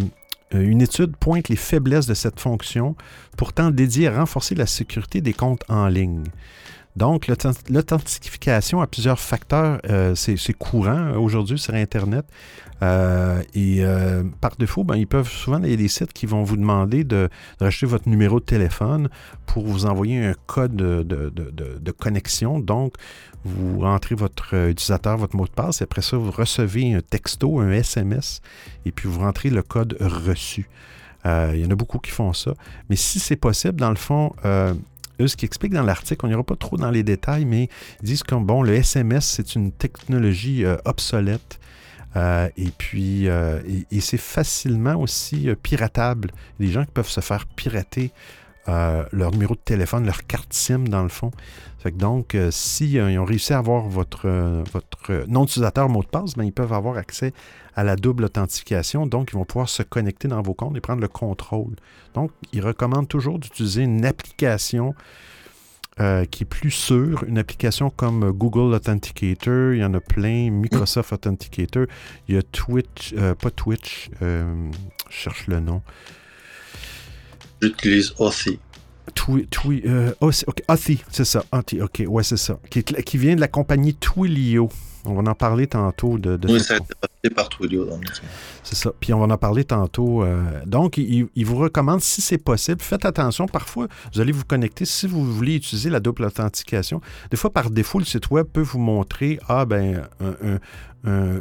une 0.53 0.83
étude 0.83 1.17
pointe 1.17 1.49
les 1.49 1.57
faiblesses 1.57 2.07
de 2.07 2.15
cette 2.15 2.41
fonction, 2.41 2.97
pourtant 3.37 3.71
dédiée 3.71 4.09
à 4.09 4.19
renforcer 4.19 4.55
la 4.55 4.67
sécurité 4.67 5.21
des 5.21 5.33
comptes 5.33 5.65
en 5.69 5.87
ligne. 5.87 6.25
Donc, 6.97 7.29
l'authentification 7.29 8.81
a 8.81 8.87
plusieurs 8.87 9.21
facteurs, 9.21 9.81
euh, 9.89 10.15
c'est 10.17 10.53
courant 10.53 11.13
aujourd'hui 11.13 11.59
sur 11.59 11.75
Internet. 11.75 12.27
Euh, 12.83 13.43
et 13.55 13.83
par 14.41 14.57
défaut, 14.57 14.85
ben, 14.85 14.97
ils 14.97 15.07
peuvent 15.07 15.29
souvent, 15.29 15.63
il 15.63 15.71
y 15.71 15.75
a 15.75 15.77
des 15.77 15.89
sites 15.89 16.13
qui 16.13 16.27
vont 16.27 16.43
vous 16.43 16.57
demander 16.57 17.05
de, 17.05 17.29
racheter 17.61 17.87
votre 17.87 18.09
numéro 18.09 18.41
de 18.41 18.45
téléphone 18.45 19.09
pour 19.47 19.67
vous 19.67 19.87
envoyer 19.87 20.25
un 20.25 20.35
code 20.47 20.75
de, 20.75 21.91
connexion. 21.93 22.59
Donc, 22.59 22.95
vous 23.44 23.81
rentrez 23.81 24.14
votre 24.14 24.55
utilisateur, 24.68 25.16
votre 25.16 25.37
mot 25.37 25.46
de 25.46 25.50
passe, 25.50 25.81
et 25.81 25.85
après 25.85 26.03
ça, 26.03 26.16
vous 26.16 26.31
recevez 26.31 26.94
un 26.94 27.00
texto, 27.00 27.61
un 27.61 27.70
SMS, 27.70 28.42
et 28.85 28.92
puis 28.92 29.09
vous 29.09 29.20
rentrez 29.20 29.50
le 29.50 29.62
code 29.62 29.96
reçu. 30.00 30.68
Il 31.24 31.57
y 31.57 31.66
en 31.66 31.70
a 31.70 31.74
beaucoup 31.74 31.98
qui 31.98 32.11
font 32.11 32.33
ça. 32.33 32.55
Mais 32.88 32.96
si 32.96 33.18
c'est 33.18 33.37
possible, 33.37 33.81
dans 33.81 33.90
le 33.90 33.96
fond, 33.96 34.33
ce 35.26 35.37
qui 35.37 35.44
explique 35.44 35.72
dans 35.72 35.83
l'article, 35.83 36.24
on 36.24 36.29
n'ira 36.29 36.42
pas 36.42 36.57
trop 36.57 36.76
dans 36.76 36.90
les 36.90 37.03
détails, 37.03 37.44
mais 37.44 37.68
ils 38.03 38.07
disent 38.07 38.22
que 38.22 38.35
bon, 38.35 38.62
le 38.62 38.74
SMS, 38.74 39.26
c'est 39.26 39.55
une 39.55 39.72
technologie 39.72 40.64
euh, 40.64 40.76
obsolète. 40.85 41.59
Euh, 42.16 42.48
et 42.57 42.70
puis, 42.76 43.29
euh, 43.29 43.61
et, 43.90 44.00
c'est 44.00 44.18
facilement 44.18 44.96
aussi 44.96 45.48
piratable. 45.62 46.33
Il 46.59 46.66
y 46.66 46.68
a 46.68 46.68
des 46.68 46.74
gens 46.74 46.85
qui 46.85 46.90
peuvent 46.90 47.09
se 47.09 47.20
faire 47.20 47.46
pirater 47.46 48.11
leur 48.66 49.33
numéro 49.33 49.55
de 49.55 49.61
téléphone, 49.61 50.07
leur 50.07 50.27
carte 50.27 50.53
SIM 50.53 50.85
dans 50.85 51.03
le 51.03 51.09
fond. 51.09 51.31
Donc, 51.94 52.37
si 52.51 52.92
ils 52.92 53.18
ont 53.18 53.25
réussi 53.25 53.53
à 53.53 53.59
avoir 53.59 53.88
votre, 53.88 54.29
votre 54.73 55.25
nom 55.27 55.44
d'utilisateur 55.44 55.88
mot 55.88 56.03
de 56.03 56.09
passe, 56.09 56.35
ben, 56.35 56.44
ils 56.44 56.53
peuvent 56.53 56.73
avoir 56.73 56.96
accès 56.96 57.33
à 57.75 57.85
la 57.85 57.96
double 57.96 58.25
authentification. 58.25 59.07
Donc, 59.07 59.31
ils 59.33 59.37
vont 59.37 59.44
pouvoir 59.44 59.68
se 59.68 59.83
connecter 59.83 60.29
dans 60.29 60.42
vos 60.42 60.55
comptes 60.55 60.77
et 60.77 60.81
prendre 60.81 61.01
le 61.01 61.09
contrôle. 61.09 61.75
Donc, 62.14 62.31
ils 62.53 62.61
recommandent 62.61 63.09
toujours 63.09 63.38
d'utiliser 63.38 63.83
une 63.83 64.05
application 64.05 64.94
euh, 66.01 66.25
qui 66.25 66.44
est 66.44 66.46
plus 66.46 66.70
sûre, 66.70 67.25
une 67.27 67.37
application 67.37 67.90
comme 67.90 68.31
Google 68.31 68.75
Authenticator, 68.75 69.75
il 69.75 69.81
y 69.81 69.85
en 69.85 69.92
a 69.92 70.01
plein, 70.01 70.51
Microsoft 70.51 71.12
Authenticator, 71.12 71.87
il 72.27 72.37
y 72.37 72.38
a 72.38 72.42
Twitch, 72.42 73.12
euh, 73.18 73.35
pas 73.35 73.51
Twitch, 73.51 74.09
euh, 74.23 74.70
je 75.11 75.14
cherche 75.14 75.46
le 75.46 75.61
nom. 75.61 75.83
J'utilise 77.62 78.14
Authy. 78.18 78.59
Twi, 79.14 79.46
twi, 79.49 79.83
Authy, 80.68 81.03
c'est 81.11 81.25
ça, 81.25 81.44
Authy, 81.53 81.83
ok, 81.83 82.05
ouais, 82.07 82.23
c'est 82.23 82.37
ça, 82.37 82.59
qui, 82.70 82.85
qui, 82.85 83.18
vient 83.18 83.35
de 83.35 83.40
la 83.40 83.49
compagnie 83.49 83.94
Twilio. 83.94 84.68
On 85.05 85.15
va 85.15 85.31
en 85.31 85.35
parler 85.35 85.67
tantôt 85.67 86.19
de, 86.19 86.37
de 86.37 86.49
oui, 86.53 86.61
ça 86.61 86.75
a 86.75 86.77
été 86.77 86.95
passé 87.01 87.35
par 87.35 87.49
Twilio. 87.49 87.89
C'est 88.63 88.75
ça. 88.75 88.93
Puis 89.01 89.13
on 89.13 89.25
va 89.25 89.33
en 89.33 89.39
parler 89.39 89.65
tantôt. 89.65 90.23
Euh, 90.23 90.43
donc, 90.67 90.99
il, 90.99 91.45
vous 91.45 91.57
recommande, 91.57 92.01
si 92.01 92.21
c'est 92.21 92.39
possible, 92.39 92.81
faites 92.81 93.05
attention. 93.05 93.47
Parfois, 93.47 93.89
vous 94.13 94.21
allez 94.21 94.33
vous 94.33 94.45
connecter 94.45 94.85
si 94.85 95.07
vous 95.07 95.25
voulez 95.25 95.57
utiliser 95.57 95.91
la 95.91 96.01
double 96.01 96.25
authentification. 96.25 97.01
Des 97.31 97.37
fois, 97.37 97.51
par 97.51 97.71
défaut, 97.71 97.99
le 97.99 98.05
site 98.05 98.31
web 98.31 98.47
peut 98.47 98.61
vous 98.61 98.79
montrer, 98.79 99.39
ah 99.49 99.65
ben, 99.65 100.07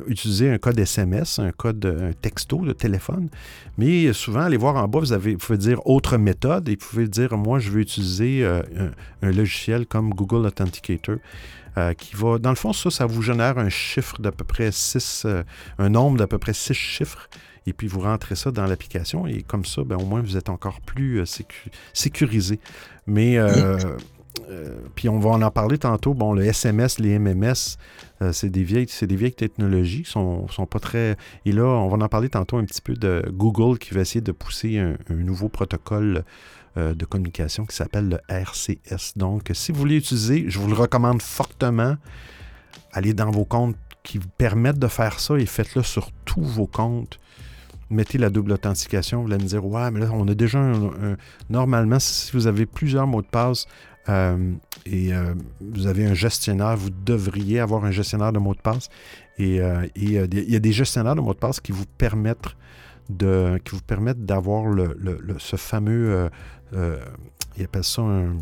utiliser 0.07 0.49
un 0.49 0.57
code 0.57 0.79
SMS, 0.79 1.39
un 1.39 1.51
code 1.51 1.85
un 1.85 2.13
texto 2.13 2.63
de 2.65 2.71
téléphone. 2.71 3.29
Mais 3.77 4.11
souvent, 4.11 4.41
allez 4.41 4.57
voir 4.57 4.75
en 4.75 4.87
bas, 4.87 4.99
vous, 4.99 5.13
avez, 5.13 5.33
vous 5.33 5.37
pouvez 5.37 5.57
dire 5.57 5.85
autre 5.85 6.17
méthode 6.17 6.67
et 6.67 6.75
vous 6.75 6.85
pouvez 6.85 7.07
dire, 7.07 7.37
moi, 7.37 7.59
je 7.59 7.71
veux 7.71 7.79
utiliser 7.79 8.43
euh, 8.43 8.61
un, 9.21 9.31
logiciel 9.31 9.85
comme 9.85 10.13
Google 10.13 10.45
Authenticator. 10.45 11.15
Euh, 11.79 11.93
qui 11.93 12.15
va, 12.15 12.39
dans 12.39 12.49
le 12.49 12.55
fond, 12.55 12.73
ça, 12.73 12.89
ça 12.89 13.05
vous 13.05 13.21
génère 13.21 13.57
un 13.57 13.69
chiffre 13.69 14.21
d'à 14.21 14.31
peu 14.31 14.43
près 14.43 14.71
6, 14.71 15.23
euh, 15.25 15.43
un 15.77 15.89
nombre 15.89 16.17
d'à 16.17 16.27
peu 16.27 16.37
près 16.37 16.53
6 16.53 16.73
chiffres, 16.73 17.29
et 17.65 17.73
puis 17.73 17.87
vous 17.87 18.01
rentrez 18.01 18.35
ça 18.35 18.51
dans 18.51 18.65
l'application, 18.65 19.27
et 19.27 19.43
comme 19.43 19.63
ça, 19.63 19.83
ben, 19.83 19.95
au 19.95 20.05
moins, 20.05 20.21
vous 20.21 20.35
êtes 20.35 20.49
encore 20.49 20.81
plus 20.81 21.21
euh, 21.21 21.25
sécurisé. 21.93 22.59
Mais 23.07 23.37
puis 24.95 25.09
on 25.09 25.19
va 25.19 25.31
en 25.31 25.51
parler 25.51 25.77
tantôt. 25.77 26.13
Bon, 26.13 26.33
le 26.33 26.43
SMS, 26.43 26.99
les 26.99 27.19
MMS, 27.19 27.77
c'est 28.31 28.49
des 28.49 28.63
vieilles, 28.63 28.87
c'est 28.89 29.05
des 29.05 29.15
vieilles 29.15 29.33
technologies 29.33 30.03
qui 30.03 30.09
sont, 30.09 30.47
sont 30.47 30.65
pas 30.65 30.79
très. 30.79 31.17
Et 31.45 31.51
là, 31.51 31.65
on 31.65 31.87
va 31.87 32.03
en 32.03 32.07
parler 32.07 32.29
tantôt 32.29 32.57
un 32.57 32.65
petit 32.65 32.81
peu 32.81 32.93
de 32.93 33.25
Google 33.31 33.77
qui 33.77 33.93
va 33.93 34.01
essayer 34.01 34.21
de 34.21 34.31
pousser 34.31 34.79
un, 34.79 34.95
nouveau 35.09 35.49
protocole 35.49 36.23
de 36.95 37.05
communication 37.05 37.65
qui 37.65 37.75
s'appelle 37.75 38.09
le 38.09 38.19
RCS. 38.29 39.17
Donc, 39.17 39.49
si 39.53 39.71
vous 39.71 39.79
voulez 39.79 39.97
utiliser, 39.97 40.45
je 40.47 40.59
vous 40.59 40.67
le 40.67 40.75
recommande 40.75 41.21
fortement. 41.21 41.95
Allez 42.93 43.13
dans 43.13 43.31
vos 43.31 43.45
comptes 43.45 43.75
qui 44.03 44.17
vous 44.17 44.29
permettent 44.37 44.79
de 44.79 44.87
faire 44.87 45.19
ça 45.19 45.35
et 45.37 45.45
faites-le 45.45 45.83
sur 45.83 46.11
tous 46.25 46.43
vos 46.43 46.67
comptes 46.67 47.19
mettez 47.89 48.17
la 48.17 48.29
double 48.29 48.51
authentification, 48.53 49.23
vous 49.23 49.31
allez 49.31 49.43
me 49.43 49.49
dire 49.49 49.65
Ouais, 49.65 49.91
mais 49.91 49.99
là, 50.01 50.09
on 50.13 50.27
a 50.27 50.35
déjà 50.35 50.59
un. 50.59 51.17
normalement, 51.49 51.99
si 51.99 52.31
vous 52.33 52.47
avez 52.47 52.65
plusieurs 52.65 53.07
mots 53.07 53.21
de 53.21 53.27
passe 53.27 53.65
euh, 54.07 54.53
et 54.85 55.13
euh, 55.13 55.33
vous 55.59 55.87
avez 55.87 56.05
un 56.05 56.13
gestionnaire, 56.13 56.75
vous 56.77 56.89
devriez 56.89 57.59
avoir 57.59 57.85
un 57.85 57.91
gestionnaire 57.91 58.31
de 58.31 58.39
mots 58.39 58.55
de 58.55 58.61
passe. 58.61 58.89
Et, 59.37 59.61
euh, 59.61 59.87
il 59.95 60.11
y 60.11 60.17
a 60.55 60.59
des 60.59 60.71
gestionnaires 60.71 61.15
de 61.15 61.21
mots 61.21 61.33
de 61.33 61.39
passe 61.39 61.59
qui 61.59 61.71
vous 61.71 61.85
permettent 61.97 62.55
de 63.09 63.59
qui 63.63 63.75
vous 63.75 63.81
permettent 63.81 64.25
d'avoir 64.25 64.65
le, 64.65 64.95
ce 65.37 65.55
fameux. 65.55 66.29
il 66.73 67.63
appelle 67.63 67.83
ça 67.83 68.01
un 68.01 68.35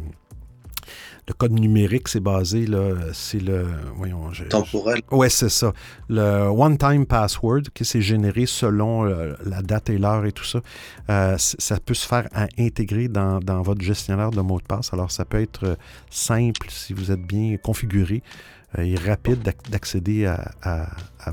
le 1.28 1.34
code 1.34 1.52
numérique, 1.52 2.08
c'est 2.08 2.22
basé, 2.22 2.66
c'est 3.12 3.42
le. 3.42 3.68
Voyons, 3.98 4.32
Temporel. 4.50 5.02
Ouais, 5.12 5.30
c'est 5.30 5.50
ça. 5.50 5.74
Le 6.08 6.48
one-time 6.48 7.06
password, 7.06 7.64
qui 7.74 7.84
s'est 7.84 8.02
généré 8.02 8.46
selon 8.46 9.06
euh, 9.06 9.34
la 9.46 9.62
date 9.62 9.90
et 9.90 9.98
l'heure 9.98 10.26
et 10.26 10.32
tout 10.32 10.46
ça, 10.46 10.62
euh, 11.10 11.36
ça 11.38 11.80
peut 11.82 11.94
se 11.94 12.08
faire 12.08 12.30
à 12.34 12.48
intégrer 12.58 13.10
dans, 13.10 13.42
votre 13.62 13.82
gestionnaire 13.82 14.32
de 14.32 14.40
mots 14.40 14.60
de 14.60 14.66
passe. 14.66 14.94
Alors, 14.94 15.12
ça 15.12 15.26
peut 15.26 15.42
être 15.42 15.66
euh, 15.66 15.76
simple 16.10 16.68
si 16.70 16.94
vous 16.94 17.12
êtes 17.12 17.22
bien 17.22 17.58
configuré 17.58 18.24
et 18.78 18.96
rapide 18.96 19.42
d'accéder 19.70 20.26
à, 20.26 20.86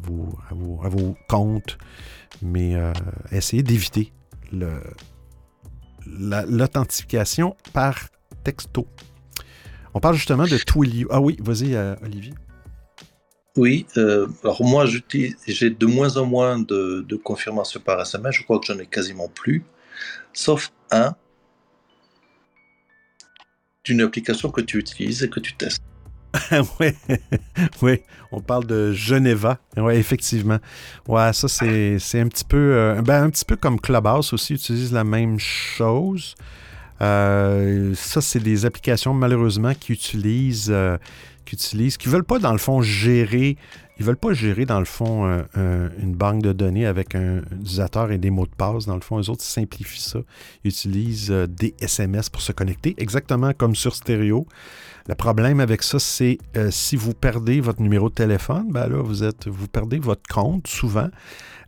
vos, 0.03 0.39
à, 0.51 0.89
vos, 0.89 1.17
comptes, 1.29 1.79
mais 2.43 2.75
essayez 3.33 3.63
d'éviter 3.63 4.13
l'authentification 6.07 7.57
par 7.73 8.09
texto. 8.43 8.87
On 9.95 10.01
parle 10.01 10.17
justement 10.17 10.45
de 10.45 10.59
Twilio. 10.59 11.09
Ah 11.11 11.21
oui, 11.21 11.37
vas-y, 11.41 11.75
euh, 11.75 11.95
Olivier. 12.03 12.35
Oui, 13.57 13.87
euh, 13.97 14.27
alors 14.43 14.65
moi 14.65 14.85
j'ai 14.85 15.71
de 15.71 15.87
moins 15.87 16.17
en 16.17 16.27
moins 16.27 16.59
de, 16.59 17.05
de 17.09 17.17
confirmations 17.17 17.79
par 17.79 18.01
SMS, 18.01 18.35
je 18.35 18.43
crois 18.43 18.59
que 18.59 18.67
j'en 18.67 18.79
ai 18.81 18.87
quasiment 18.87 19.29
plus, 19.29 19.65
sauf 20.33 20.73
un 20.91 21.15
d'une 23.85 24.01
application 24.01 24.51
que 24.51 24.61
tu 24.61 24.79
utilises 24.79 25.23
et 25.23 25.31
que 25.31 25.39
tu 25.39 25.55
testes. 25.55 25.81
oui, 27.83 28.01
on 28.33 28.41
parle 28.41 28.67
de 28.67 28.93
Geneva. 28.93 29.59
Oui, 29.77 29.95
effectivement. 29.95 30.59
Ouais, 31.07 31.33
ça 31.33 31.49
c'est 31.49 32.21
un 32.21 32.29
petit 32.29 32.45
peu 32.45 32.75
euh, 32.75 33.03
ben, 33.03 33.25
un 33.25 33.31
petit 33.31 33.45
peu 33.45 33.57
comme 33.57 33.81
Clubhouse 33.81 34.33
aussi 34.33 34.55
utilise 34.55 34.93
la 34.93 35.05
même 35.05 35.39
chose. 35.39 36.35
Euh, 37.01 37.93
ça, 37.95 38.21
c'est 38.21 38.41
des 38.41 38.67
applications, 38.67 39.15
malheureusement, 39.15 39.75
qui 39.75 39.93
utilisent, 39.93 40.71
euh, 40.71 40.97
qui 41.45 41.57
utilisent, 41.57 41.99
veulent 42.05 42.25
pas, 42.25 42.39
dans 42.39 42.53
le 42.53 42.59
fond, 42.59 42.83
gérer. 42.83 43.57
Ils 43.99 44.05
veulent 44.05 44.17
pas 44.17 44.33
gérer, 44.33 44.65
dans 44.65 44.81
le 44.81 44.85
fond, 44.85 45.45
une 45.55 46.15
banque 46.17 46.43
de 46.43 46.53
données 46.53 46.85
avec 46.85 47.15
un 47.15 47.43
utilisateur 47.53 48.11
et 48.11 48.19
des 48.19 48.31
mots 48.31 48.47
de 48.47 48.55
passe. 48.57 48.87
Dans 48.87 48.97
le 48.97 49.01
fond, 49.01 49.19
les 49.19 49.31
autres 49.31 49.45
simplifient 49.45 50.01
ça. 50.01 50.19
Ils 50.65 50.71
utilisent 50.71 51.31
des 51.31 51.77
SMS 51.81 52.29
pour 52.29 52.43
se 52.43 52.51
connecter, 52.51 52.97
exactement 52.99 53.53
comme 53.53 53.77
sur 53.77 53.95
stéréo. 53.95 54.49
Le 55.07 55.15
problème 55.15 55.61
avec 55.61 55.83
ça, 55.83 55.99
c'est 55.99 56.39
si 56.71 56.97
vous 56.97 57.13
perdez 57.13 57.61
votre 57.61 57.83
numéro 57.83 58.09
de 58.09 58.15
téléphone, 58.15 58.69
ben 58.71 58.89
là, 58.89 59.03
vous, 59.03 59.69
perdez 59.69 59.99
votre 59.99 60.23
compte 60.33 60.67
souvent. 60.67 61.09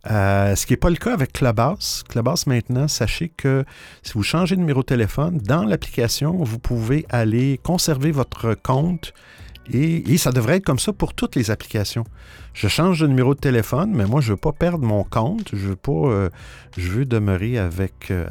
Euh, 0.09 0.55
ce 0.55 0.65
qui 0.65 0.73
n'est 0.73 0.77
pas 0.77 0.89
le 0.89 0.95
cas 0.95 1.13
avec 1.13 1.33
Clubhouse. 1.33 2.03
Clubhouse, 2.07 2.47
maintenant, 2.47 2.87
sachez 2.87 3.29
que 3.29 3.65
si 4.03 4.13
vous 4.13 4.23
changez 4.23 4.55
de 4.55 4.61
numéro 4.61 4.81
de 4.81 4.85
téléphone, 4.85 5.37
dans 5.37 5.63
l'application, 5.63 6.43
vous 6.43 6.59
pouvez 6.59 7.05
aller 7.09 7.59
conserver 7.63 8.11
votre 8.11 8.53
compte 8.55 9.13
et, 9.73 10.17
ça 10.17 10.31
devrait 10.31 10.57
être 10.57 10.65
comme 10.65 10.79
ça 10.79 10.93
pour 10.93 11.13
toutes 11.13 11.35
les 11.35 11.51
applications. 11.51 12.05
Je 12.53 12.67
change 12.67 13.01
de 13.01 13.07
numéro 13.07 13.35
de 13.35 13.39
téléphone, 13.39 13.91
mais 13.93 14.05
moi, 14.05 14.21
je 14.21 14.27
ne 14.27 14.33
veux 14.33 14.37
pas 14.39 14.53
perdre 14.53 14.85
mon 14.85 15.03
compte. 15.03 15.49
Je 15.51 15.67
veux 15.67 15.75
pas. 15.75 15.91
Euh, 15.91 16.29
je 16.77 16.89
veux 16.89 17.05
demeurer 17.05 17.57
euh, 17.57 17.69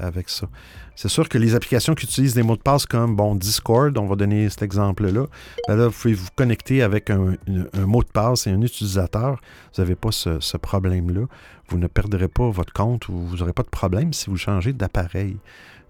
avec 0.00 0.28
ça. 0.30 0.48
C'est 0.96 1.10
sûr 1.10 1.28
que 1.28 1.36
les 1.36 1.54
applications 1.54 1.94
qui 1.94 2.06
utilisent 2.06 2.32
des 2.32 2.42
mots 2.42 2.56
de 2.56 2.62
passe 2.62 2.86
comme 2.86 3.16
bon, 3.16 3.34
Discord, 3.34 3.96
on 3.98 4.06
va 4.06 4.16
donner 4.16 4.48
cet 4.48 4.62
exemple-là, 4.62 5.26
ben 5.68 5.76
là, 5.76 5.88
vous 5.88 5.92
pouvez 5.92 6.14
vous 6.14 6.28
connecter 6.34 6.82
avec 6.82 7.10
un, 7.10 7.36
mot 7.74 8.02
de 8.02 8.08
passe 8.08 8.46
et 8.46 8.50
un 8.50 8.62
utilisateur. 8.62 9.38
Vous 9.74 9.82
n'avez 9.82 9.94
pas 9.94 10.10
ce, 10.10 10.56
problème-là. 10.56 11.26
Vous 11.68 11.76
ne 11.76 11.86
perdrez 11.86 12.28
pas 12.28 12.48
votre 12.48 12.72
compte 12.72 13.10
ou 13.10 13.12
vous 13.12 13.36
n'aurez 13.36 13.52
pas 13.52 13.62
de 13.62 13.68
problème 13.68 14.14
si 14.14 14.30
vous 14.30 14.38
changez 14.38 14.72
d'appareil. 14.72 15.36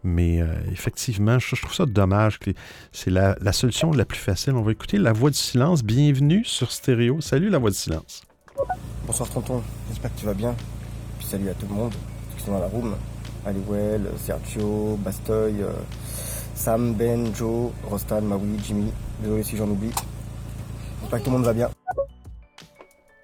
Mais 0.03 0.43
euh, 0.43 0.53
effectivement, 0.73 1.39
je, 1.39 1.55
trouve 1.55 1.75
ça 1.75 1.87
dommage 1.87 2.41
c'est 2.91 3.11
la, 3.11 3.37
solution 3.53 3.93
la 3.93 4.05
plus 4.05 4.19
facile. 4.19 4.55
On 4.55 4.63
va 4.63 4.73
écouter 4.73 4.99
La 4.99 5.13
Voix 5.13 5.31
du 5.31 5.39
Silence. 5.39 5.85
Bienvenue 5.85 6.45
sur 6.45 6.73
Stéréo. 6.73 7.21
Salut 7.21 7.49
La 7.49 7.59
Voix 7.59 7.71
du 7.71 7.77
Silence. 7.77 8.23
Bonsoir 9.07 9.29
tonton, 9.31 9.63
j'espère 9.89 10.13
que 10.13 10.19
tu 10.19 10.27
vas 10.27 10.35
bien. 10.35 10.57
Puis 11.19 11.29
salut 11.29 11.49
à 11.49 11.55
tout 11.55 11.67
le 11.69 11.75
monde 11.75 11.93
qui 12.37 12.43
sont 12.43 12.51
dans 12.51 12.61
la 12.61 12.67
room. 12.67 12.97
Aliwell, 13.47 14.11
Sergio, 14.17 14.97
Bastoy, 14.97 15.63
euh, 15.63 15.71
Sam, 16.55 16.95
Ben, 16.95 17.33
Joe, 17.33 17.71
Rostan, 17.85 18.23
Maui, 18.23 18.59
Jimmy. 18.65 18.91
Désolé 19.23 19.43
si 19.45 19.57
j'en 19.57 19.69
oublie. 19.69 19.93
J'espère 21.01 21.21
que 21.21 21.25
tout 21.25 21.31
le 21.31 21.37
monde 21.37 21.47
va 21.47 21.53
bien. 21.53 21.71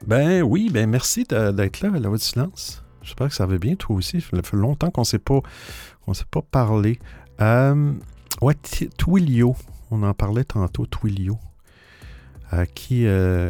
Ben 0.06 0.42
oui, 0.42 0.70
ben 0.72 0.88
merci 0.88 1.24
d'être 1.24 1.80
là, 1.80 1.90
la 1.90 2.08
voix 2.08 2.18
du 2.18 2.24
silence. 2.24 2.84
J'espère 3.02 3.28
que 3.28 3.34
ça 3.34 3.46
va 3.46 3.58
bien, 3.58 3.74
toi 3.74 3.96
aussi. 3.96 4.20
Ça 4.20 4.42
fait 4.42 4.56
longtemps 4.56 4.90
qu'on 4.90 5.00
ne 5.00 5.06
s'est 5.06 5.18
pas, 5.18 5.42
parlé. 6.50 7.00
Euh, 7.40 7.92
ouais, 8.40 8.54
Twilio. 8.96 9.56
On 9.90 10.04
en 10.04 10.14
parlait 10.14 10.44
tantôt, 10.44 10.86
Twilio. 10.86 11.38
Euh, 12.52 12.64
qui, 12.64 13.06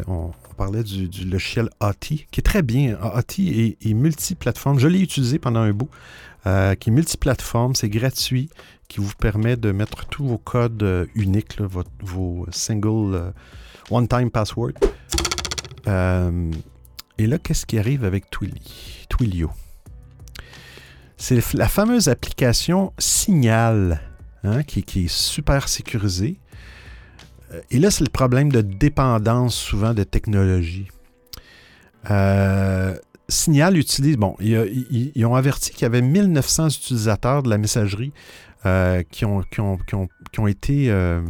on, 0.07 0.31
parlait 0.57 0.83
du, 0.83 1.07
logiciel 1.25 1.69
ATI, 1.79 2.25
qui 2.31 2.39
est 2.39 2.43
très 2.43 2.61
bien. 2.61 2.97
ATI 3.01 3.77
est, 3.81 3.89
est 3.89 3.93
multiplateforme. 3.93 4.79
Je 4.79 4.87
l'ai 4.87 5.01
utilisé 5.01 5.37
pendant 5.39 5.61
un 5.61 5.73
bout. 5.73 5.89
Euh, 6.45 6.75
qui 6.75 6.89
est 6.89 6.93
multiplateforme, 6.93 7.73
c'est 7.73 7.89
gratuit, 7.89 8.49
qui 8.89 8.99
vous 8.99 9.13
permet 9.17 9.55
de 9.55 9.71
mettre 9.71 10.05
tous 10.05 10.25
vos 10.25 10.37
codes 10.37 10.83
euh, 10.83 11.05
uniques, 11.15 11.57
vos 12.01 12.45
single 12.51 13.15
euh, 13.15 13.31
one-time 13.89 14.29
password. 14.29 14.73
et 15.87 17.27
là, 17.27 17.37
qu'est-ce 17.37 17.65
qui 17.65 17.79
arrive 17.79 18.03
avec 18.03 18.25
Twilio? 18.29 19.51
C'est 21.15 21.53
la 21.53 21.69
fameuse 21.69 22.09
application 22.09 22.91
Signal, 22.97 24.01
hein, 24.43 24.63
qui, 24.63 24.83
qui, 24.83 25.05
est 25.05 25.11
super 25.11 25.69
sécurisée. 25.69 26.39
Et 27.71 27.79
là, 27.79 27.91
c'est 27.91 28.03
le 28.03 28.09
problème 28.09 28.51
de 28.51 28.61
dépendance 28.61 29.55
souvent 29.55 29.93
de 29.93 30.03
technologie. 30.03 30.87
Euh, 32.09 32.97
Signal 33.29 33.77
utilise, 33.77 34.17
bon, 34.17 34.35
ils, 34.39 35.25
ont 35.25 35.35
averti 35.35 35.71
qu'il 35.71 35.83
y 35.83 35.85
avait 35.85 36.01
1900 36.01 36.69
utilisateurs 36.69 37.43
de 37.43 37.49
la 37.49 37.57
messagerie 37.57 38.11
euh, 38.65 39.03
qui, 39.09 39.25
ont, 39.25 40.47
été 40.47 40.91
euh, 40.91 41.21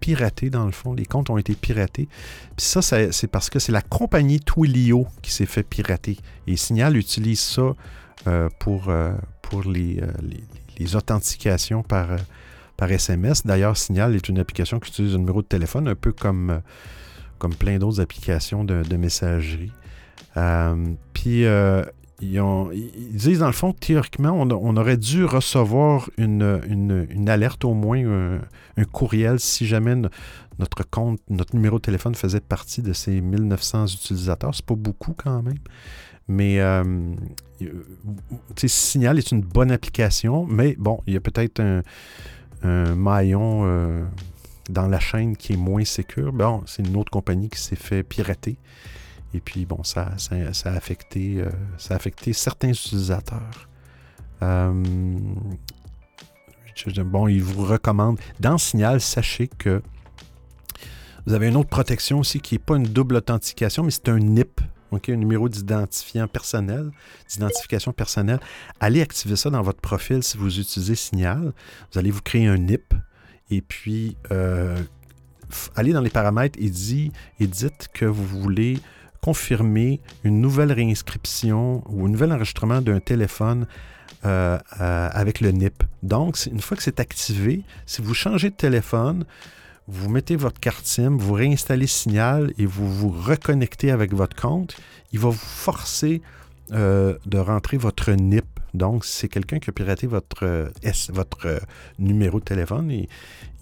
piratés, 0.00 0.50
dans 0.50 0.66
le 0.66 0.72
fond. 0.72 0.92
Les 0.92 1.06
comptes 1.06 1.30
ont 1.30 1.38
été 1.38 1.54
piratés. 1.54 2.08
Puis 2.56 2.66
ça, 2.66 2.82
c'est 2.82 3.26
parce 3.28 3.48
que 3.48 3.58
c'est 3.58 3.72
la 3.72 3.80
compagnie 3.80 4.40
Twilio 4.40 5.06
qui 5.22 5.32
s'est 5.32 5.46
fait 5.46 5.62
pirater. 5.62 6.18
Et 6.46 6.56
Signal 6.56 6.96
utilise 6.96 7.40
ça 7.40 7.74
euh, 8.26 8.48
pour, 8.58 8.90
les, 9.70 10.00
authentifications 10.94 11.82
par, 11.82 12.10
SMS. 12.90 13.46
D'ailleurs, 13.46 13.76
Signal 13.76 14.14
est 14.14 14.28
une 14.28 14.38
application 14.38 14.80
qui 14.80 14.90
utilise 14.90 15.14
un 15.14 15.18
numéro 15.18 15.40
de 15.40 15.48
téléphone, 15.48 15.88
un 15.88 15.94
peu 15.94 16.12
comme 16.12 16.60
plein 17.58 17.78
d'autres 17.78 18.00
applications 18.02 18.64
de 18.64 18.96
messagerie. 18.96 19.72
Euh, 20.38 20.94
puis, 21.12 21.44
euh, 21.44 21.84
ils, 22.20 22.40
disent 23.12 23.40
dans 23.40 23.46
le 23.46 23.52
fond 23.52 23.72
que 23.72 23.78
théoriquement, 23.78 24.32
on, 24.32 24.76
aurait 24.76 24.96
dû 24.96 25.24
recevoir 25.24 26.10
une, 26.16 27.28
alerte, 27.28 27.64
au 27.64 27.74
moins 27.74 28.38
un, 28.76 28.84
courriel, 28.84 29.38
si 29.38 29.66
jamais 29.66 29.94
notre 30.58 30.88
compte, 30.88 31.20
notre 31.28 31.54
numéro 31.54 31.78
de 31.78 31.82
téléphone 31.82 32.14
faisait 32.14 32.40
partie 32.40 32.82
de 32.82 32.92
ces 32.92 33.20
1900 33.20 33.86
utilisateurs. 33.86 34.54
C'est 34.54 34.66
pas 34.66 34.74
beaucoup 34.74 35.14
quand 35.16 35.42
même. 35.42 35.58
Mais 36.26 36.60
euh, 36.60 37.14
Signal 38.56 39.18
est 39.18 39.30
une 39.30 39.40
bonne 39.40 39.70
application, 39.70 40.46
mais 40.46 40.76
bon, 40.78 41.00
il 41.06 41.14
y 41.14 41.16
a 41.16 41.20
peut-être 41.20 41.60
un, 41.60 41.82
maillon 42.96 43.64
dans 44.68 44.88
la 44.88 44.98
chaîne 44.98 45.36
qui 45.36 45.52
est 45.52 45.56
moins 45.56 45.84
sécure. 45.84 46.32
Bon, 46.32 46.62
c'est 46.66 46.84
une 46.84 46.96
autre 46.96 47.12
compagnie 47.12 47.48
qui 47.48 47.60
s'est 47.60 47.76
fait 47.76 48.02
pirater. 48.02 48.56
Et 49.34 49.40
puis, 49.40 49.66
bon, 49.66 49.82
ça, 49.84 50.12
ça, 50.16 50.36
a, 50.36 50.72
affecté, 50.72 51.40
euh, 51.40 51.50
ça 51.76 51.94
a 51.94 51.96
affecté 51.96 52.32
certains 52.32 52.70
utilisateurs. 52.70 53.68
Euh, 54.42 54.72
bon, 57.04 57.28
il 57.28 57.42
vous 57.42 57.64
recommande. 57.64 58.18
Dans 58.40 58.58
Signal, 58.58 59.00
sachez 59.00 59.48
que 59.48 59.82
Vous 61.26 61.34
avez 61.34 61.48
une 61.48 61.56
autre 61.56 61.68
protection 61.68 62.20
aussi 62.20 62.40
qui 62.40 62.54
n'est 62.54 62.60
pas 62.60 62.76
une 62.76 62.86
double 62.86 63.16
authentification, 63.16 63.82
mais 63.82 63.90
c'est 63.90 64.08
un 64.08 64.18
NIP, 64.18 64.60
un 64.92 65.16
numéro 65.16 65.48
d'identifiant 65.48 66.26
personnel, 66.26 66.90
d'identification 67.28 67.92
personnelle. 67.92 68.40
Allez 68.80 69.02
activer 69.02 69.36
ça 69.36 69.50
dans 69.50 69.62
votre 69.62 69.80
profil 69.80 70.22
si 70.22 70.38
vous 70.38 70.58
utilisez 70.58 70.94
Signal. 70.94 71.52
Vous 71.92 71.98
allez 71.98 72.10
vous 72.10 72.22
créer 72.22 72.46
un 72.46 72.56
NIP 72.56 72.94
et 73.50 73.60
puis 73.60 74.16
euh, 74.30 74.78
allez 75.74 75.92
dans 75.92 76.00
les 76.00 76.10
paramètres 76.10 76.58
et, 76.60 76.70
dit, 76.70 77.12
et 77.40 77.46
dites 77.46 77.88
que 77.92 78.04
vous 78.04 78.24
voulez 78.24 78.78
confirmer 79.20 80.00
une 80.24 80.40
nouvelle 80.40 80.72
réinscription 80.72 81.82
ou 81.88 82.06
un 82.06 82.08
nouvel 82.08 82.32
enregistrement 82.32 82.80
d'un 82.80 83.00
téléphone 83.00 83.66
euh, 84.24 84.58
euh, 84.80 85.08
avec 85.12 85.40
le 85.40 85.50
NIP. 85.52 85.84
Donc, 86.02 86.38
une 86.50 86.60
fois 86.60 86.76
que 86.76 86.82
c'est 86.82 86.98
activé, 86.98 87.62
si 87.86 88.02
vous 88.02 88.14
changez 88.14 88.50
de 88.50 88.54
téléphone, 88.54 89.24
vous 89.86 90.08
mettez 90.08 90.34
votre 90.34 90.58
carte 90.58 90.84
SIM, 90.84 91.16
vous 91.16 91.34
réinstallez 91.34 91.86
Signal 91.86 92.52
et 92.58 92.66
vous 92.66 92.92
vous 92.92 93.10
reconnectez 93.10 93.90
avec 93.90 94.12
votre 94.12 94.34
compte, 94.34 94.76
il 95.12 95.20
va 95.20 95.28
vous 95.28 95.36
forcer 95.36 96.20
euh, 96.72 97.16
de 97.26 97.38
rentrer 97.38 97.76
votre 97.76 98.10
NIP. 98.10 98.44
Donc, 98.74 99.04
si 99.04 99.18
c'est 99.18 99.28
quelqu'un 99.28 99.60
qui 99.60 99.70
a 99.70 99.72
piraté 99.72 100.06
votre, 100.06 100.70
votre 101.10 101.60
numéro 101.98 102.40
de 102.40 102.44
téléphone, 102.44 102.90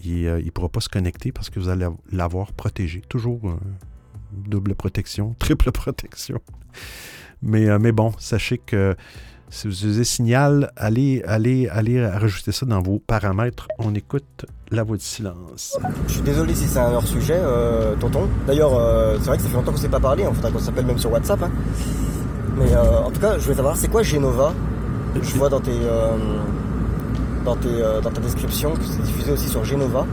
il 0.03 0.25
ne 0.25 0.49
pourra 0.49 0.69
pas 0.69 0.81
se 0.81 0.89
connecter 0.89 1.31
parce 1.31 1.49
que 1.49 1.59
vous 1.59 1.69
allez 1.69 1.87
l'avoir 2.11 2.51
protégé. 2.51 3.01
Toujours 3.07 3.57
double 4.31 4.75
protection, 4.75 5.35
triple 5.39 5.71
protection. 5.71 6.39
Mais, 7.41 7.77
mais 7.79 7.91
bon, 7.91 8.13
sachez 8.17 8.57
que 8.57 8.95
si 9.49 9.67
vous 9.67 9.73
utilisez 9.73 10.03
Signal, 10.03 10.71
allez, 10.75 11.23
allez, 11.25 11.69
allez 11.69 12.05
rajouter 12.05 12.51
ça 12.51 12.65
dans 12.65 12.81
vos 12.81 12.99
paramètres. 12.99 13.67
On 13.79 13.95
écoute 13.95 14.45
la 14.71 14.83
voix 14.83 14.97
du 14.97 15.03
silence. 15.03 15.77
Je 16.07 16.13
suis 16.13 16.21
désolé 16.21 16.53
si 16.53 16.67
c'est 16.67 16.79
un 16.79 16.91
hors-sujet, 16.91 17.39
euh, 17.39 17.95
tonton. 17.95 18.27
D'ailleurs, 18.45 18.73
euh, 18.73 19.15
c'est 19.19 19.27
vrai 19.27 19.37
que 19.37 19.43
ça 19.43 19.49
fait 19.49 19.55
longtemps 19.55 19.71
qu'on 19.71 19.77
ne 19.77 19.81
s'est 19.81 19.87
pas 19.87 20.01
parlé. 20.01 20.25
Il 20.27 20.35
faudrait 20.35 20.51
qu'on 20.51 20.59
s'appelle 20.59 20.85
même 20.85 20.97
sur 20.97 21.13
WhatsApp. 21.13 21.41
Hein. 21.43 21.51
Mais 22.57 22.73
euh, 22.73 23.03
en 23.03 23.09
tout 23.09 23.21
cas, 23.21 23.37
je 23.37 23.43
voulais 23.43 23.55
savoir, 23.55 23.77
c'est 23.77 23.87
quoi 23.87 24.03
Genova? 24.03 24.53
Je 25.21 25.35
vois 25.35 25.47
dans, 25.47 25.61
tes, 25.61 25.79
dans, 27.45 27.55
tes, 27.55 27.81
dans 28.03 28.11
ta 28.11 28.21
description 28.21 28.73
que 28.73 28.83
c'est 28.83 29.01
diffusé 29.01 29.31
aussi 29.31 29.47
sur 29.47 29.63
Genova. 29.63 30.05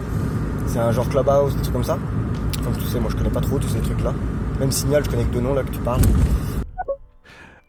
C'est 0.68 0.78
un 0.78 0.92
genre 0.92 1.08
Clubhouse, 1.08 1.56
des 1.56 1.60
trucs 1.60 1.74
comme 1.74 1.84
ça? 1.84 1.98
Comme 2.64 2.76
tu 2.78 2.86
sais, 2.86 2.98
moi 2.98 3.10
je 3.10 3.16
connais 3.16 3.30
pas 3.30 3.42
trop 3.42 3.58
tous 3.58 3.68
ces 3.68 3.80
trucs-là. 3.80 4.14
Même 4.58 4.72
Signal, 4.72 5.04
je 5.04 5.10
connais 5.10 5.24
que 5.24 5.32
deux 5.34 5.40
noms 5.40 5.54
là 5.54 5.62
que 5.62 5.70
tu 5.70 5.80
parles. 5.80 6.00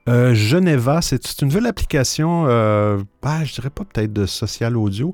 Euh, 0.07 0.35
Geneva, 0.35 1.01
c'est 1.01 1.41
une 1.41 1.47
nouvelle 1.47 1.65
application, 1.65 2.45
euh, 2.47 3.01
bah, 3.23 3.43
je 3.43 3.53
dirais 3.55 3.71
pas 3.71 3.83
peut-être 3.85 4.13
de 4.13 4.27
social 4.27 4.77
audio, 4.77 5.13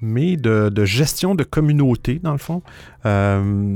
mais 0.00 0.36
de, 0.36 0.84
gestion 0.84 1.36
de 1.36 1.44
communauté, 1.44 2.18
dans 2.20 2.32
le 2.32 2.38
fond, 2.38 2.62
euh, 3.06 3.74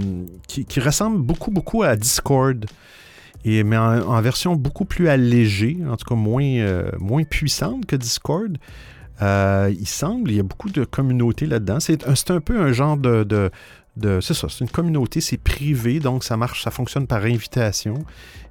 qui, 0.48 0.80
ressemble 0.80 1.22
beaucoup, 1.22 1.52
beaucoup 1.52 1.84
à 1.84 1.94
Discord, 1.94 2.66
mais 3.44 3.76
en, 3.76 4.20
version 4.20 4.56
beaucoup 4.56 4.84
plus 4.84 5.08
allégée, 5.08 5.78
en 5.88 5.96
tout 5.96 6.04
cas 6.04 6.16
moins, 6.16 6.42
euh, 6.42 6.90
moins 6.98 7.22
puissante 7.22 7.86
que 7.86 7.94
Discord. 7.94 8.58
il 9.20 9.86
semble, 9.86 10.32
il 10.32 10.36
y 10.36 10.40
a 10.40 10.42
beaucoup 10.42 10.70
de 10.70 10.84
communautés 10.84 11.46
là-dedans. 11.46 11.78
C'est 11.78 12.30
un, 12.30 12.40
peu 12.40 12.60
un 12.60 12.72
genre 12.72 12.96
de, 12.96 13.50
c'est 14.02 14.34
ça, 14.34 14.48
c'est 14.48 14.60
une 14.60 14.70
communauté, 14.70 15.20
c'est 15.20 15.38
privé, 15.38 16.00
donc 16.00 16.22
ça 16.24 16.36
marche, 16.36 16.62
ça 16.62 16.70
fonctionne 16.70 17.06
par 17.06 17.24
invitation. 17.24 18.04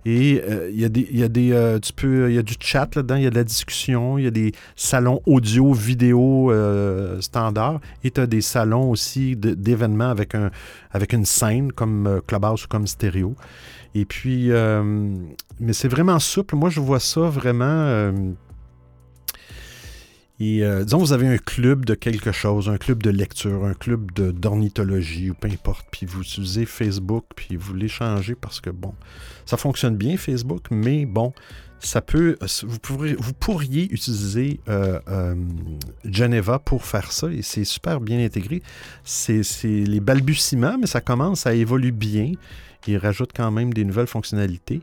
Et 0.06 0.42
euh, 0.48 0.70
il 0.72 0.80
y 0.80 0.86
a 0.86 0.90
des, 0.90 1.08
y 1.12 1.24
a 1.24 1.28
des 1.28 1.52
euh, 1.52 1.80
tu 1.80 1.92
peux, 1.92 2.30
il 2.30 2.36
y 2.36 2.38
a 2.38 2.44
du 2.44 2.54
chat 2.60 2.96
là-dedans, 2.96 3.16
il 3.16 3.24
y 3.24 3.28
a 3.28 3.32
de 3.32 3.36
la 3.36 3.44
discussion, 3.44 4.20
il 4.20 4.26
y 4.26 4.28
a 4.28 4.32
des 4.32 4.52
salons 4.76 5.20
audio, 5.26 5.74
vidéo 5.74 6.52
euh, 6.52 7.20
standard, 7.22 7.80
et 8.04 8.12
tu 8.12 8.22
as 8.22 8.28
des 8.28 8.42
salons 8.42 8.92
aussi 8.92 9.36
d'événements 9.36 10.10
avec 10.10 10.36
un, 10.36 10.52
avec 10.92 11.14
une 11.14 11.26
scène 11.26 11.72
comme 11.72 12.22
Clubhouse 12.28 12.66
ou 12.66 12.68
comme 12.68 12.86
stéréo. 12.86 13.36
Et 13.96 14.06
puis, 14.06 14.50
mais 15.60 15.72
c'est 15.74 15.88
vraiment 15.88 16.20
souple. 16.20 16.56
Moi, 16.56 16.70
je 16.70 16.82
vois 16.82 17.00
ça 17.00 17.22
vraiment 17.22 18.12
et 20.40 20.64
euh, 20.64 20.84
disons, 20.84 20.98
vous 20.98 21.14
avez 21.14 21.28
un 21.28 21.38
club 21.38 21.86
de 21.86 21.94
quelque 21.94 22.34
chose, 22.34 22.68
un 22.68 22.78
club 22.78 23.02
de 23.02 23.10
lecture, 23.10 23.64
un 23.64 23.74
club 23.74 24.12
d'ornithologie 24.12 25.30
ou 25.30 25.34
peu 25.34 25.48
importe, 25.48 25.86
puis 25.92 26.06
vous 26.06 26.22
utilisez 26.22 26.66
Facebook, 26.66 27.26
puis 27.36 27.56
vous 27.56 27.74
l'échangez 27.74 28.36
parce 28.36 28.60
que, 28.60 28.70
bon, 28.70 28.94
ça 29.46 29.56
fonctionne 29.56 29.96
bien 29.96 30.18
Facebook, 30.18 30.66
mais 30.72 31.06
bon, 31.06 31.32
ça 31.80 32.02
peut, 32.02 32.36
vous, 32.64 32.80
pourriez, 32.80 33.16
vous 33.18 33.32
pourriez 33.32 33.86
utiliser 33.94 34.60
euh, 34.68 35.00
euh, 35.08 35.36
Geneva 36.04 36.60
pour 36.60 36.84
faire 36.84 37.14
ça 37.14 37.28
et 37.32 37.42
c'est 37.42 37.64
super 37.64 38.02
bien 38.02 38.20
intégré. 38.24 38.62
C'est 39.06 39.42
les 39.64 40.02
balbutiements, 40.02 40.78
mais 40.78 40.88
ça 40.88 41.00
commence 41.00 41.48
à 41.48 41.54
évoluer 41.54 41.92
bien. 41.92 42.34
Il 42.88 42.98
rajoute 42.98 43.32
quand 43.34 43.52
même 43.52 43.74
des 43.74 43.86
nouvelles 43.86 44.08
fonctionnalités, 44.08 44.82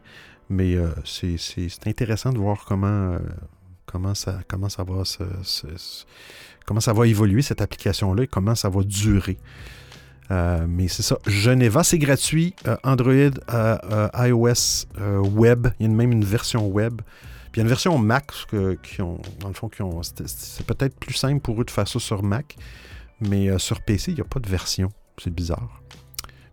mais 0.48 0.76
c'est 1.04 1.86
intéressant 1.86 2.32
de 2.32 2.38
voir 2.38 2.64
comment 2.66 3.16
comment 3.92 4.14
ça, 4.14 4.42
va 6.92 7.06
évoluer 7.06 7.42
cette 7.42 7.60
application-là 7.60 8.24
et 8.24 8.26
comment 8.26 8.54
ça 8.54 8.68
va 8.68 8.82
durer. 8.82 9.38
Euh, 10.30 10.66
mais 10.68 10.88
c'est 10.88 11.02
ça. 11.02 11.18
Geneva, 11.26 11.84
c'est 11.84 11.98
gratuit. 11.98 12.54
Euh, 12.66 12.76
Android, 12.84 13.12
euh, 13.12 14.08
iOS, 14.14 14.86
web. 15.34 15.68
Il 15.78 15.86
y 15.86 15.90
a 15.90 15.92
même 15.92 16.12
une 16.12 16.24
version 16.24 16.66
web. 16.66 17.02
Puis 17.50 17.58
il 17.58 17.58
y 17.58 17.60
a 17.60 17.64
une 17.64 17.68
version 17.68 17.98
Mac 17.98 18.32
dans 18.52 19.48
le 19.48 19.54
fond, 19.54 19.68
qui 19.68 19.82
ont. 19.82 20.00
C'est 20.02 20.66
peut-être 20.66 20.98
plus 20.98 21.14
simple 21.14 21.40
pour 21.40 21.60
eux 21.60 21.64
de 21.64 21.70
faire 21.70 21.86
ça 21.86 21.98
sur 21.98 22.22
Mac. 22.22 22.56
Mais 23.20 23.58
sur 23.58 23.82
PC, 23.82 24.12
il 24.12 24.14
n'y 24.14 24.20
a 24.20 24.24
pas 24.24 24.40
de 24.40 24.48
version. 24.48 24.88
C'est 25.22 25.32
bizarre. 25.32 25.82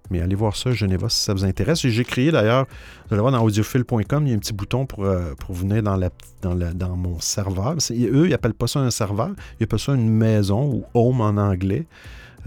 Mais 0.10 0.22
allez 0.22 0.36
voir 0.36 0.56
ça, 0.56 0.72
Geneva, 0.72 1.10
si 1.10 1.22
ça 1.22 1.34
vous 1.34 1.46
intéresse. 1.46 1.86
J'ai 1.86 2.04
créé 2.04 2.32
d'ailleurs, 2.32 2.66
vous 3.08 3.14
allez 3.14 3.22
voir 3.22 3.32
dans 3.32 3.44
audiophile.com, 3.44 4.26
il 4.26 4.30
y 4.30 4.34
a 4.34 4.36
un 4.36 4.40
petit 4.40 4.54
bouton 4.54 4.86
pour, 4.86 5.06
euh, 5.06 5.34
pour 5.36 5.54
venir 5.54 5.84
dans, 5.84 5.96
la, 5.96 6.10
dans, 6.42 6.56
dans 6.56 6.96
mon 6.96 7.20
serveur. 7.20 7.76
Eux, 7.92 8.26
ils 8.26 8.30
n'appellent 8.30 8.54
pas 8.54 8.68
ça 8.68 8.80
un 8.80 8.92
serveur, 8.92 9.32
ils 9.60 9.64
appellent 9.64 9.80
ça 9.80 9.94
une 9.94 10.10
maison 10.10 10.74
ou 10.74 10.86
home 10.94 11.22
en 11.22 11.38
anglais. 11.38 11.86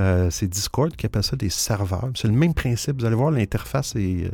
Euh, 0.00 0.30
c'est 0.30 0.48
Discord 0.48 0.94
qui 0.96 1.06
appelle 1.06 1.22
ça 1.22 1.36
des 1.36 1.50
serveurs. 1.50 2.10
C'est 2.14 2.28
le 2.28 2.34
même 2.34 2.54
principe. 2.54 2.98
Vous 3.00 3.06
allez 3.06 3.16
voir, 3.16 3.30
l'interface 3.30 3.94
est 3.94 3.98
le 3.98 4.26
euh, 4.26 4.30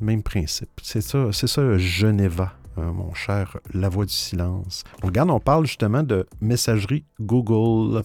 même 0.00 0.22
principe. 0.22 0.68
C'est 0.82 1.00
ça, 1.00 1.28
c'est 1.32 1.46
ça 1.46 1.78
Geneva, 1.78 2.52
mon 2.76 3.14
cher 3.14 3.56
La 3.72 3.88
Voix 3.88 4.04
du 4.04 4.12
Silence. 4.12 4.84
Regarde, 5.02 5.30
on 5.30 5.40
parle 5.40 5.66
justement 5.66 6.02
de 6.02 6.26
messagerie 6.40 7.04
Google. 7.20 8.02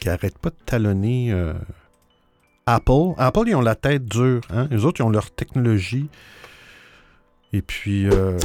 Qui 0.00 0.08
arrête 0.08 0.38
pas 0.38 0.50
de 0.50 0.56
talonner 0.66 1.32
euh, 1.32 1.54
Apple. 2.66 3.14
Apple, 3.16 3.44
ils 3.46 3.54
ont 3.54 3.62
la 3.62 3.74
tête 3.74 4.04
dure. 4.04 4.42
Hein? 4.50 4.68
Les 4.70 4.84
autres, 4.84 5.00
ils 5.00 5.04
ont 5.04 5.10
leur 5.10 5.30
technologie. 5.30 6.08
Et 7.52 7.62
puis, 7.62 8.06
euh, 8.08 8.38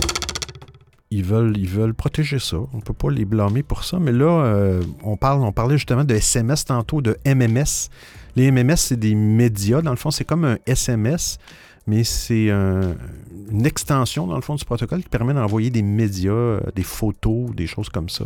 ils, 1.11 1.23
veulent, 1.23 1.93
protéger 1.93 2.39
ça. 2.39 2.57
On 2.73 2.77
ne 2.77 2.81
peut 2.81 2.93
pas 2.93 3.09
les 3.11 3.25
blâmer 3.25 3.63
pour 3.63 3.83
ça. 3.83 3.99
Mais 3.99 4.11
là, 4.11 4.45
euh, 4.45 4.83
on 5.03 5.17
parlait 5.17 5.77
justement 5.77 6.03
de 6.03 6.15
SMS 6.15 6.65
tantôt, 6.65 7.01
de 7.01 7.17
MMS. 7.25 7.89
Les 8.35 8.51
MMS, 8.51 8.77
c'est 8.77 8.99
des 8.99 9.15
médias. 9.15 9.81
Dans 9.81 9.91
le 9.91 9.97
fond, 9.97 10.11
c'est 10.11 10.25
comme 10.25 10.45
un 10.45 10.57
SMS, 10.65 11.37
mais 11.85 12.03
c'est 12.03 12.49
une 12.49 13.65
extension, 13.65 14.27
dans 14.27 14.35
le 14.35 14.41
fond, 14.41 14.55
du 14.55 14.65
protocole 14.65 15.03
qui 15.03 15.09
permet 15.09 15.33
d'envoyer 15.33 15.69
des 15.69 15.83
médias, 15.83 16.59
des 16.75 16.83
photos, 16.83 17.51
des 17.55 17.67
choses 17.67 17.89
comme 17.89 18.09
ça. 18.09 18.25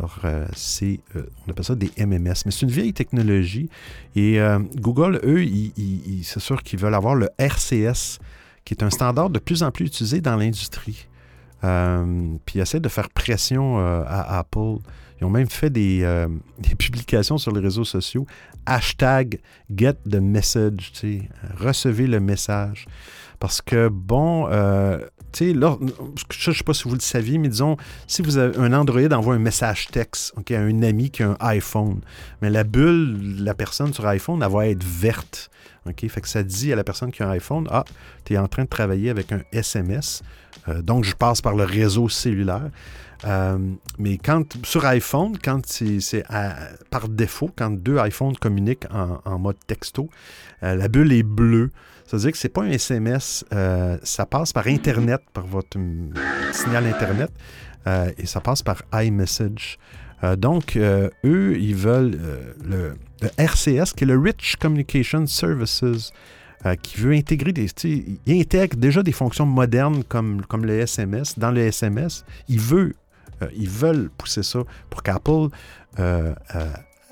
Alors, 0.00 0.18
euh, 0.24 0.46
c'est, 0.56 1.00
euh, 1.14 1.26
on 1.46 1.50
appelle 1.50 1.64
ça 1.64 1.74
des 1.74 1.90
MMS, 1.98 2.32
mais 2.46 2.50
c'est 2.50 2.62
une 2.62 2.70
vieille 2.70 2.94
technologie. 2.94 3.68
Et 4.16 4.40
euh, 4.40 4.58
Google, 4.76 5.20
eux, 5.24 5.44
c'est 6.22 6.40
sûr 6.40 6.62
qu'ils 6.62 6.78
veulent 6.78 6.94
avoir 6.94 7.14
le 7.14 7.28
RCS, 7.38 8.18
qui 8.64 8.72
est 8.72 8.82
un 8.82 8.88
standard 8.88 9.28
de 9.28 9.38
plus 9.38 9.62
en 9.62 9.70
plus 9.70 9.84
utilisé 9.84 10.22
dans 10.22 10.36
l'industrie. 10.36 11.06
puis 11.60 12.54
ils 12.54 12.60
essaient 12.60 12.80
de 12.80 12.88
faire 12.88 13.10
pression 13.10 13.78
à 13.78 14.38
Apple. 14.38 14.78
Ils 15.20 15.26
ont 15.26 15.30
même 15.30 15.50
fait 15.50 15.68
des, 15.68 16.00
des, 16.58 16.74
publications 16.76 17.36
sur 17.36 17.52
les 17.52 17.60
réseaux 17.60 17.84
sociaux. 17.84 18.26
Hashtag 18.64 19.38
get 19.74 19.96
the 20.08 20.16
message, 20.16 20.92
recevez 21.58 22.06
le 22.06 22.20
message. 22.20 22.86
Parce 23.40 23.60
que, 23.60 23.88
bon, 23.88 24.46
tu 25.32 25.52
sais, 25.52 25.54
je 25.54 26.50
ne 26.50 26.54
sais 26.54 26.64
pas 26.64 26.74
si 26.74 26.84
vous 26.84 26.94
le 26.94 27.00
saviez, 27.00 27.38
mais 27.38 27.48
disons, 27.48 27.76
si 28.06 28.22
vous 28.22 28.38
avez 28.38 28.56
un 28.58 28.72
Android 28.72 29.10
envoie 29.12 29.34
un 29.34 29.38
message 29.38 29.88
texte 29.88 30.34
à 30.36 30.58
un 30.58 30.82
ami 30.82 31.10
qui 31.10 31.22
a 31.22 31.30
un 31.30 31.36
iPhone, 31.40 32.00
mais 32.42 32.50
la 32.50 32.64
bulle, 32.64 33.42
la 33.42 33.54
personne 33.54 33.92
sur 33.92 34.06
iPhone, 34.06 34.42
elle 34.42 34.52
va 34.52 34.68
être 34.68 34.84
verte. 34.84 35.50
Fait 36.08 36.20
que 36.20 36.28
ça 36.28 36.42
dit 36.42 36.72
à 36.72 36.76
la 36.76 36.84
personne 36.84 37.10
qui 37.10 37.22
a 37.22 37.28
un 37.28 37.32
iPhone, 37.32 37.66
ah, 37.70 37.84
tu 38.24 38.34
es 38.34 38.38
en 38.38 38.48
train 38.48 38.64
de 38.64 38.68
travailler 38.68 39.10
avec 39.10 39.32
un 39.32 39.40
SMS, 39.52 40.22
euh, 40.68 40.82
donc 40.82 41.04
je 41.04 41.14
passe 41.14 41.40
par 41.40 41.54
le 41.54 41.64
réseau 41.64 42.08
cellulaire. 42.08 42.70
Euh, 43.24 43.58
mais 43.98 44.16
quand 44.16 44.44
sur 44.64 44.84
iPhone, 44.86 45.36
quand 45.42 45.66
c'est 45.66 46.24
par 46.90 47.08
défaut, 47.08 47.50
quand 47.56 47.70
deux 47.70 47.98
iPhones 47.98 48.36
communiquent 48.36 48.86
en, 48.90 49.38
mode 49.38 49.58
texto, 49.66 50.08
euh, 50.62 50.74
la 50.74 50.88
bulle 50.88 51.12
est 51.12 51.22
bleue. 51.22 51.70
Ça 52.10 52.16
veut 52.16 52.22
dire 52.24 52.32
que 52.32 52.38
ce 52.38 52.48
n'est 52.48 52.52
pas 52.52 52.62
un 52.62 52.70
SMS, 52.70 53.44
euh, 53.52 53.96
ça 54.02 54.26
passe 54.26 54.52
par 54.52 54.66
Internet, 54.66 55.20
par 55.32 55.46
votre 55.46 55.78
signal 56.50 56.84
Internet, 56.86 57.30
et 58.18 58.26
ça 58.26 58.40
passe 58.40 58.64
par 58.64 58.82
iMessage. 58.92 59.78
donc, 60.36 60.76
eux, 60.76 61.56
ils 61.56 61.76
veulent 61.76 62.18
le, 62.64 62.96
RCS, 63.38 63.92
qui 63.94 64.02
est 64.02 64.08
le 64.08 64.18
Rich 64.18 64.56
Communication 64.56 65.24
Services, 65.28 66.12
qui 66.82 66.96
veut 66.98 67.12
intégrer 67.12 67.52
des. 67.52 67.68
Intègre 68.28 68.76
déjà 68.76 69.04
des 69.04 69.12
fonctions 69.12 69.46
modernes 69.46 70.02
comme, 70.02 70.42
comme 70.46 70.66
le 70.66 70.80
SMS. 70.80 71.38
Dans 71.38 71.52
le 71.52 71.60
SMS, 71.60 72.24
ils 72.48 72.58
veulent 72.58 74.10
pousser 74.18 74.42
ça 74.42 74.64
pour 74.90 75.04
qu'Apple 75.04 75.46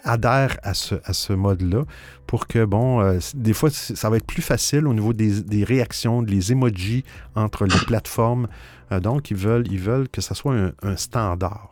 adhère 0.09 0.59
à 0.63 0.75
ce, 0.75 0.97
à 1.05 1.13
ce 1.13 1.33
mode-là 1.33 1.85
pour 2.27 2.47
que, 2.47 2.65
bon, 2.65 3.01
euh, 3.01 3.19
des 3.35 3.53
fois, 3.53 3.71
ça 3.71 4.11
va 4.11 4.17
être 4.17 4.27
plus 4.27 4.43
facile 4.43 4.87
au 4.87 4.95
niveau 4.95 5.13
des, 5.13 5.41
des 5.43 5.65
réactions, 5.65 6.23
des 6.23 6.53
emojis 6.53 7.05
entre 7.35 7.65
les 7.65 7.79
plateformes. 7.87 8.49
Euh, 8.93 9.01
donc, 9.01 9.31
ils 9.31 9.37
veulent, 9.37 9.67
ils 9.71 9.79
veulent 9.79 10.09
que 10.09 10.21
ça 10.21 10.35
soit 10.35 10.55
un, 10.83 10.97
standard. 10.97 11.71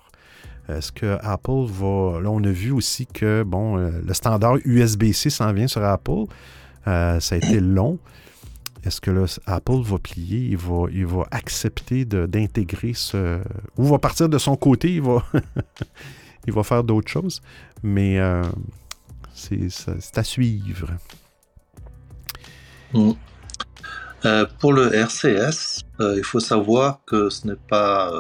Est-ce 0.69 0.93
que 0.93 1.19
Apple 1.23 1.67
va. 1.71 2.21
Là, 2.21 2.31
on 2.31 2.43
a 2.43 2.51
vu 2.51 2.73
aussi 2.73 3.07
que, 3.07 3.43
bon, 3.45 3.79
euh, 3.79 3.91
le 4.05 4.15
standard 4.15 4.57
USB-C 4.65 5.31
s'en 5.31 5.53
vient 5.53 5.69
sur 5.69 5.85
Apple. 5.85 6.25
ça 6.85 7.19
a 7.19 7.37
été 7.37 7.61
long. 7.61 7.99
Est-ce 8.85 9.01
que 9.01 9.11
là, 9.11 9.25
Apple 9.47 9.83
va 9.83 9.99
plier, 9.99 10.39
il 10.51 10.57
va, 10.57 10.87
il 10.93 11.07
va 11.07 11.25
accepter 11.33 12.05
d'intégrer 12.05 12.93
ce. 12.95 13.41
Ou 13.77 13.85
va 13.85 13.99
partir 13.99 14.29
de 14.29 14.39
son 14.39 14.57
côté, 14.57 14.95
il 14.95 15.03
va, 15.03 15.25
il 16.47 16.53
va 16.53 16.63
faire 16.63 16.85
d'autres 16.85 17.11
choses. 17.11 17.43
Mais 17.83 18.19
euh, 18.19 18.43
c'est 19.35 20.19
à 20.19 20.25
suivre. 20.25 20.89
Mm. 22.93 23.13
Euh, 24.25 24.47
pour 24.59 24.73
le 24.73 24.93
RCS, 24.95 25.85
euh, 26.01 26.15
il 26.17 26.25
faut 26.25 26.41
savoir 26.41 27.01
que 27.07 27.29
ce 27.31 27.47
n'est 27.47 27.55
pas 27.69 28.13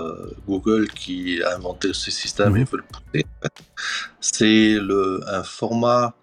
Google 0.47 0.89
qui 0.89 1.43
a 1.43 1.57
inventé 1.57 1.93
ce 1.93 2.11
système 2.11 2.57
et 2.57 2.61
mm-hmm. 2.61 2.71
veut 2.71 2.79
le 2.79 2.85
pousser. 2.85 3.27
C'est 4.21 4.79
un 5.29 5.43
format 5.43 6.15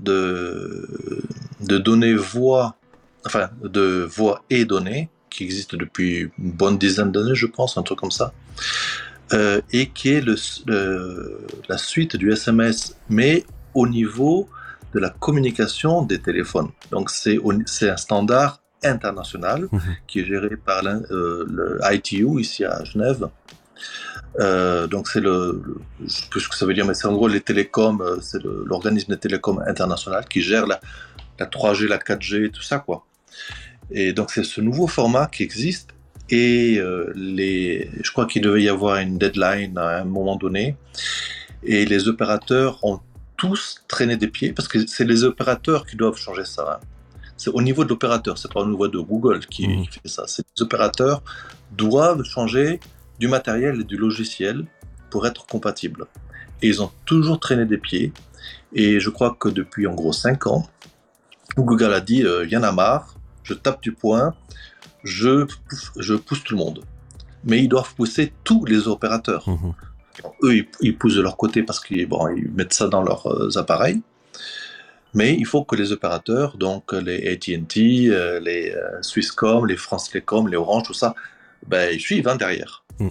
de, 0.00 1.22
de 1.60 1.78
données 1.78 2.14
voix, 2.14 2.76
enfin 3.24 3.50
de 3.62 4.08
voix 4.10 4.42
et 4.50 4.64
données 4.64 5.08
qui 5.34 5.44
existe 5.44 5.74
depuis 5.74 6.30
une 6.38 6.52
bonne 6.52 6.78
dizaine 6.78 7.10
d'années, 7.12 7.34
je 7.34 7.46
pense, 7.46 7.76
un 7.76 7.82
truc 7.82 7.98
comme 7.98 8.12
ça. 8.12 8.32
Euh, 9.34 9.60
et 9.72 9.88
qui 9.88 10.10
est 10.10 10.20
le, 10.20 10.36
la 11.68 11.78
suite 11.78 12.14
du 12.16 12.30
SMS, 12.30 12.96
mais 13.08 13.44
au 13.74 13.88
niveau 13.88 14.48
de 14.92 15.00
la 15.00 15.10
communication 15.10 16.02
des 16.02 16.20
téléphones. 16.20 16.70
Donc 16.92 17.10
c'est 17.10 17.40
un 17.90 17.96
standard 17.96 18.60
international 18.84 19.66
mhm. 19.72 19.80
qui 20.06 20.20
est 20.20 20.24
géré 20.24 20.56
par 20.56 20.84
euh, 20.86 21.46
le 21.48 21.80
ITU 21.82 22.40
ici 22.40 22.64
à 22.64 22.84
Genève. 22.84 23.28
Euh, 24.38 24.86
donc 24.86 25.08
c'est 25.08 25.20
le, 25.20 25.62
je 26.04 26.08
sais 26.08 26.26
plus 26.30 26.40
ce 26.40 26.48
que 26.48 26.54
ça 26.54 26.64
veut 26.64 26.74
dire, 26.74 26.86
mais 26.86 26.94
c'est 26.94 27.08
en 27.08 27.14
gros 27.14 27.26
les 27.26 27.40
télécoms, 27.40 28.02
c'est 28.20 28.42
l'organisme 28.42 29.12
des 29.14 29.18
télécoms 29.18 29.60
international 29.66 30.26
qui 30.28 30.42
gère 30.42 30.66
la, 30.66 30.80
la 31.40 31.46
3G, 31.46 31.88
la 31.88 31.98
4G, 31.98 32.52
tout 32.52 32.62
ça 32.62 32.78
quoi. 32.78 33.04
Et 33.90 34.12
donc 34.12 34.30
c'est 34.30 34.44
ce 34.44 34.60
nouveau 34.60 34.86
format 34.86 35.26
qui 35.26 35.42
existe 35.42 35.93
et 36.30 36.78
euh, 36.78 37.12
les, 37.14 37.90
je 38.02 38.10
crois 38.10 38.26
qu'il 38.26 38.42
devait 38.42 38.62
y 38.62 38.68
avoir 38.68 38.96
une 38.96 39.18
deadline 39.18 39.76
à 39.78 40.00
un 40.00 40.04
moment 40.04 40.36
donné. 40.36 40.76
Et 41.62 41.84
les 41.84 42.08
opérateurs 42.08 42.82
ont 42.84 43.00
tous 43.36 43.82
traîné 43.88 44.16
des 44.16 44.28
pieds 44.28 44.52
parce 44.52 44.68
que 44.68 44.86
c'est 44.86 45.04
les 45.04 45.24
opérateurs 45.24 45.86
qui 45.86 45.96
doivent 45.96 46.16
changer 46.16 46.44
ça. 46.44 46.80
Hein. 46.80 46.86
C'est 47.36 47.50
au 47.50 47.60
niveau 47.60 47.84
de 47.84 47.90
l'opérateur, 47.90 48.38
c'est 48.38 48.52
pas 48.52 48.60
au 48.60 48.66
niveau 48.66 48.88
de 48.88 48.98
Google 48.98 49.40
qui, 49.40 49.66
mmh. 49.66 49.84
fait 49.86 50.08
ça. 50.08 50.24
les 50.38 50.62
opérateurs 50.62 51.22
doivent 51.72 52.22
changer 52.22 52.80
du 53.18 53.28
matériel 53.28 53.80
et 53.80 53.84
du 53.84 53.96
logiciel 53.96 54.64
pour 55.10 55.26
être 55.26 55.46
compatibles. 55.46 56.06
Et 56.62 56.68
ils 56.68 56.82
ont 56.82 56.90
toujours 57.04 57.40
traîné 57.40 57.66
des 57.66 57.78
pieds. 57.78 58.12
Et 58.72 59.00
je 59.00 59.10
crois 59.10 59.36
que 59.38 59.48
depuis 59.48 59.86
en 59.86 59.94
gros 59.94 60.12
5 60.12 60.46
ans, 60.46 60.68
Google 61.56 61.92
a 61.92 62.00
dit 62.00 62.24
euh, 62.24 62.44
il 62.44 62.50
y 62.50 62.56
en 62.56 62.62
a 62.62 62.72
marre, 62.72 63.14
je 63.42 63.54
tape 63.54 63.82
du 63.82 63.92
poing, 63.92 64.34
je, 65.04 65.46
je 65.98 66.14
pousse 66.14 66.42
tout 66.42 66.54
le 66.54 66.58
monde. 66.58 66.84
Mais 67.44 67.62
ils 67.62 67.68
doivent 67.68 67.94
pousser 67.94 68.32
tous 68.42 68.64
les 68.64 68.88
opérateurs. 68.88 69.48
Mhm. 69.48 69.74
Eux, 70.42 70.64
ils, 70.80 70.96
poussent 70.96 71.16
de 71.16 71.22
leur 71.22 71.36
côté 71.36 71.62
parce 71.62 71.80
qu'ils 71.80 72.06
bon, 72.06 72.28
ils 72.28 72.50
mettent 72.50 72.72
ça 72.72 72.88
dans 72.88 73.02
leurs 73.02 73.26
euh, 73.26 73.58
appareils. 73.58 74.00
Mais 75.12 75.34
il 75.34 75.46
faut 75.46 75.64
que 75.64 75.76
les 75.76 75.92
opérateurs, 75.92 76.56
donc 76.56 76.92
les 76.92 77.28
AT&T, 77.32 78.08
euh, 78.08 78.40
les 78.40 78.72
euh, 78.72 79.02
Swisscom, 79.02 79.66
les 79.66 79.76
France 79.76 80.10
Telecom, 80.10 80.48
les 80.48 80.56
Orange, 80.56 80.84
tout 80.86 80.94
ça, 80.94 81.14
ben, 81.68 81.90
ils 81.92 82.00
suivent 82.00 82.26
hein, 82.28 82.36
derrière. 82.36 82.84
Mhm. 82.98 83.10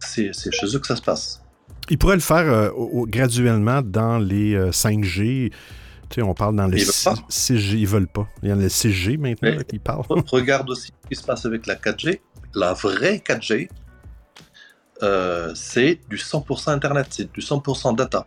C'est 0.00 0.32
chez 0.32 0.66
eux 0.74 0.78
que 0.78 0.86
ça 0.86 0.96
se 0.96 1.02
passe. 1.02 1.42
Ils 1.90 1.98
pourraient 1.98 2.16
le 2.16 2.20
faire 2.20 2.70
graduellement 3.06 3.82
dans 3.82 4.18
les 4.18 4.56
5G 4.70 5.50
on 6.18 6.34
parle 6.34 6.56
dans 6.56 6.66
les 6.66 6.84
6G, 6.84 7.78
ils 7.78 7.86
veulent 7.86 8.08
pas. 8.08 8.28
Il 8.42 8.48
y 8.48 8.52
a 8.52 8.54
le 8.54 8.68
6G 8.68 9.18
maintenant 9.18 9.62
qui 9.68 9.78
parlent. 9.78 10.04
Regarde 10.30 10.70
aussi 10.70 10.92
ce 11.02 11.08
qui 11.08 11.14
se 11.14 11.24
passe 11.24 11.44
avec 11.46 11.66
la 11.66 11.74
4G. 11.74 12.20
La 12.54 12.72
vraie 12.72 13.22
4G, 13.24 13.68
euh, 15.02 15.52
c'est 15.54 16.00
du 16.08 16.16
100% 16.16 16.70
Internet, 16.70 17.06
c'est 17.10 17.32
du 17.32 17.40
100% 17.40 17.94
data. 17.94 18.26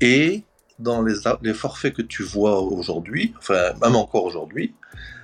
Et 0.00 0.44
dans 0.78 1.02
les, 1.02 1.14
les 1.42 1.54
forfaits 1.54 1.94
que 1.94 2.02
tu 2.02 2.22
vois 2.22 2.60
aujourd'hui, 2.60 3.34
enfin 3.38 3.74
même 3.80 3.94
encore 3.94 4.24
aujourd'hui, 4.24 4.74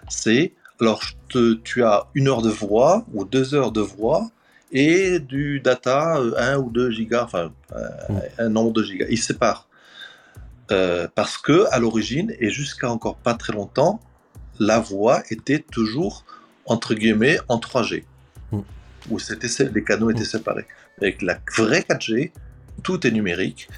c'est 0.08 0.54
alors 0.80 1.02
tu 1.28 1.84
as 1.84 2.06
une 2.14 2.28
heure 2.28 2.42
de 2.42 2.50
voix 2.50 3.04
ou 3.12 3.24
deux 3.24 3.54
heures 3.54 3.72
de 3.72 3.80
voix 3.80 4.30
et 4.72 5.18
du 5.18 5.60
data 5.60 6.16
1 6.16 6.20
euh, 6.20 6.56
ou 6.58 6.70
2 6.70 6.90
gigas, 6.90 7.24
enfin 7.24 7.52
mm. 8.08 8.14
un 8.38 8.48
nombre 8.48 8.72
de 8.72 8.82
gigas. 8.82 9.06
Ils 9.10 9.18
séparent. 9.18 9.68
Euh, 10.70 11.08
parce 11.14 11.36
que 11.36 11.66
à 11.72 11.78
l'origine 11.78 12.34
et 12.38 12.50
jusqu'à 12.50 12.90
encore 12.90 13.16
pas 13.16 13.34
très 13.34 13.52
longtemps, 13.52 14.00
la 14.58 14.78
voix 14.78 15.22
était 15.30 15.58
toujours 15.58 16.24
entre 16.66 16.94
guillemets 16.94 17.38
en 17.48 17.58
3G, 17.58 18.04
mm. 18.52 18.60
où 19.10 19.18
c'était 19.18 19.48
les 19.72 19.82
canaux 19.82 20.10
étaient 20.10 20.20
mm. 20.20 20.36
séparés. 20.36 20.66
Avec 21.00 21.22
la 21.22 21.38
vraie 21.56 21.80
4G, 21.80 22.30
tout 22.82 23.06
est 23.06 23.10
numérique, 23.10 23.68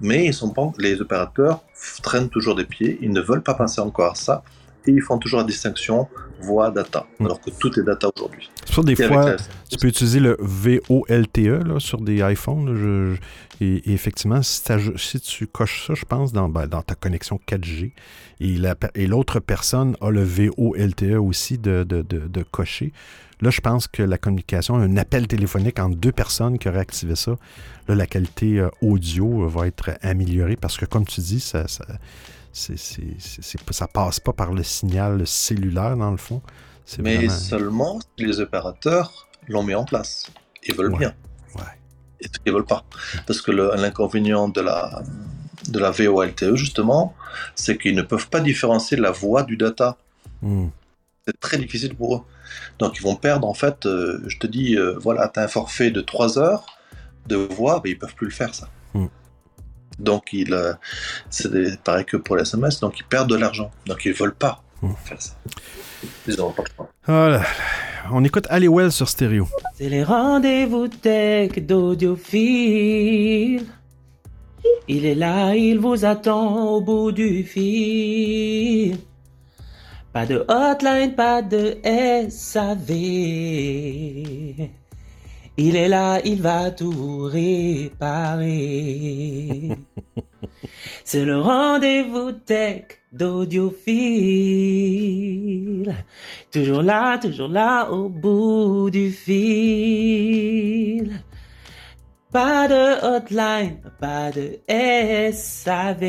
mais 0.00 0.26
ils 0.26 0.34
sont 0.34 0.50
pas, 0.50 0.72
les 0.78 1.00
opérateurs 1.00 1.62
traînent 2.02 2.28
toujours 2.28 2.54
des 2.54 2.64
pieds, 2.64 2.98
ils 3.00 3.10
ne 3.10 3.20
veulent 3.20 3.42
pas 3.42 3.54
passer 3.54 3.80
encore 3.80 4.12
à 4.12 4.14
ça 4.14 4.42
et 4.86 4.90
ils 4.90 5.02
font 5.02 5.18
toujours 5.18 5.40
la 5.40 5.46
distinction 5.46 6.08
voix-data, 6.42 7.06
mm. 7.18 7.24
alors 7.24 7.40
que 7.40 7.50
tout 7.50 7.78
est 7.78 7.82
data 7.82 8.08
aujourd'hui. 8.16 8.50
Sur 8.64 8.84
des 8.84 8.96
fois, 8.96 9.36
tu 9.70 9.78
peux 9.78 9.88
utiliser 9.88 10.20
le 10.20 10.36
VOLTE 10.40 11.64
là, 11.66 11.78
sur 11.78 12.00
des 12.00 12.18
iPhones. 12.18 13.16
et, 13.60 13.92
effectivement, 13.92 14.42
si, 14.42 14.62
tu 15.20 15.46
coches 15.46 15.86
ça, 15.86 15.94
je 15.94 16.04
pense, 16.04 16.32
dans, 16.32 16.48
ben, 16.48 16.66
dans 16.66 16.82
ta 16.82 16.94
connexion 16.94 17.40
4G, 17.48 17.92
et 18.40 19.06
l'autre 19.06 19.40
personne 19.40 19.96
a 20.00 20.10
le 20.10 20.22
VOLTE 20.22 21.16
aussi 21.18 21.58
de, 21.58 21.84
de, 21.84 22.02
de, 22.02 22.42
cocher, 22.42 22.92
Là, 23.40 23.50
je 23.50 23.60
pense 23.60 23.88
que 23.88 24.04
la 24.04 24.18
communication, 24.18 24.76
un 24.76 24.96
appel 24.96 25.26
téléphonique 25.26 25.80
entre 25.80 25.96
deux 25.96 26.12
personnes 26.12 26.60
qui 26.60 26.68
auraient 26.68 26.78
activé 26.78 27.16
ça, 27.16 27.32
là, 27.88 27.96
la 27.96 28.06
qualité 28.06 28.60
euh, 28.60 28.68
audio 28.80 29.48
va 29.48 29.66
être 29.66 29.90
améliorée 30.00 30.54
parce 30.54 30.76
que, 30.76 30.84
comme 30.84 31.04
tu 31.04 31.20
dis, 31.20 31.40
ça, 31.40 31.66
ça 31.66 31.84
c'est, 32.52 32.76
ça 33.70 33.88
passe 33.88 34.20
pas 34.20 34.32
par 34.32 34.52
le 34.52 34.62
signal 34.62 35.26
cellulaire, 35.26 35.96
dans 35.96 36.10
le 36.10 36.16
fond. 36.16 36.42
Mais 36.98 37.28
seulement 37.28 38.00
si 38.00 38.26
les 38.26 38.40
opérateurs 38.40 39.28
l'ont 39.48 39.62
mis 39.62 39.74
en 39.74 39.84
place. 39.84 40.30
Ils 40.64 40.74
veulent 40.74 40.96
bien. 40.96 41.14
Ouais. 41.54 41.62
Et 42.20 42.26
ils 42.46 42.52
veulent 42.52 42.64
pas. 42.64 42.84
Parce 43.26 43.40
que 43.40 43.50
l'inconvénient 43.50 44.48
de 44.48 44.60
la, 44.60 45.02
de 45.68 45.78
la 45.78 45.90
VOLTE, 45.90 46.54
justement, 46.54 47.14
c'est 47.54 47.78
qu'ils 47.78 47.94
ne 47.94 48.02
peuvent 48.02 48.28
pas 48.28 48.40
différencier 48.40 48.96
la 48.96 49.10
voix 49.10 49.42
du 49.42 49.56
data. 49.56 49.96
Hmm. 50.42 50.68
C'est 51.26 51.38
très 51.38 51.58
difficile 51.58 51.94
pour 51.94 52.16
eux. 52.16 52.20
Donc 52.78 52.98
ils 52.98 53.02
vont 53.02 53.16
perdre, 53.16 53.48
en 53.48 53.54
fait, 53.54 53.86
euh, 53.86 54.22
je 54.26 54.38
te 54.38 54.46
dis, 54.46 54.76
euh, 54.76 54.98
voilà, 54.98 55.28
tu 55.28 55.40
as 55.40 55.44
un 55.44 55.48
forfait 55.48 55.90
de 55.90 56.00
3 56.00 56.38
heures 56.38 56.66
de 57.26 57.36
voix, 57.36 57.80
mais 57.82 57.90
ils 57.90 57.98
peuvent 57.98 58.14
plus 58.14 58.26
le 58.26 58.32
faire, 58.32 58.54
ça. 58.54 58.68
Hmm. 58.94 59.06
Donc, 60.02 60.32
il, 60.32 60.52
euh, 60.52 60.72
c'est 61.30 61.80
pareil 61.82 62.04
que 62.04 62.16
pour 62.16 62.36
les 62.36 62.42
SMS, 62.42 62.80
donc 62.80 62.98
ils 62.98 63.04
perdent 63.04 63.30
de 63.30 63.36
l'argent. 63.36 63.70
Donc, 63.86 64.04
ils 64.04 64.12
veulent 64.12 64.34
pas 64.34 64.62
mmh. 64.82 64.90
faire 65.04 65.22
ça. 65.22 65.34
Ils 66.26 66.36
n'auront 66.36 66.52
pas 66.52 66.64
le 66.64 66.84
Voilà. 67.06 67.42
On 68.10 68.24
écoute 68.24 68.48
Halliwell 68.50 68.90
sur 68.90 69.08
stéréo. 69.08 69.46
C'est 69.76 69.88
les 69.88 70.02
rendez-vous 70.02 70.88
tech 70.88 71.52
d'audiophile. 71.58 73.64
Il 74.88 75.06
est 75.06 75.14
là, 75.14 75.54
il 75.54 75.78
vous 75.78 76.04
attend 76.04 76.66
au 76.66 76.80
bout 76.80 77.12
du 77.12 77.44
fil. 77.44 78.98
Pas 80.12 80.26
de 80.26 80.44
hotline, 80.48 81.14
pas 81.14 81.42
de 81.42 81.78
SAV. 82.28 82.90
Il 85.58 85.76
est 85.76 85.88
là, 85.88 86.18
il 86.24 86.40
va 86.40 86.70
tout 86.70 87.28
réparer. 87.30 88.48
C'est 91.04 91.26
le 91.26 91.40
rendez-vous 91.40 92.32
tech 92.32 92.84
d'audiophile. 93.12 95.94
Toujours 96.50 96.82
là, 96.82 97.18
toujours 97.18 97.48
là, 97.48 97.90
au 97.90 98.08
bout 98.08 98.88
du 98.90 99.10
fil. 99.10 101.20
Pas 102.32 102.66
de 102.66 103.16
hotline, 103.16 103.78
pas 104.00 104.30
de 104.30 104.58
SAV. 105.32 106.02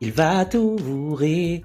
Il 0.00 0.12
va 0.12 0.44
tout 0.44 0.76
vous 0.76 1.16
réparer. 1.16 1.64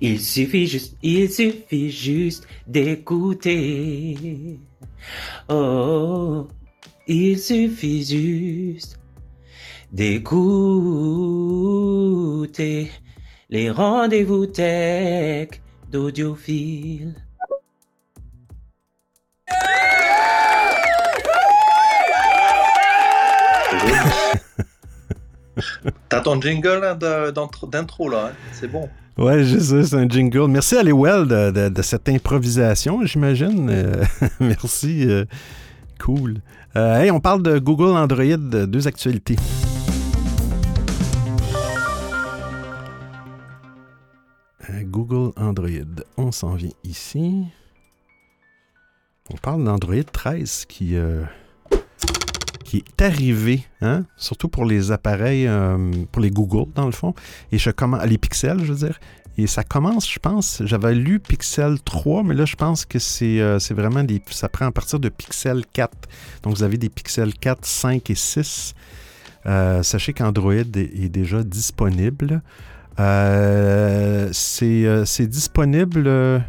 Il 0.00 0.20
suffit 0.20 0.66
juste, 0.66 0.96
il 1.02 1.30
suffit 1.30 1.90
juste 1.90 2.46
d'écouter. 2.66 4.58
Oh, 5.48 6.48
il 7.06 7.38
suffit 7.38 8.04
juste 8.04 8.98
d'écouter 9.92 10.50
les 13.48 13.70
rendez-vous 13.70 14.46
tech 14.46 15.48
d'audiophile. 15.90 17.14
T'as 26.08 26.20
ton 26.20 26.40
jingle 26.40 26.98
d'intro 26.98 28.08
là, 28.08 28.26
hein? 28.26 28.32
c'est 28.52 28.68
bon. 28.68 28.88
Ouais, 29.18 29.44
je 29.44 29.58
sais, 29.58 29.82
c'est 29.82 29.96
un 29.96 30.06
jingle. 30.06 30.46
Merci 30.46 30.76
à 30.76 30.82
Lewell 30.82 31.26
de, 31.26 31.70
de, 31.70 31.82
cette 31.82 32.06
improvisation, 32.10 33.02
j'imagine. 33.06 33.70
Euh, 33.70 34.04
merci. 34.40 35.08
Euh, 35.08 35.24
cool. 35.98 36.42
Euh, 36.76 37.10
on 37.10 37.20
parle 37.20 37.42
de 37.42 37.58
Google 37.58 37.96
Android, 37.96 38.36
deux 38.36 38.86
actualités. 38.86 39.36
Google 44.82 45.32
Android. 45.36 46.04
On 46.18 46.30
s'en 46.30 46.54
vient 46.54 46.70
ici. 46.84 47.44
On 49.32 49.36
parle 49.38 49.64
d'Android 49.64 50.04
13 50.12 50.66
qui 50.66 50.96
qui 52.66 52.78
est 52.78 53.02
arrivé, 53.02 53.64
hein, 53.80 54.04
surtout 54.16 54.48
pour 54.48 54.64
les 54.64 54.90
appareils, 54.90 55.46
euh, 55.46 55.92
pour 56.10 56.20
les 56.20 56.30
Google 56.30 56.70
dans 56.74 56.86
le 56.86 56.92
fond, 56.92 57.14
et 57.52 57.58
je 57.58 57.70
commence, 57.70 58.04
les 58.04 58.18
pixels, 58.18 58.64
je 58.64 58.72
veux 58.72 58.86
dire. 58.86 58.98
Et 59.38 59.46
ça 59.46 59.62
commence, 59.62 60.10
je 60.10 60.18
pense, 60.18 60.62
j'avais 60.64 60.94
lu 60.94 61.20
Pixel 61.20 61.78
3, 61.82 62.22
mais 62.22 62.34
là, 62.34 62.46
je 62.46 62.56
pense 62.56 62.86
que 62.86 62.98
c'est 62.98 63.38
euh, 63.40 63.58
vraiment 63.70 64.02
des. 64.02 64.22
Ça 64.30 64.48
prend 64.48 64.64
à 64.66 64.72
partir 64.72 64.98
de 64.98 65.10
Pixel 65.10 65.62
4. 65.74 65.92
Donc, 66.42 66.56
vous 66.56 66.62
avez 66.62 66.78
des 66.78 66.88
Pixel 66.88 67.34
4, 67.34 67.64
5 67.64 68.10
et 68.10 68.14
6. 68.14 68.74
Euh, 69.44 69.82
sachez 69.82 70.14
qu'Android 70.14 70.54
est, 70.54 71.08
déjà 71.08 71.42
disponible. 71.42 72.40
c'est 74.32 75.26
disponible 75.28 76.42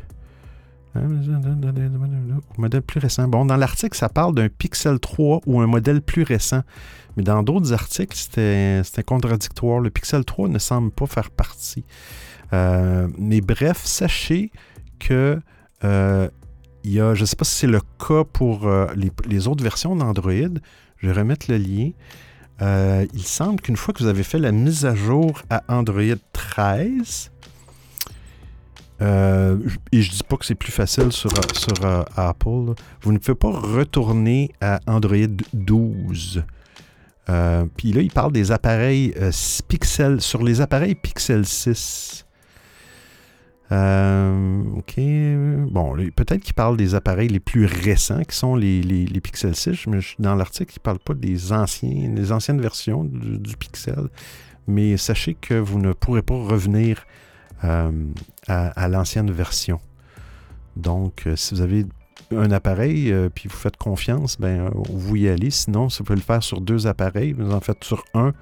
Modèle 2.57 2.81
plus 2.81 2.99
récent. 2.99 3.27
Bon, 3.27 3.45
dans 3.45 3.57
l'article, 3.57 3.97
ça 3.97 4.09
parle 4.09 4.35
d'un 4.35 4.49
Pixel 4.49 4.99
3 4.99 5.41
ou 5.45 5.61
un 5.61 5.67
modèle 5.67 6.01
plus 6.01 6.23
récent. 6.23 6.61
Mais 7.15 7.23
dans 7.23 7.43
d'autres 7.43 7.73
articles, 7.73 8.15
c'était 8.15 9.03
contradictoire. 9.05 9.79
Le 9.79 9.89
Pixel 9.89 10.23
3 10.23 10.49
ne 10.49 10.59
semble 10.59 10.91
pas 10.91 11.07
faire 11.07 11.31
partie. 11.31 11.83
Euh, 12.53 13.07
mais 13.17 13.41
bref, 13.41 13.81
sachez 13.83 14.51
que 14.99 15.39
euh, 15.83 16.29
il 16.83 16.91
y 16.91 17.01
a, 17.01 17.13
je 17.13 17.21
ne 17.21 17.25
sais 17.25 17.35
pas 17.35 17.45
si 17.45 17.55
c'est 17.55 17.67
le 17.67 17.81
cas 17.99 18.23
pour 18.23 18.67
euh, 18.67 18.87
les, 18.95 19.11
les, 19.27 19.47
autres 19.47 19.63
versions 19.63 19.95
d'Android. 19.95 20.59
Je 20.97 21.07
vais 21.07 21.13
remettre 21.13 21.47
le 21.49 21.57
lien. 21.57 21.91
il 23.13 23.23
semble 23.23 23.61
qu'une 23.61 23.77
fois 23.77 23.93
que 23.93 24.01
vous 24.01 24.09
avez 24.09 24.23
fait 24.23 24.39
la 24.39 24.51
mise 24.51 24.85
à 24.85 24.95
jour 24.95 25.41
à 25.49 25.63
Android 25.67 26.15
13, 26.33 27.31
euh, 29.01 29.57
et 29.91 30.01
je 30.01 30.11
dis 30.11 30.23
pas 30.23 30.37
que 30.37 30.45
c'est 30.45 30.55
plus 30.55 30.71
facile 30.71 31.11
sur, 31.11 31.31
euh, 31.83 32.03
Apple. 32.15 32.73
Vous 33.01 33.11
ne 33.11 33.17
pouvez 33.17 33.35
pas 33.35 33.51
retourner 33.51 34.51
à 34.61 34.79
Android 34.87 35.17
12. 35.53 36.43
Euh, 37.29 37.65
puis 37.75 37.91
là, 37.91 38.01
il 38.01 38.11
parle 38.11 38.31
des 38.31 38.51
appareils 38.51 39.13
Pixel, 39.67 40.21
sur 40.21 40.43
les 40.43 40.61
appareils 40.61 40.95
Pixel 40.95 41.45
6. 41.45 42.25
ok. 43.69 44.95
Bon, 45.69 45.95
peut-être 46.15 46.41
qu'il 46.41 46.53
parle 46.53 46.77
des 46.77 46.95
appareils 46.95 47.27
les 47.27 47.41
plus 47.41 47.65
récents, 47.65 48.23
qui 48.23 48.35
sont 48.35 48.55
les, 48.55 48.81
les, 48.81 49.21
Pixel 49.21 49.55
6, 49.55 49.87
mais 49.87 49.99
dans 50.19 50.35
l'article, 50.35 50.73
il 50.75 50.79
ne 50.79 50.83
parle 50.83 50.99
pas 50.99 51.13
des 51.13 51.51
anciens, 51.51 52.09
des 52.09 52.31
anciennes 52.31 52.61
versions 52.61 53.03
du, 53.03 53.57
Pixel. 53.57 54.07
Mais 54.65 54.97
sachez 54.97 55.33
que 55.33 55.53
vous 55.53 55.79
ne 55.79 55.93
pourrez 55.93 56.21
pas 56.21 56.35
revenir 56.35 57.05
à, 58.47 58.87
l'ancienne 58.87 59.31
version. 59.31 59.79
Donc, 60.75 61.23
euh, 61.25 61.35
si 61.35 61.53
vous 61.53 61.61
avez 61.61 61.85
un 62.31 62.51
appareil, 62.51 63.11
euh, 63.11 63.29
puis 63.33 63.49
vous 63.49 63.55
faites 63.55 63.77
confiance, 63.77 64.37
ben, 64.39 64.69
vous 64.89 65.15
y 65.15 65.27
allez. 65.27 65.49
Sinon, 65.49 65.87
vous 65.87 66.03
pouvez 66.03 66.15
le 66.15 66.21
faire 66.21 66.43
sur 66.43 66.61
deux 66.61 66.87
appareils. 66.87 67.33
Vous 67.33 67.51
en 67.51 67.59
faites 67.59 67.83
sur 67.83 68.03
un, 68.13 68.33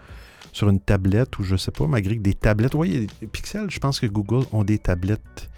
sur 0.51 0.69
une 0.69 0.79
tablette 0.79 1.37
ou 1.39 1.43
je 1.43 1.55
sais 1.55 1.71
pas, 1.71 1.87
malgré 1.87 2.17
que 2.17 2.21
des 2.21 2.33
tablettes. 2.33 2.75
Oui, 2.75 3.07
Pixel, 3.31 3.69
je 3.69 3.79
pense 3.79 3.99
que 3.99 4.07
Google 4.07 4.45
ont 4.51 4.63
des 4.63 4.79
tablettes 4.79 5.49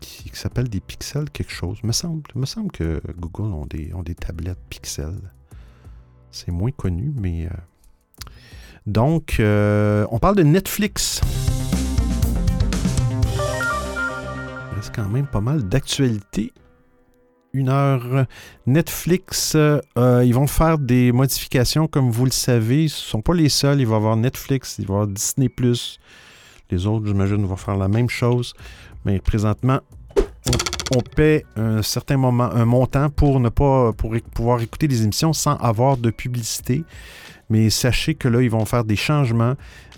qui, 0.00 0.30
s'appellent 0.32 0.68
des 0.68 0.80
Pixels 0.80 1.30
quelque 1.30 1.52
chose. 1.52 1.82
Me 1.82 1.92
semble, 1.92 2.22
me 2.34 2.46
semble 2.46 2.70
que 2.70 3.02
Google 3.18 3.52
ont 3.52 3.66
des, 3.66 4.14
tablettes 4.14 4.58
Pixel. 4.70 5.14
C'est 6.30 6.52
moins 6.52 6.70
connu, 6.70 7.12
mais 7.16 7.48
donc, 8.88 9.36
euh, 9.38 10.06
on 10.10 10.18
parle 10.18 10.36
de 10.36 10.42
Netflix. 10.42 11.20
Quand 14.94 15.08
même 15.08 15.26
pas 15.26 15.40
mal 15.40 15.68
d'actualités. 15.68 16.52
Une 17.52 17.70
heure. 17.70 18.26
Netflix, 18.66 19.54
euh, 19.56 19.80
ils 20.24 20.34
vont 20.34 20.46
faire 20.46 20.78
des 20.78 21.12
modifications, 21.12 21.88
comme 21.88 22.10
vous 22.10 22.24
le 22.24 22.30
savez. 22.30 22.88
Ce 22.88 23.04
ne 23.04 23.10
sont 23.10 23.22
pas 23.22 23.34
les 23.34 23.48
seuls. 23.48 23.80
Il 23.80 23.86
va 23.86 23.94
y 23.94 23.96
avoir 23.96 24.16
Netflix, 24.16 24.76
il 24.78 24.86
va 24.86 24.94
y 24.94 24.96
avoir 24.96 25.06
Disney. 25.06 25.50
Les 26.70 26.86
autres, 26.86 27.06
j'imagine, 27.06 27.44
vont 27.46 27.56
faire 27.56 27.76
la 27.76 27.88
même 27.88 28.10
chose. 28.10 28.52
Mais 29.04 29.18
présentement, 29.18 29.80
on, 30.94 31.00
paie 31.00 31.44
un 31.56 31.82
certain 31.82 32.16
moment, 32.16 32.50
un 32.52 32.64
montant 32.64 33.08
pour 33.08 33.40
ne 33.40 33.48
pas 33.48 33.92
pour 33.92 34.14
pouvoir 34.34 34.60
écouter 34.60 34.88
des 34.88 35.02
émissions 35.02 35.32
sans 35.32 35.56
avoir 35.56 35.96
de 35.96 36.10
publicité. 36.10 36.84
Mais 37.48 37.70
sachez 37.70 38.14
que 38.14 38.28
là, 38.28 38.42
ils 38.42 38.50
vont 38.50 38.66
faire 38.66 38.84
des 38.84 38.96
changements. 38.96 39.54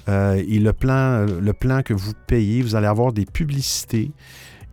Euh, 0.08 0.42
et 0.46 0.58
le 0.58 0.72
plan, 0.72 1.26
le 1.26 1.52
plan 1.52 1.82
que 1.82 1.94
vous 1.94 2.12
payez, 2.26 2.62
vous 2.62 2.74
allez 2.74 2.86
avoir 2.86 3.12
des 3.12 3.26
publicités. 3.26 4.12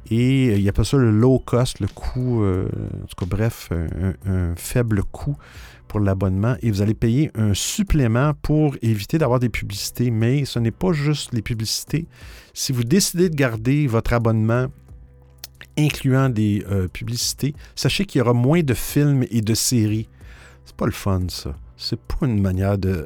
Et 0.10 0.55
il 0.55 0.62
n'y 0.62 0.70
a 0.70 0.74
pas 0.74 0.84
ça 0.84 0.97
le 0.97 1.12
low 1.12 1.39
cost, 1.39 1.80
le 1.80 1.88
coût, 1.88 2.43
euh, 2.43 2.68
en 3.03 3.05
tout 3.08 3.16
cas, 3.18 3.26
bref, 3.26 3.72
un, 4.26 4.55
faible 4.55 5.03
coût 5.03 5.38
pour 5.88 5.99
l'abonnement. 5.99 6.55
Et 6.62 6.72
vous 6.72 6.82
allez 6.82 6.93
payer 6.93 7.32
un 7.36 7.53
supplément 7.53 8.34
pour 8.41 8.76
éviter 8.82 9.18
d'avoir 9.18 9.39
des 9.39 9.49
publicités. 9.49 10.12
Mais 10.12 10.45
ce 10.45 10.60
n'est 10.60 10.72
pas 10.72 10.93
juste 10.93 11.34
les 11.34 11.41
publicités. 11.41 12.08
Si 12.53 12.72
vous 12.72 12.84
décidez 12.84 13.30
de 13.30 13.36
garder 13.36 13.88
votre 13.88 14.14
abonnement 14.14 14.68
incluant 15.78 16.30
des 16.30 16.66
euh, 16.72 16.88
publicités, 16.88 17.53
sachez 17.76 18.05
qu'il 18.05 18.20
y 18.20 18.22
aura 18.22 18.34
moins 18.34 18.64
de 18.64 18.74
films 18.74 19.26
et 19.30 19.41
de 19.41 19.53
séries. 19.53 20.08
C'est 20.66 20.76
pas 20.76 20.86
le 20.86 20.91
fun, 20.91 21.22
ça 21.30 21.55
c'est 21.78 21.99
pas 21.99 22.26
une 22.26 22.41
manière 22.41 22.78
de, 22.78 23.05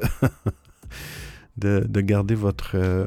de, 1.58 2.00
garder 2.00 2.34
votre, 2.34 2.72
euh, 2.74 3.06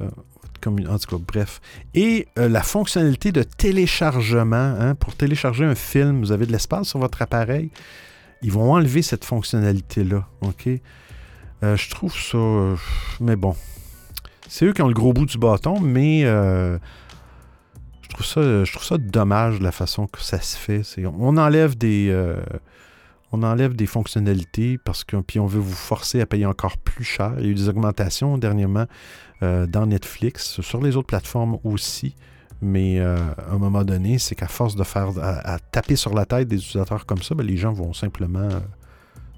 En 0.67 0.97
tout 0.97 1.17
cas, 1.17 1.23
bref. 1.25 1.61
Et 1.93 2.27
euh, 2.37 2.49
la 2.49 2.61
fonctionnalité 2.61 3.31
de 3.31 3.43
téléchargement, 3.43 4.75
hein, 4.79 4.95
pour 4.95 5.15
télécharger 5.15 5.65
un 5.65 5.75
film, 5.75 6.19
vous 6.19 6.31
avez 6.31 6.45
de 6.45 6.51
l'espace 6.51 6.89
sur 6.89 6.99
votre 6.99 7.21
appareil. 7.21 7.69
Ils 8.41 8.51
vont 8.51 8.73
enlever 8.73 9.01
cette 9.01 9.25
fonctionnalité-là. 9.25 10.27
OK? 10.41 10.67
Euh, 11.63 11.77
je 11.77 11.89
trouve 11.89 12.13
ça. 12.13 12.75
mais 13.19 13.35
bon. 13.35 13.55
C'est 14.47 14.65
eux 14.65 14.73
qui 14.73 14.81
ont 14.81 14.87
le 14.87 14.93
gros 14.93 15.13
bout 15.13 15.25
du 15.25 15.37
bâton, 15.37 15.79
mais 15.79 16.21
je, 16.21 16.79
trouve 18.09 18.25
ça, 18.25 18.63
je 18.63 18.71
trouve 18.71 18.85
ça 18.85 18.97
dommage 18.97 19.59
la 19.59 19.71
façon 19.71 20.05
que 20.05 20.21
ça 20.21 20.39
se 20.39 20.55
fait. 20.55 20.83
On 21.17 21.37
enlève 21.37 21.75
des 21.75 22.11
on 23.35 23.43
enlève 23.43 23.75
des 23.75 23.85
fonctionnalités 23.85 24.77
parce 24.77 25.03
que 25.03 25.17
puis 25.17 25.39
on 25.39 25.45
veut 25.45 25.59
vous 25.59 25.73
forcer 25.73 26.21
à 26.21 26.25
payer 26.25 26.45
encore 26.45 26.77
plus 26.77 27.03
cher. 27.03 27.33
Il 27.37 27.45
y 27.45 27.47
a 27.47 27.51
eu 27.51 27.55
des 27.55 27.69
augmentations 27.69 28.37
dernièrement 28.37 28.85
euh, 28.85 28.85
dans 29.41 29.85
Netflix, 29.85 30.61
sur 30.61 30.81
les 30.81 30.95
autres 30.95 31.07
plateformes 31.07 31.59
aussi. 31.63 32.15
Mais 32.61 32.99
euh, 32.99 33.17
à 33.37 33.53
un 33.53 33.57
moment 33.57 33.83
donné, 33.83 34.17
c'est 34.17 34.35
qu'à 34.35 34.47
force 34.47 34.75
de 34.75 34.83
faire 34.83 35.11
à, 35.21 35.59
taper 35.59 35.95
sur 35.95 36.13
la 36.13 36.25
tête 36.25 36.47
des 36.47 36.57
utilisateurs 36.57 37.05
comme 37.05 37.21
ça, 37.21 37.35
ben, 37.35 37.45
les 37.45 37.57
gens 37.57 37.73
vont 37.73 37.93
simplement 37.93 38.39
euh, 38.39 38.59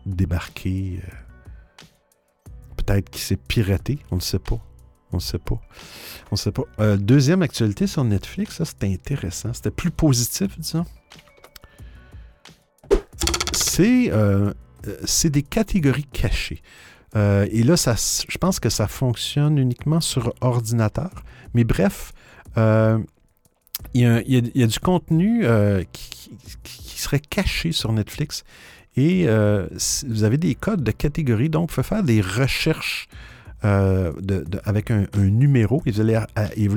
débarquer. 0.05 1.01
Peut-être 2.77 3.09
qu'il 3.09 3.21
s'est 3.21 3.37
piraté, 3.37 3.99
on 4.11 4.17
ne 4.17 4.21
sait 4.21 4.39
pas. 4.39 4.59
On 5.11 5.17
ne 5.17 5.21
sait 5.21 5.39
pas. 5.39 5.59
On 6.31 6.35
ne 6.35 6.37
sait 6.37 6.51
pas. 6.51 6.97
deuxième 6.97 7.41
actualité 7.41 7.87
sur 7.87 8.03
Netflix, 8.03 8.57
ça 8.57 8.65
c'était 8.65 8.87
intéressant. 8.87 9.53
C'était 9.53 9.71
plus 9.71 9.91
positif, 9.91 10.57
disons. 10.59 10.85
Euh, 13.79 14.53
c'est 15.05 15.29
des 15.29 15.43
catégories 15.43 16.05
cachées. 16.05 16.61
Euh, 17.17 17.47
et 17.51 17.63
là, 17.63 17.75
je 17.75 18.37
pense 18.37 18.59
que 18.59 18.69
ça 18.69 18.87
fonctionne 18.87 19.57
uniquement 19.57 20.01
sur 20.01 20.33
ordinateur. 20.41 21.23
Mais 21.53 21.63
bref, 21.63 22.13
euh, 22.57 22.99
il 23.93 24.01
y, 24.03 24.63
a, 24.63 24.67
du 24.67 24.79
contenu 24.79 25.45
euh, 25.45 25.83
qui, 25.91 26.29
serait 27.01 27.19
caché 27.19 27.71
sur 27.71 27.91
Netflix 27.93 28.43
et 28.95 29.27
vous 29.27 30.23
avez 30.23 30.37
des 30.37 30.55
codes 30.55 30.83
de 30.83 30.91
catégorie, 30.91 31.49
donc 31.49 31.69
vous 31.69 31.75
pouvez 31.75 31.87
faire 31.87 32.03
des 32.03 32.21
recherches 32.21 33.07
avec 33.61 34.89
un, 34.89 35.05
numéro 35.15 35.83
et 35.85 35.91
vous, 35.91 36.01
allez, 36.01 36.19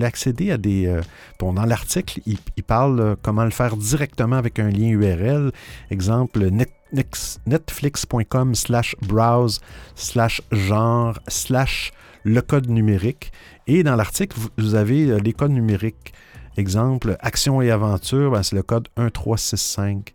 accéder 0.05 0.51
à 0.51 0.59
des... 0.59 0.95
bon, 1.39 1.55
dans 1.55 1.65
l'article, 1.65 2.21
il, 2.27 2.63
parle 2.63 3.17
comment 3.23 3.45
le 3.45 3.51
faire 3.51 3.77
directement 3.77 4.37
avec 4.37 4.59
un 4.59 4.69
lien 4.69 4.89
URL. 4.91 5.53
Exemple, 5.91 6.51
netflix.com 6.93 8.55
slash 8.55 8.97
browse 9.03 9.61
slash 9.95 10.43
genre 10.51 11.19
slash 11.29 11.93
le 12.25 12.41
code 12.43 12.69
numérique. 12.69 13.33
Et 13.67 13.83
dans 13.83 13.97
l'article, 13.97 14.37
vous 14.59 14.75
avez 14.75 15.21
les 15.21 15.33
codes 15.33 15.53
numériques 15.53 16.13
Exemple, 16.57 17.17
action 17.21 17.63
et 17.63 17.71
aventure, 17.71 18.33
ben, 18.33 18.43
c'est 18.43 18.57
le 18.57 18.63
code 18.63 18.89
1365. 18.99 20.13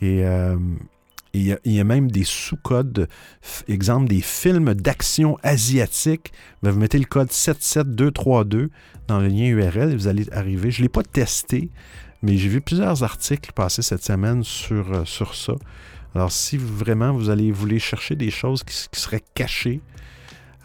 Et 0.00 0.24
euh, 0.24 0.56
il 1.34 1.56
y, 1.64 1.80
a 1.80 1.84
même 1.84 2.10
des 2.10 2.24
sous-codes, 2.24 3.06
exemple 3.68 4.08
des 4.08 4.22
films 4.22 4.74
d'action 4.74 5.38
asiatique. 5.42 6.32
Ben, 6.62 6.70
vous 6.70 6.80
mettez 6.80 6.98
le 6.98 7.04
code 7.04 7.30
77232 7.30 8.70
dans 9.08 9.20
le 9.20 9.28
lien 9.28 9.46
URL 9.46 9.92
et 9.92 9.94
vous 9.94 10.08
allez 10.08 10.28
arriver. 10.32 10.70
Je 10.70 10.80
ne 10.80 10.84
l'ai 10.84 10.88
pas 10.88 11.02
testé, 11.02 11.70
mais 12.22 12.36
j'ai 12.38 12.48
vu 12.48 12.60
plusieurs 12.60 13.02
articles 13.02 13.52
passer 13.52 13.82
cette 13.82 14.02
semaine 14.02 14.42
sur, 14.42 14.92
euh, 14.92 15.04
sur 15.04 15.34
ça. 15.34 15.52
Alors, 16.18 16.32
si 16.32 16.56
vraiment 16.56 17.12
vous 17.12 17.30
allez 17.30 17.52
vouloir 17.52 17.78
chercher 17.78 18.16
des 18.16 18.32
choses 18.32 18.64
qui, 18.64 18.74
seraient 18.74 19.22
cachées, 19.34 19.80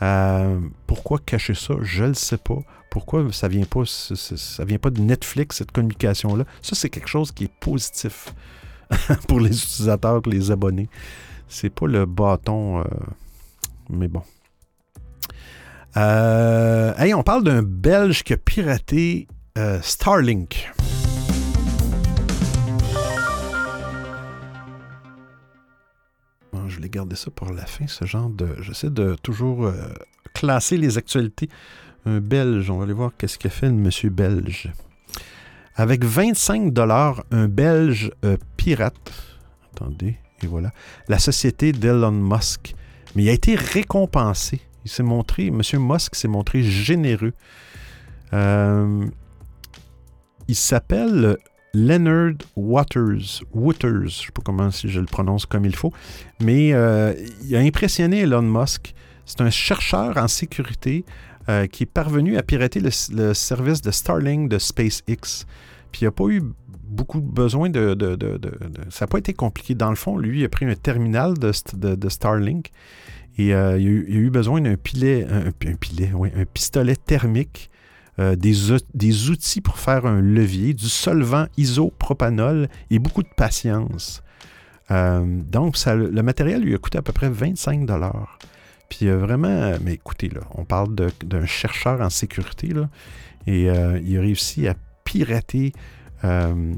euh, 0.02 0.60
pourquoi 0.88 1.20
cacher 1.20 1.54
ça? 1.54 1.76
Je 1.84 2.02
ne 2.02 2.08
le 2.08 2.14
sais 2.16 2.40
pas. 2.40 2.58
Pourquoi 2.90 3.32
ça 3.32 3.48
vient 3.50 3.66
pas, 3.66 3.84
ça 3.86 4.66
vient 4.66 4.80
pas 4.80 4.90
de 4.90 5.00
Netflix, 5.00 5.58
cette 5.58 5.72
communication-là? 5.72 6.46
Ça, 6.64 6.76
c'est 6.76 6.90
quelque 6.90 7.08
chose 7.08 7.32
qui 7.32 7.44
est 7.44 7.54
positif 7.60 8.34
pour 9.28 9.40
les 9.40 9.56
utilisateurs, 9.56 10.24
pour 10.24 10.34
les 10.34 10.50
abonnés. 10.50 10.90
C'est 11.48 11.70
pas 11.70 11.86
le 11.86 12.08
bâton, 12.08 12.80
euh, 12.80 12.84
mais 13.92 14.08
bon. 14.08 14.24
Euh, 15.98 16.96
hey, 16.98 17.14
on 17.14 17.22
parle 17.22 17.44
d'un 17.44 17.62
Belge 17.62 18.24
qui 18.24 18.34
a 18.34 18.38
piraté 18.38 19.28
euh, 19.60 19.78
Je 26.68 26.80
vais 26.80 26.90
garder 26.90 27.16
ça 27.16 27.32
pour 27.32 27.52
la 27.52 27.66
fin, 27.66 27.88
ce 27.88 28.06
genre 28.06 28.30
de. 28.30 28.56
J'essaie 28.62 28.90
de 28.90 29.16
toujours 29.22 29.72
classer 30.34 30.78
les 30.78 30.98
actualités 30.98 31.50
un 32.06 32.20
Belge. 32.20 32.70
On 32.70 32.78
va 32.78 32.84
aller 32.84 32.94
voir 32.94 33.12
qu'est-ce 33.18 33.38
qu'a 33.38 33.50
fait 33.50 33.68
le 33.68 33.74
monsieur 33.74 34.10
Belge. 34.10 34.72
Avec 35.76 36.04
25 36.04 36.72
dollars, 36.72 37.24
un 37.32 37.48
Belge 37.48 38.12
euh, 38.24 38.38
pirate. 38.58 39.12
Attendez, 39.74 40.18
et 40.42 40.48
voilà. 40.48 40.72
La 41.08 41.20
société 41.20 41.72
d'Elon 41.72 42.12
Musk. 42.12 42.76
Mais 43.16 43.24
il 43.24 43.30
a 43.30 43.34
été 43.34 43.56
récompensé. 43.56 44.62
Il 44.86 44.92
s'est 44.92 45.04
montré, 45.04 45.50
monsieur 45.50 45.80
Musk 45.80 46.16
s'est 46.16 46.28
montré 46.28 46.62
généreux. 46.62 47.34
Euh, 48.34 49.06
il 50.48 50.56
s'appelle 50.56 51.38
Leonard 51.76 52.36
Waters. 52.56 53.44
Waters, 53.52 53.92
je 53.92 54.04
ne 54.04 54.10
sais 54.10 54.32
pas 54.32 54.44
comment 54.46 54.70
si 54.70 54.90
je 54.90 55.00
le 55.00 55.08
prononce 55.08 55.48
comme 55.48 55.66
il 55.66 55.76
faut, 55.76 55.92
mais 56.40 56.72
euh, 56.74 57.14
il 57.44 57.56
a 57.56 57.60
impressionné 57.60 58.20
Elon 58.20 58.44
Musk. 58.44 58.94
C'est 59.26 59.42
un 59.42 59.50
chercheur 59.50 60.18
en 60.18 60.28
sécurité 60.28 61.04
euh, 61.50 61.66
qui 61.66 61.84
est 61.84 61.88
parvenu 61.88 62.38
à 62.38 62.44
pirater 62.44 62.80
le, 62.80 63.34
service 63.34 63.82
de 63.82 63.90
Starlink 63.90 64.50
de 64.50 64.60
SpaceX. 64.60 65.46
Puis 65.92 66.02
il 66.02 66.06
n'a 66.06 66.12
pas 66.12 66.28
eu 66.28 66.44
beaucoup 66.70 67.22
besoin 67.22 67.70
de, 67.70 67.98
Ça 68.90 69.06
n'a 69.06 69.08
pas 69.08 69.18
été 69.18 69.34
compliqué. 69.34 69.74
Dans 69.74 69.90
le 69.90 69.96
fond, 69.96 70.18
lui, 70.18 70.42
il 70.42 70.46
a 70.46 70.50
pris 70.50 70.66
un 70.66 70.76
terminal 70.76 71.34
de, 71.40 72.10
Starlink 72.10 72.70
et 73.40 73.56
euh, 73.56 73.80
il, 73.80 73.88
a 73.88 74.20
eu, 74.20 74.30
besoin 74.30 74.62
d'un 74.62 74.76
pilet, 74.76 75.26
un, 75.28 75.52
pilet, 75.52 76.12
un 76.14 76.46
pistolet 76.46 76.96
thermique, 76.96 77.72
euh, 78.20 78.36
des, 78.36 79.30
outils 79.30 79.62
pour 79.62 79.80
faire 79.80 80.06
un 80.06 80.22
levier, 80.22 80.74
du 80.74 80.90
solvant 80.90 81.48
isopropanol 81.58 82.70
et 82.90 83.00
beaucoup 83.00 83.24
de 83.24 83.34
patience. 83.36 84.22
donc, 84.90 85.78
ça, 85.78 85.96
le 85.96 86.24
matériel 86.24 86.62
lui 86.62 86.76
a 86.76 86.78
coûté 86.78 86.98
à 87.00 87.02
peu 87.02 87.14
près 87.14 87.30
25 87.30 87.86
dollars. 87.86 88.38
Puis 88.90 89.10
a 89.10 89.18
vraiment, 89.18 89.74
mais 89.82 89.94
écoutez, 89.94 90.30
on 90.56 90.66
parle 90.66 90.94
d'un 90.94 91.46
chercheur 91.48 92.02
en 92.02 92.12
sécurité, 92.12 92.68
là, 92.68 92.90
et 93.48 93.70
euh, 93.70 94.00
il 94.04 94.18
a 94.18 94.22
réussi 94.22 94.68
à 94.68 94.76
pirater 95.04 95.74
euh, 96.24 96.74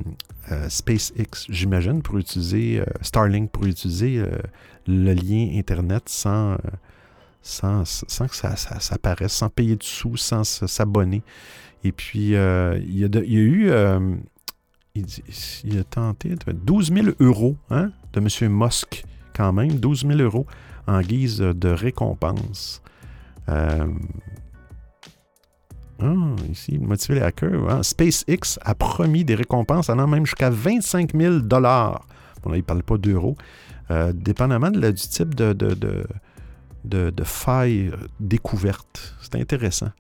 euh, 0.52 0.70
SpaceX, 0.70 1.46
j'imagine, 1.50 2.02
pour 2.02 2.18
utiliser 2.18 2.82
Starlink, 3.02 3.52
pour 3.52 3.66
utiliser 3.66 4.24
le 4.88 5.14
lien 5.14 5.58
Internet 5.58 6.04
sans, 6.08 6.58
sans, 7.46 7.84
que 7.84 8.36
ça, 8.36 8.56
ça, 8.56 8.96
apparaisse, 8.96 9.34
sans 9.34 9.50
payer 9.50 9.76
de 9.76 9.84
sous, 9.84 10.18
sans 10.18 10.44
s'abonner. 10.44 11.22
Et 11.84 11.92
puis, 11.92 12.20
il, 12.20 12.30
y 12.32 12.36
a 12.38 12.76
il, 12.76 12.98
y 12.98 13.06
a 13.06 13.42
eu, 13.42 13.72
il, 14.96 15.06
il, 15.64 15.80
a 15.80 15.84
tenté 15.84 16.36
12 16.48 16.92
000 16.92 17.08
euros 17.20 17.56
hein, 17.70 17.92
de 18.14 18.20
M. 18.20 18.52
Musk, 18.52 19.06
quand 19.36 19.54
même, 19.54 19.74
12 19.74 20.08
000 20.08 20.20
euros 20.20 20.48
en 20.88 21.02
guise 21.02 21.38
de 21.38 21.70
récompense. 21.70 22.82
Euh, 23.50 23.88
ah, 26.02 26.14
ici, 26.52 26.78
motiver 26.78 27.16
les 27.16 27.26
hackers. 27.26 27.70
Hein. 27.70 27.84
SpaceX 27.84 28.60
a 28.62 28.76
promis 28.76 29.24
des 29.24 29.36
récompenses 29.36 29.90
allant 29.90 30.08
même 30.08 30.26
jusqu'à 30.26 30.50
25 30.50 31.16
000 31.16 31.40
dollars. 31.40 32.06
Bon, 32.44 32.52
là, 32.52 32.58
il 32.58 32.60
ne 32.60 32.66
parle 32.66 32.84
pas 32.84 32.98
d'euros. 32.98 33.36
Euh, 33.92 34.12
dépendamment 34.14 34.72
du 34.72 34.94
type 34.94 35.36
de, 35.36 35.54
de, 36.86 37.12
faille 37.24 37.92
découverte. 38.20 39.16
C'est 39.22 39.36
intéressant. 39.36 39.92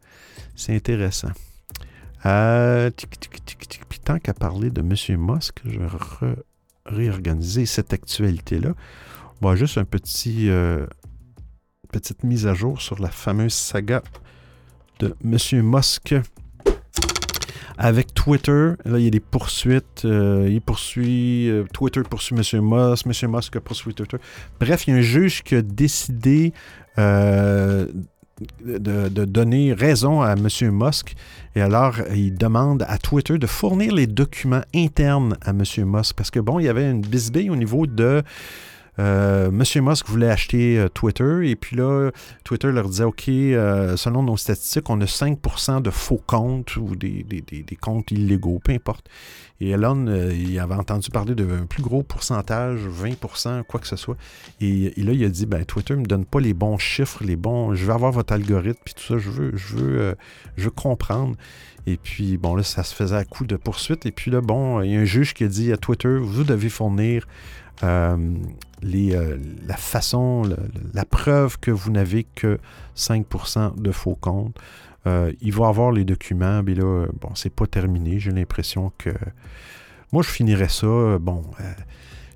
C'est 0.55 0.75
intéressant. 0.75 1.31
Euh, 2.25 2.89
puis 3.89 3.99
tant 3.99 4.19
qu'à 4.19 4.33
parler 4.33 4.69
de 4.71 4.81
M. 4.81 5.19
Musk, 5.19 5.61
je 5.65 5.79
vais 5.79 6.35
réorganiser 6.85 7.65
cette 7.65 7.93
actualité-là. 7.93 8.73
Juste 9.55 9.77
un 9.77 9.85
petit 9.85 10.49
euh, 10.49 10.87
petite 11.91 12.23
mise 12.23 12.47
à 12.47 12.55
jour 12.55 12.81
sur 12.81 12.99
la 12.99 13.09
fameuse 13.09 13.53
saga 13.53 14.01
de 14.99 15.15
M. 15.23 15.61
Musk 15.61 16.15
avec 17.77 18.13
Twitter. 18.13 18.73
Là, 18.85 18.99
il 18.99 19.05
y 19.05 19.07
a 19.07 19.11
des 19.11 19.19
poursuites. 19.19 20.03
Euh, 20.05 20.47
il 20.49 20.61
poursuit. 20.61 21.49
Euh, 21.49 21.63
Twitter 21.73 22.01
poursuit 22.09 22.35
M. 22.35 22.61
Musk. 22.61 23.05
M. 23.05 23.31
Musk 23.31 23.59
poursuit 23.59 23.93
Twitter. 23.93 24.17
Bref, 24.59 24.87
il 24.87 24.91
y 24.91 24.93
a 24.93 24.97
un 24.97 25.01
juge 25.01 25.43
qui 25.43 25.55
a 25.55 25.61
décidé 25.61 26.53
de, 26.97 27.89
de, 29.09 29.25
donner 29.25 29.73
raison 29.73 30.21
à 30.21 30.33
M. 30.33 30.47
Musk. 30.71 31.15
Et 31.55 31.61
alors, 31.61 31.95
il 32.13 32.35
demande 32.35 32.85
à 32.87 32.97
Twitter 32.97 33.37
de 33.37 33.47
fournir 33.47 33.93
les 33.93 34.07
documents 34.07 34.63
internes 34.73 35.37
à 35.41 35.51
M. 35.51 35.63
Musk. 35.85 36.15
Parce 36.15 36.31
que, 36.31 36.39
bon, 36.39 36.59
il 36.59 36.65
y 36.65 36.69
avait 36.69 36.89
une 36.89 37.01
bisbille 37.01 37.49
au 37.49 37.55
niveau 37.55 37.85
de 37.87 38.23
euh, 38.97 39.51
Monsieur 39.51 39.81
Musk 39.81 40.07
voulait 40.07 40.29
acheter 40.29 40.79
euh, 40.79 40.87
Twitter 40.87 41.49
et 41.49 41.55
puis 41.55 41.75
là, 41.75 42.11
Twitter 42.43 42.71
leur 42.71 42.87
disait 42.87 43.03
OK, 43.03 43.27
euh, 43.27 43.97
selon 43.97 44.23
nos 44.23 44.37
statistiques, 44.37 44.89
on 44.89 45.01
a 45.01 45.05
5% 45.05 45.81
de 45.81 45.89
faux 45.89 46.21
comptes 46.25 46.77
ou 46.77 46.95
des, 46.95 47.25
comptes 47.81 48.11
illégaux, 48.11 48.59
peu 48.63 48.71
importe. 48.71 49.09
Et 49.61 49.69
Elon, 49.69 50.05
il 50.31 50.59
avait 50.59 50.75
entendu 50.75 51.09
parler 51.09 51.33
d'un 51.33 51.65
plus 51.65 51.81
gros 51.81 52.03
pourcentage, 52.03 52.79
20%, 52.87 53.63
quoi 53.63 53.79
que 53.79 53.87
ce 53.87 53.95
soit. 53.95 54.17
Et, 54.59 54.91
là, 54.97 55.13
il 55.13 55.23
a 55.23 55.29
dit 55.29 55.45
ben, 55.45 55.63
Twitter 55.63 55.95
ne 55.95 56.01
me 56.01 56.05
donne 56.05 56.25
pas 56.25 56.41
les 56.41 56.53
bons 56.53 56.77
chiffres, 56.77 57.23
les 57.23 57.37
bons. 57.37 57.73
Je 57.73 57.85
veux 57.85 57.93
avoir 57.93 58.11
votre 58.11 58.33
algorithme, 58.33 58.81
puis 58.83 58.93
tout 58.93 59.03
ça, 59.03 59.17
je 59.17 59.29
veux, 59.29 59.55
je 59.55 59.75
veux, 59.75 60.15
je 60.57 60.65
veux 60.65 60.71
comprendre. 60.71 61.35
Et 61.87 61.97
puis, 61.97 62.37
bon, 62.37 62.55
là, 62.55 62.63
ça 62.63 62.83
se 62.83 62.93
faisait 62.93 63.15
à 63.15 63.23
coup 63.23 63.45
de 63.45 63.55
poursuite. 63.55 64.05
Et 64.05 64.11
puis 64.11 64.29
là, 64.29 64.41
bon, 64.41 64.81
il 64.81 64.91
y 64.91 64.97
a 64.97 64.99
un 64.99 65.05
juge 65.05 65.33
qui 65.33 65.43
a 65.43 65.47
dit 65.47 65.71
à 65.71 65.77
Twitter, 65.77 66.17
vous 66.17 66.43
devez 66.43 66.69
fournir 66.69 67.25
euh, 67.83 68.17
euh, 68.83 69.37
la 69.67 69.77
façon, 69.77 70.43
la 70.93 71.05
preuve 71.05 71.59
que 71.59 71.71
vous 71.71 71.91
n'avez 71.91 72.23
que 72.23 72.59
5% 72.95 73.81
de 73.81 73.91
faux 73.91 74.15
comptes. 74.15 74.55
Euh, 75.07 75.31
il 75.41 75.53
va 75.53 75.67
avoir 75.67 75.91
les 75.91 76.03
documents, 76.03 76.63
mais 76.63 76.73
là, 76.73 77.05
bon, 77.21 77.29
c'est 77.35 77.53
pas 77.53 77.67
terminé. 77.67 78.19
J'ai 78.19 78.31
l'impression 78.31 78.91
que. 78.97 79.11
Moi, 80.11 80.23
je 80.23 80.29
finirais 80.29 80.69
ça. 80.69 81.17
Bon, 81.19 81.43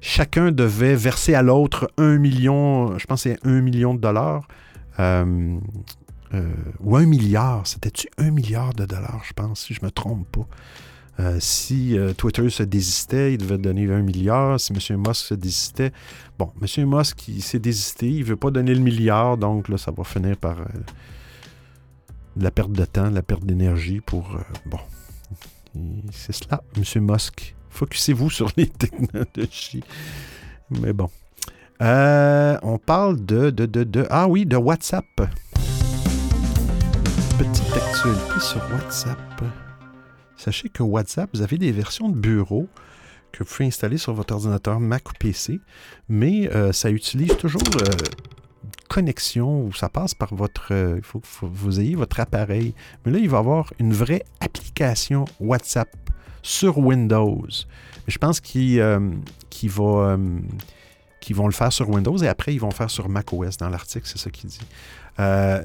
chacun 0.01 0.51
devait 0.51 0.95
verser 0.95 1.33
à 1.33 1.41
l'autre 1.41 1.91
un 1.97 2.17
million, 2.17 2.97
je 2.97 3.05
pense 3.05 3.23
que 3.23 3.29
c'est 3.29 3.47
un 3.47 3.61
million 3.61 3.93
de 3.93 3.99
dollars. 3.99 4.47
ou 4.99 6.95
un 6.97 7.05
milliard. 7.05 7.65
C'était-tu 7.65 8.07
un 8.17 8.31
milliard 8.31 8.73
de 8.73 8.85
dollars, 8.85 9.21
je 9.23 9.33
pense, 9.33 9.61
si 9.61 9.73
je 9.73 9.83
me 9.83 9.91
trompe 9.91 10.27
pas. 10.31 10.47
Euh, 11.19 11.37
si 11.39 11.97
euh, 11.97 12.13
Twitter 12.13 12.49
se 12.49 12.63
désistait, 12.63 13.33
il 13.33 13.39
devait 13.39 13.57
donner 13.57 13.91
un 13.91 14.01
milliard. 14.01 14.57
Si 14.59 14.71
M. 14.71 14.97
Musk 15.05 15.25
se 15.25 15.33
désistait, 15.33 15.91
bon, 16.37 16.51
M. 16.61 16.85
Musk, 16.89 17.27
il 17.27 17.41
s'est 17.41 17.59
désisté, 17.59 18.07
il 18.07 18.19
ne 18.19 18.23
veut 18.23 18.37
pas 18.37 18.51
donner 18.51 18.73
le 18.73 18.79
milliard, 18.79 19.37
donc 19.37 19.67
là, 19.67 19.77
ça 19.77 19.91
va 19.91 20.05
finir 20.05 20.37
par 20.37 20.61
euh, 20.61 20.65
la 22.37 22.51
perte 22.51 22.71
de 22.71 22.85
temps, 22.85 23.09
la 23.09 23.21
perte 23.21 23.43
d'énergie 23.43 23.99
pour. 23.99 24.37
bon, 24.65 24.79
C'est 26.13 26.33
cela, 26.33 26.63
M. 26.77 26.83
Musk. 27.03 27.53
Focussez-vous 27.69 28.29
sur 28.29 28.49
les 28.55 28.67
technologies. 28.69 29.83
Mais 30.69 30.93
bon. 30.93 31.09
On 31.81 32.77
parle 32.77 33.25
de, 33.25 33.49
de, 33.49 33.65
de, 33.65 33.83
de, 33.83 34.07
Ah 34.09 34.27
oui, 34.27 34.45
de 34.45 34.55
WhatsApp. 34.55 35.05
petite 37.37 37.73
actualité 37.73 38.39
sur 38.39 38.61
WhatsApp. 38.71 39.43
Sachez 40.39 40.69
que 40.69 40.81
WhatsApp, 40.81 41.29
vous 41.33 41.41
avez 41.41 41.57
des 41.57 41.73
versions 41.73 42.07
de 42.07 42.15
bureau 42.15 42.69
que 43.33 43.43
vous 43.43 43.49
pouvez 43.49 43.65
installer 43.65 43.97
sur 43.97 44.13
votre 44.13 44.33
ordinateur 44.33 44.79
Mac 44.79 45.09
ou 45.09 45.13
PC, 45.19 45.59
mais 46.07 46.49
euh, 46.55 46.71
ça 46.71 46.89
utilise 46.89 47.35
toujours 47.35 47.61
euh, 47.81 47.91
connexion 48.87 49.65
ou 49.65 49.73
ça 49.73 49.89
passe 49.89 50.15
par 50.15 50.33
votre. 50.33 50.71
il 50.71 51.03
faut 51.03 51.19
que 51.19 51.27
vous 51.41 51.81
ayez 51.81 51.95
votre 51.95 52.21
appareil. 52.21 52.73
Mais 53.05 53.11
là, 53.11 53.19
il 53.19 53.27
va 53.27 53.37
y 53.37 53.39
avoir 53.41 53.73
une 53.79 53.91
vraie 53.91 54.23
application 54.39 55.25
WhatsApp 55.41 55.89
sur 56.41 56.77
Windows. 56.77 57.45
je 58.07 58.17
pense 58.17 58.39
qu'ils 58.39 58.79
va 58.79 60.17
qui 61.19 61.33
vont 61.33 61.47
le 61.47 61.53
faire 61.53 61.73
sur 61.73 61.89
Windows 61.89 62.17
et 62.17 62.27
après, 62.27 62.53
ils 62.53 62.59
vont 62.59 62.71
faire 62.71 62.89
sur 62.89 63.09
macOS. 63.09 63.57
Dans 63.57 63.69
l'article, 63.69 64.07
c'est 64.07 64.17
ça 64.17 64.29
qu'il 64.29 64.49
dit. 64.49 64.59
Euh, 65.19 65.61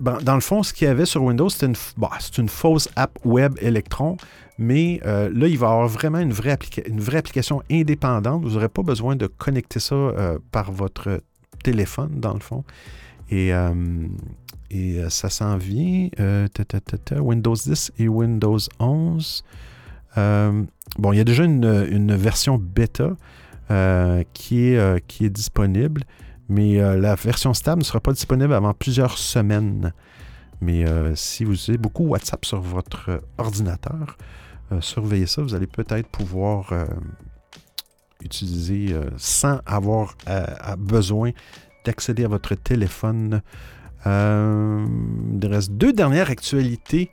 dans 0.00 0.34
le 0.34 0.40
fond, 0.40 0.62
ce 0.62 0.72
qu'il 0.72 0.86
y 0.86 0.90
avait 0.90 1.06
sur 1.06 1.22
Windows, 1.22 1.48
c'est 1.48 1.66
une, 1.66 1.74
une, 2.38 2.48
fausse 2.48 2.88
app 2.96 3.18
web 3.24 3.54
Electron, 3.60 4.16
mais 4.58 5.00
euh, 5.06 5.30
là, 5.32 5.46
il 5.46 5.58
va 5.58 5.68
y 5.68 5.70
avoir 5.70 5.88
vraiment 5.88 6.18
une 6.18 6.32
vraie, 6.32 6.52
application 6.52 7.62
indépendante. 7.70 8.42
Vous 8.42 8.50
n'aurez 8.50 8.68
pas 8.68 8.82
besoin 8.82 9.16
de 9.16 9.26
connecter 9.26 9.80
ça 9.80 9.94
euh, 9.94 10.38
par 10.50 10.72
votre 10.72 11.22
téléphone, 11.62 12.20
dans 12.20 12.34
le 12.34 12.40
fond. 12.40 12.64
Et, 13.30 13.50
et 14.70 15.00
ça 15.08 15.30
s'en 15.30 15.56
vient. 15.56 16.08
Windows 17.18 17.54
10 17.54 17.92
et 17.98 18.08
Windows 18.08 18.58
11. 18.78 19.44
bon, 20.16 21.12
il 21.12 21.16
y 21.16 21.20
a 21.20 21.24
déjà 21.24 21.44
une, 21.44 22.14
version 22.14 22.58
bêta. 22.58 23.16
Euh, 23.72 24.22
euh, 24.52 24.98
qui 25.06 25.24
est 25.24 25.30
disponible, 25.30 26.02
mais 26.48 26.80
euh, 26.80 26.98
la 26.98 27.14
version 27.14 27.54
stable 27.54 27.80
ne 27.80 27.84
sera 27.84 28.00
pas 28.00 28.12
disponible 28.12 28.52
avant 28.54 28.74
plusieurs 28.74 29.18
semaines. 29.18 29.92
Mais 30.60 30.84
si 31.16 31.42
vous 31.42 31.56
avez 31.68 31.76
beaucoup 31.76 32.04
WhatsApp 32.04 32.44
sur 32.44 32.60
votre 32.60 33.20
ordinateur, 33.36 34.16
surveillez 34.78 35.26
ça, 35.26 35.42
vous 35.42 35.56
allez 35.56 35.66
peut-être 35.66 36.06
pouvoir 36.06 36.72
utiliser 38.22 38.94
sans 39.16 39.58
avoir 39.66 40.14
besoin 40.78 41.32
d'accéder 41.84 42.24
à 42.24 42.28
votre 42.28 42.54
téléphone. 42.54 43.42
il 44.06 45.48
reste 45.50 45.72
deux 45.72 45.92
dernières 45.92 46.30
actualités. 46.30 47.10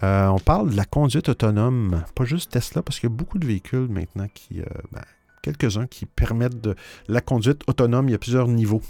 on 0.00 0.38
parle 0.42 0.70
de 0.70 0.76
la 0.76 0.86
conduite 0.86 1.28
autonome, 1.28 2.02
pas 2.14 2.24
juste 2.24 2.52
Tesla, 2.52 2.82
parce 2.82 2.98
qu'il 2.98 3.10
y 3.10 3.12
a 3.12 3.14
beaucoup 3.14 3.38
de 3.38 3.46
véhicules 3.46 3.90
maintenant 3.90 4.28
qui, 4.32 4.62
ben, 4.90 5.02
quelques-uns 5.42 5.86
qui 5.86 6.06
permettent 6.06 6.60
de 6.60 6.74
la 7.08 7.20
conduite 7.20 7.62
autonome. 7.66 8.08
Il 8.08 8.12
y 8.12 8.14
a 8.14 8.18
plusieurs 8.18 8.48
niveaux. 8.48 8.82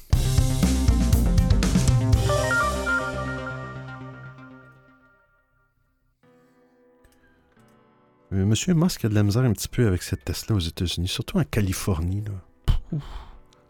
Euh, 8.32 8.44
Monsieur 8.44 8.74
Musk 8.74 9.04
a 9.04 9.08
de 9.08 9.14
la 9.14 9.22
misère 9.22 9.42
un 9.42 9.52
petit 9.52 9.68
peu 9.68 9.86
avec 9.86 10.02
cette 10.02 10.24
Tesla 10.24 10.54
aux 10.54 10.60
États-Unis, 10.60 11.08
surtout 11.08 11.38
en 11.38 11.44
Californie. 11.44 12.22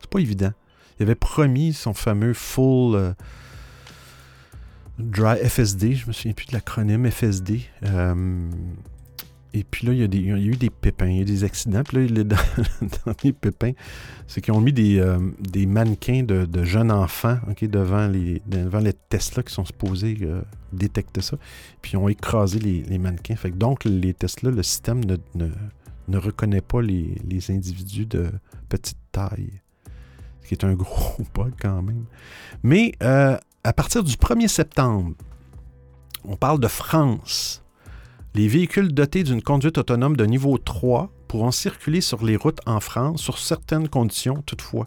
C'est 0.00 0.10
pas 0.10 0.18
évident. 0.18 0.52
Il 0.98 1.04
avait 1.04 1.14
promis 1.14 1.72
son 1.72 1.94
fameux 1.94 2.34
full 2.34 2.94
euh, 2.94 3.12
dry 4.98 5.38
FSD, 5.38 5.94
je 5.94 6.06
me 6.06 6.12
souviens 6.12 6.34
plus 6.34 6.46
de 6.46 6.52
l'acronyme 6.52 7.10
FSD. 7.10 7.62
Euh, 7.84 8.50
et 9.52 9.64
puis 9.64 9.86
là, 9.86 9.92
il 9.92 9.98
y, 9.98 10.30
a 10.32 10.36
eu 10.36 10.56
des 10.56 10.70
pépins, 10.70 11.08
il 11.08 11.18
y 11.18 11.22
a 11.22 11.24
des 11.24 11.42
accidents. 11.42 11.82
Puis 11.82 12.06
là, 12.08 12.24
dans, 12.24 12.36
dans 13.04 13.14
les 13.24 13.32
pépins, 13.40 13.72
c'est 14.28 14.40
qu'ils 14.40 14.54
ont 14.54 14.60
mis 14.60 14.72
des, 14.72 15.00
euh, 15.00 15.18
mannequins 15.66 16.22
de, 16.22 16.62
jeunes 16.62 16.92
enfants 16.92 17.38
devant, 17.60 18.06
les, 18.06 18.40
Tesla 19.08 19.42
qui 19.42 19.52
sont 19.52 19.64
supposés 19.64 20.16
euh, 20.22 20.42
détecter 20.72 21.20
ça. 21.20 21.36
Puis 21.82 21.92
ils 21.92 21.96
ont 21.96 22.08
écrasé 22.08 22.60
les, 22.60 22.98
mannequins. 22.98 23.34
Donc, 23.54 23.84
les 23.84 24.14
Tesla, 24.14 24.50
le 24.50 24.62
système 24.62 25.00
ne, 25.04 26.18
reconnaît 26.18 26.60
pas 26.60 26.80
les, 26.80 27.20
les, 27.28 27.50
individus 27.50 28.06
de 28.06 28.30
petite 28.68 28.98
taille. 29.10 29.60
Ce 30.42 30.48
qui 30.48 30.54
est 30.54 30.64
un 30.64 30.74
gros 30.74 31.24
bug 31.34 31.54
quand 31.60 31.82
même. 31.82 32.04
Mais 32.62 32.92
euh, 33.02 33.36
à 33.64 33.72
partir 33.72 34.04
du 34.04 34.14
1er 34.14 34.48
septembre, 34.48 35.14
on 36.24 36.36
parle 36.36 36.60
de 36.60 36.68
France. 36.68 37.64
Les 38.34 38.46
véhicules 38.46 38.94
dotés 38.94 39.24
d'une 39.24 39.42
conduite 39.42 39.78
autonome 39.78 40.16
de 40.16 40.24
niveau 40.24 40.56
3 40.56 41.10
pourront 41.26 41.50
circuler 41.50 42.00
sur 42.00 42.24
les 42.24 42.36
routes 42.36 42.60
en 42.64 42.78
France 42.78 43.20
sur 43.20 43.38
certaines 43.38 43.88
conditions 43.88 44.42
toutefois. 44.46 44.86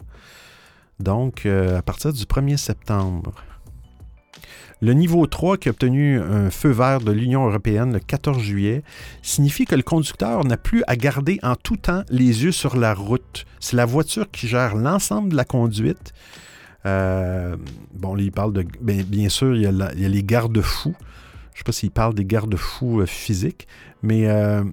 Donc, 0.98 1.44
euh, 1.44 1.78
à 1.78 1.82
partir 1.82 2.12
du 2.12 2.24
1er 2.24 2.56
septembre. 2.56 3.34
Le 4.80 4.92
niveau 4.92 5.26
3 5.26 5.58
qui 5.58 5.68
a 5.68 5.72
obtenu 5.72 6.20
un 6.20 6.50
feu 6.50 6.70
vert 6.70 7.00
de 7.00 7.12
l'Union 7.12 7.46
européenne 7.46 7.92
le 7.92 8.00
14 8.00 8.38
juillet 8.40 8.82
signifie 9.22 9.66
que 9.66 9.74
le 9.74 9.82
conducteur 9.82 10.44
n'a 10.44 10.56
plus 10.56 10.82
à 10.86 10.96
garder 10.96 11.38
en 11.42 11.54
tout 11.54 11.76
temps 11.76 12.02
les 12.08 12.44
yeux 12.44 12.52
sur 12.52 12.76
la 12.76 12.94
route. 12.94 13.44
C'est 13.60 13.76
la 13.76 13.84
voiture 13.84 14.30
qui 14.30 14.48
gère 14.48 14.74
l'ensemble 14.74 15.30
de 15.30 15.36
la 15.36 15.44
conduite. 15.44 16.12
Euh, 16.86 17.56
bon, 17.94 18.16
il 18.16 18.32
parle 18.32 18.52
de. 18.52 18.64
Bien, 18.80 19.02
bien 19.06 19.28
sûr, 19.28 19.54
il 19.54 19.62
y 19.62 19.66
a 19.66 20.08
les 20.08 20.22
garde-fous. 20.22 20.94
Je 21.54 21.60
ne 21.60 21.62
sais 21.62 21.64
pas 21.64 21.72
s'il 21.72 21.90
parle 21.92 22.14
des 22.14 22.24
garde-fous 22.24 23.00
euh, 23.00 23.06
physiques, 23.06 23.68
mais 24.02 24.26
euh, 24.26 24.64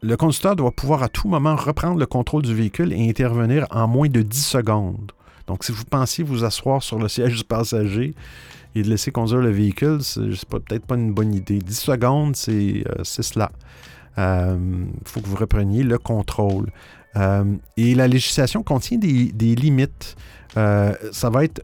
le 0.00 0.16
conducteur 0.16 0.54
doit 0.54 0.70
pouvoir 0.70 1.02
à 1.02 1.08
tout 1.08 1.28
moment 1.28 1.56
reprendre 1.56 1.98
le 1.98 2.06
contrôle 2.06 2.42
du 2.42 2.54
véhicule 2.54 2.92
et 2.92 3.08
intervenir 3.08 3.66
en 3.70 3.88
moins 3.88 4.08
de 4.08 4.22
10 4.22 4.46
secondes. 4.46 5.10
Donc, 5.48 5.64
si 5.64 5.72
vous 5.72 5.84
pensiez 5.84 6.22
vous 6.22 6.44
asseoir 6.44 6.84
sur 6.84 7.00
le 7.00 7.08
siège 7.08 7.36
du 7.36 7.44
passager 7.44 8.14
et 8.76 8.82
de 8.82 8.88
laisser 8.88 9.10
conduire 9.10 9.40
le 9.40 9.50
véhicule, 9.50 9.98
c'est 10.02 10.48
peut-être 10.48 10.86
pas 10.86 10.94
une 10.94 11.12
bonne 11.12 11.34
idée. 11.34 11.58
10 11.58 11.74
secondes, 11.76 12.36
c'est 12.36 12.84
euh, 12.88 13.02
cela. 13.02 13.50
Il 14.16 14.84
faut 15.06 15.20
que 15.20 15.26
vous 15.26 15.36
repreniez 15.36 15.82
le 15.82 15.96
contrôle. 15.98 16.66
et 17.16 17.94
la 17.94 18.06
législation 18.06 18.62
contient 18.62 18.98
des, 18.98 19.32
des 19.32 19.54
limites. 19.54 20.14
ça 20.54 21.30
va 21.30 21.44
être 21.44 21.62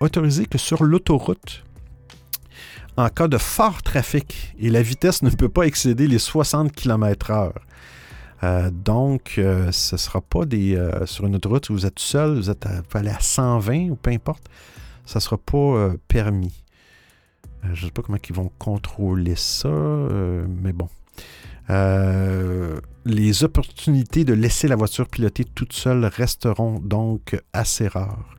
autorisé 0.00 0.44
que 0.44 0.58
sur 0.58 0.84
l'autoroute 0.84 1.64
en 3.04 3.08
cas 3.08 3.28
de 3.28 3.38
fort 3.38 3.82
trafic 3.82 4.54
et 4.58 4.70
la 4.70 4.82
vitesse 4.82 5.22
ne 5.22 5.30
peut 5.30 5.48
pas 5.48 5.62
excéder 5.62 6.06
les 6.06 6.18
60 6.18 6.72
km/h. 6.72 7.52
Euh, 8.42 8.70
donc, 8.70 9.34
euh, 9.38 9.70
ce 9.70 9.94
ne 9.94 9.98
sera 9.98 10.20
pas 10.20 10.44
des, 10.46 10.74
euh, 10.74 11.04
sur 11.06 11.26
une 11.26 11.36
autoroute 11.36 11.68
où 11.70 11.74
vous 11.74 11.86
êtes 11.86 11.98
seul, 11.98 12.36
vous 12.36 12.50
êtes 12.50 12.66
à, 12.66 12.82
aller 12.94 13.10
à 13.10 13.20
120 13.20 13.90
ou 13.90 13.96
peu 13.96 14.10
importe, 14.10 14.44
ça 15.04 15.18
ne 15.18 15.20
sera 15.20 15.38
pas 15.38 15.90
permis. 16.08 16.64
je 17.62 17.70
ne 17.70 17.86
sais 17.86 17.90
pas 17.90 18.02
comment 18.02 18.18
ils 18.26 18.34
vont 18.34 18.50
contrôler 18.58 19.36
ça, 19.36 19.68
mais 19.68 20.72
bon. 20.72 20.88
les 23.04 23.44
opportunités 23.44 24.24
de 24.24 24.32
laisser 24.32 24.68
la 24.68 24.76
voiture 24.76 25.08
piloter 25.08 25.44
toute 25.44 25.72
seule 25.72 26.04
resteront 26.04 26.78
donc 26.78 27.38
assez 27.52 27.88
rares. 27.88 28.36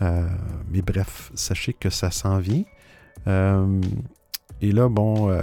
mais 0.00 0.82
bref, 0.82 1.30
sachez 1.34 1.74
que 1.74 1.90
ça 1.90 2.10
s'en 2.10 2.38
vient. 2.38 2.64
Euh, 3.26 3.80
et 4.60 4.72
là, 4.72 4.88
bon, 4.88 5.30
euh, 5.30 5.42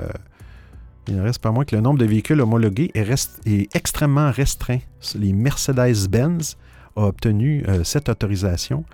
il 1.08 1.16
ne 1.16 1.22
reste 1.22 1.42
pas 1.42 1.52
moins 1.52 1.66
que 1.66 1.76
le 1.76 1.82
nombre 1.82 2.00
de 2.00 2.06
véhicules 2.06 2.40
homologués 2.40 2.92
est, 2.94 3.76
extrêmement 3.76 4.32
restreint. 4.32 4.80
Les 5.16 5.34
Mercedes-Benz 5.34 6.58
ont 6.96 7.04
obtenu 7.04 7.64
euh, 7.68 7.84
cette 7.84 8.10
autorisation 8.10 8.86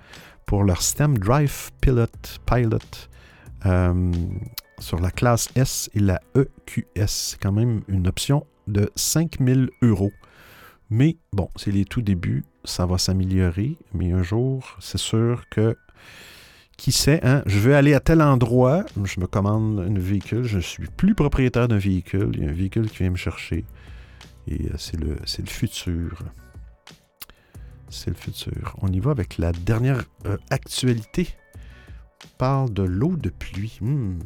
pour 0.46 0.64
leur 0.64 0.82
système 0.82 1.18
Drive 1.18 1.70
Pilot, 1.80 2.06
Pilot 2.46 2.78
sur 4.78 4.98
la 4.98 5.10
classe 5.10 5.48
S 5.54 5.90
et 5.94 6.00
la 6.00 6.20
EQS. 6.34 7.06
C'est 7.06 7.40
quand 7.40 7.52
même 7.52 7.82
une 7.88 8.08
option 8.08 8.46
de 8.66 8.90
5000 8.96 9.70
euros. 9.82 10.12
Mais 10.88 11.18
bon, 11.32 11.48
c'est 11.54 11.70
les 11.70 11.84
tout 11.84 12.02
débuts, 12.02 12.44
ça 12.64 12.84
va 12.84 12.98
s'améliorer, 12.98 13.76
mais 13.94 14.12
un 14.12 14.22
jour, 14.22 14.76
c'est 14.80 14.98
sûr 14.98 15.44
que 15.48 15.76
qui 16.80 16.92
sait, 16.92 17.20
hein, 17.22 17.42
je 17.44 17.58
veux 17.58 17.76
aller 17.76 17.92
à 17.92 18.00
tel 18.00 18.22
endroit, 18.22 18.86
je 19.04 19.20
me 19.20 19.26
commande 19.26 19.80
un 19.80 19.98
véhicule, 19.98 20.44
je 20.44 20.56
ne 20.56 20.62
suis 20.62 20.86
plus 20.86 21.14
propriétaire 21.14 21.68
d'un 21.68 21.76
véhicule, 21.76 22.30
il 22.32 22.42
y 22.42 22.46
a 22.46 22.48
un 22.48 22.54
véhicule 22.54 22.88
qui 22.88 23.00
vient 23.00 23.10
me 23.10 23.16
chercher. 23.16 23.66
Et 24.48 24.64
euh, 24.64 24.74
c'est 24.78 24.98
le, 24.98 25.08
le 25.10 25.46
futur. 25.46 26.22
C'est 27.90 28.08
le 28.08 28.16
futur. 28.16 28.76
On 28.80 28.88
y 28.88 28.98
va 28.98 29.10
avec 29.10 29.36
la 29.36 29.52
dernière 29.52 30.02
euh, 30.24 30.38
actualité. 30.48 31.28
On 32.24 32.38
parle 32.38 32.72
de 32.72 32.82
l'eau 32.82 33.14
de 33.14 33.28
pluie. 33.28 33.76
Hmm. 33.82 34.18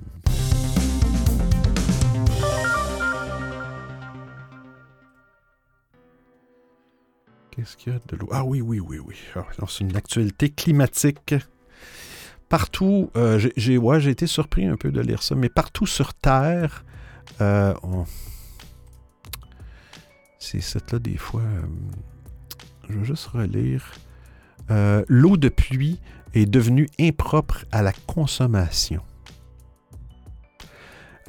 Qu'est-ce 7.50 7.76
qu'il 7.76 7.92
y 7.92 7.96
a 7.96 7.98
de 7.98 8.16
l'eau? 8.16 8.28
Ah 8.30 8.44
oui, 8.44 8.60
oui, 8.60 8.78
oui, 8.78 9.00
oui. 9.04 9.16
Ah, 9.34 9.44
c'est 9.68 9.80
une 9.80 9.96
actualité 9.96 10.50
climatique 10.50 11.34
partout, 12.48 13.10
euh, 13.16 13.38
j'ai 13.56 14.10
été 14.10 14.26
surpris 14.26 14.66
un 14.66 14.76
peu 14.76 14.90
de 14.90 15.00
lire 15.00 15.22
ça, 15.22 15.34
mais 15.34 15.48
partout 15.48 15.86
sur 15.86 16.14
Terre, 16.14 16.84
C'est 20.38 20.60
cette-là, 20.60 20.98
des 20.98 21.16
fois. 21.16 21.42
je 22.88 22.98
vais 22.98 23.04
juste 23.04 23.26
relire. 23.26 23.92
L'eau 25.08 25.36
de 25.36 25.48
pluie 25.48 26.00
est 26.34 26.46
devenue 26.46 26.88
impropre 26.98 27.64
à 27.72 27.82
la 27.82 27.92
consommation. 28.06 29.02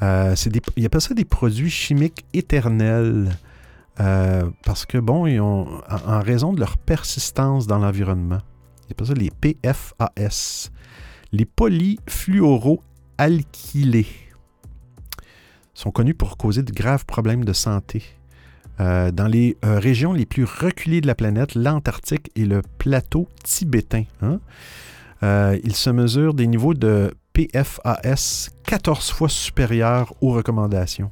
Euh, 0.02 0.36
des, 0.48 0.62
il 0.76 0.86
appelle 0.86 1.02
ça 1.02 1.14
des 1.14 1.26
produits 1.26 1.70
chimiques 1.70 2.26
éternels. 2.34 3.38
Euh, 4.02 4.50
parce 4.66 4.86
que, 4.86 4.98
bon, 4.98 5.26
ils 5.26 5.40
en, 5.40 5.66
raison 6.20 6.52
de 6.52 6.60
leur 6.60 6.78
persistance 6.78 7.66
dans 7.66 7.80
l'environnement, 7.80 8.40
il 8.88 8.92
appelle 8.92 9.08
ça 9.08 9.14
les 9.14 9.32
PFAS, 9.32 10.70
les 11.36 11.46
polyfluoroalkylés, 11.46 14.08
sont 15.74 15.92
connus 15.92 16.14
pour 16.14 16.38
causer 16.38 16.64
de 16.64 16.72
graves 16.72 17.06
problèmes 17.06 17.44
de 17.44 17.52
santé. 17.52 18.04
Euh, 18.80 19.12
dans 19.12 19.28
les 19.28 19.58
régions 19.62 20.14
les 20.14 20.26
plus 20.26 20.46
reculées 20.46 21.02
de 21.02 21.08
la 21.08 21.16
planète, 21.16 21.56
l'Antarctique 21.56 22.32
et 22.36 22.46
le 22.46 22.62
plateau 22.78 23.28
tibétain, 23.44 24.06
hein, 24.22 24.40
ils 25.64 25.76
se 25.76 25.90
mesurent 25.90 26.36
des 26.36 26.48
niveaux 26.48 26.74
de 26.74 27.14
PFAS 27.34 28.52
14 28.66 29.12
fois 29.12 29.28
supérieure 29.28 30.14
aux 30.22 30.32
recommandations. 30.32 31.12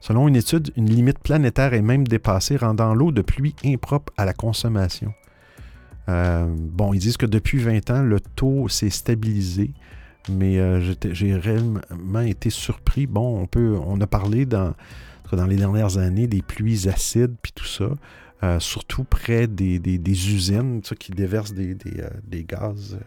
Selon 0.00 0.26
une 0.26 0.34
étude, 0.34 0.72
une 0.76 0.90
limite 0.90 1.20
planétaire 1.20 1.72
est 1.74 1.82
même 1.82 2.08
dépassée, 2.08 2.56
rendant 2.56 2.94
l'eau 2.94 3.12
de 3.12 3.22
pluie 3.22 3.54
impropre 3.64 4.12
à 4.16 4.24
la 4.24 4.32
consommation. 4.32 5.14
Euh, 6.08 6.46
bon, 6.48 6.92
ils 6.92 6.98
disent 6.98 7.16
que 7.16 7.26
depuis 7.26 7.58
20 7.58 7.90
ans, 7.90 8.02
le 8.02 8.20
taux 8.20 8.68
s'est 8.68 8.90
stabilisé, 8.90 9.70
mais 10.28 10.58
euh, 10.58 10.80
j'ai 11.10 11.34
réellement 11.34 12.20
été 12.20 12.50
surpris. 12.50 13.06
Bon, 13.06 13.40
on 13.40 13.46
peut, 13.46 13.76
on 13.86 14.00
a 14.00 14.06
parlé 14.06 14.46
dans, 14.46 14.74
dans 15.36 15.46
les 15.46 15.56
dernières 15.56 15.98
années 15.98 16.26
des 16.26 16.42
pluies 16.42 16.88
acides 16.88 17.34
puis 17.40 17.52
tout 17.52 17.66
ça, 17.66 17.90
euh, 18.42 18.60
surtout 18.60 19.04
près 19.04 19.46
des, 19.46 19.78
usines 20.06 20.80
qui 20.98 21.12
déversent 21.12 21.54
des, 21.54 22.44
gaz 22.44 22.98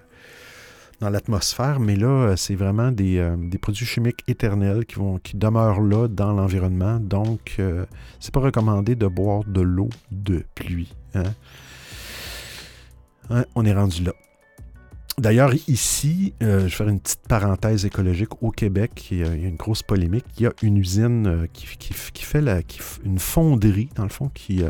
dans 1.01 1.09
l'atmosphère, 1.09 1.81
mais 1.81 1.97
là, 1.97 2.35
c'est 2.37 2.55
vraiment 2.55 2.91
des, 2.91 3.21
produits 3.61 3.85
chimiques 3.85 4.23
éternels 4.27 4.85
qui, 4.85 4.95
vont, 4.95 5.17
qui 5.17 5.35
demeurent 5.35 5.81
là 5.81 6.07
dans 6.07 6.31
l'environnement. 6.31 6.99
Donc, 6.99 7.55
euh, 7.59 7.85
c'est 8.19 8.33
pas 8.33 8.39
recommandé 8.39 8.95
de 8.95 9.07
boire 9.07 9.43
de 9.45 9.61
l'eau 9.61 9.89
de 10.11 10.43
pluie. 10.55 10.93
Hein. 11.13 11.33
Hein, 13.29 13.45
on 13.55 13.65
est 13.65 13.73
rendu 13.73 14.03
là. 14.03 14.13
D'ailleurs, 15.17 15.53
ici, 15.67 16.33
je 16.41 16.45
vais 16.45 16.69
faire 16.69 16.89
une 16.89 16.99
petite 16.99 17.25
parenthèse 17.27 17.85
écologique. 17.85 18.43
Au 18.43 18.51
Québec, 18.51 19.07
il 19.11 19.19
y 19.19 19.23
a, 19.23 19.33
une 19.33 19.55
grosse 19.55 19.81
polémique. 19.81 20.25
Il 20.37 20.43
y 20.43 20.45
a 20.45 20.51
une 20.61 20.77
usine 20.77 21.47
qui, 21.53 21.93
fait 21.93 22.41
la, 22.41 22.59
une 23.05 23.19
fonderie, 23.19 23.87
dans 23.95 24.03
le 24.03 24.09
fond, 24.09 24.29
qui, 24.33 24.61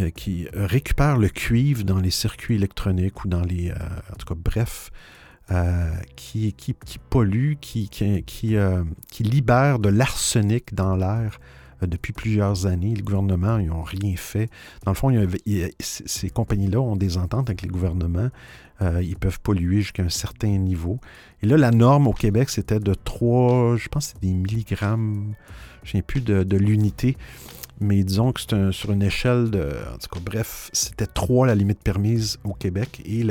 euh, 0.00 0.08
qui 0.08 0.48
récupère 0.54 1.18
le 1.18 1.28
cuivre 1.28 1.84
dans 1.84 1.98
les 1.98 2.10
circuits 2.10 2.54
électroniques 2.54 3.26
ou 3.26 3.28
dans 3.28 3.42
les... 3.42 3.70
Euh, 3.70 3.74
en 4.10 4.16
tout 4.16 4.24
cas, 4.24 4.34
bref, 4.34 4.90
euh, 5.50 5.90
qui, 6.16 6.54
pollue, 7.10 7.56
qui 7.60 7.90
libère 9.20 9.78
de 9.78 9.90
l'arsenic 9.90 10.72
dans 10.72 10.96
l'air 10.96 11.38
depuis 11.86 12.12
plusieurs 12.12 12.66
années. 12.66 12.94
Le 12.94 13.02
gouvernement, 13.02 13.58
ils 13.58 13.68
n'ont 13.68 13.82
rien 13.82 14.14
fait. 14.16 14.48
Dans 14.84 14.92
le 14.92 14.96
fond, 14.96 15.10
ces 15.80 16.30
compagnies-là 16.30 16.80
ont 16.80 16.96
des 16.96 17.18
ententes 17.18 17.48
avec 17.50 17.62
les 17.62 17.68
gouvernements. 17.68 18.30
ils 18.80 19.16
peuvent 19.16 19.40
polluer 19.40 19.82
jusqu'à 19.82 20.02
un 20.02 20.08
certain 20.08 20.56
niveau. 20.58 20.98
Et 21.42 21.46
là, 21.46 21.56
la 21.56 21.70
norme 21.70 22.06
au 22.06 22.12
Québec, 22.12 22.50
c'était 22.50 22.80
de 22.80 22.94
3, 22.94 23.76
je 23.76 23.88
pense 23.88 24.06
que 24.06 24.12
c'est 24.14 24.26
des 24.26 24.32
milligrammes, 24.32 25.34
je 25.82 25.90
ne 25.90 25.92
sais 26.00 26.02
plus 26.02 26.20
de, 26.20 26.56
l'unité 26.56 27.16
mais 27.80 28.04
disons 28.04 28.30
que 28.30 28.40
c'est 28.40 28.70
sur 28.70 28.92
une 28.92 29.02
échelle 29.02 29.50
de. 29.50 29.72
En 29.92 29.98
tout 29.98 30.08
cas, 30.08 30.20
bref, 30.24 30.70
c'était 30.72 31.06
3 31.06 31.48
la 31.48 31.56
limite 31.56 31.80
permise 31.82 32.38
au 32.44 32.54
Québec 32.54 33.02
et, 33.04 33.26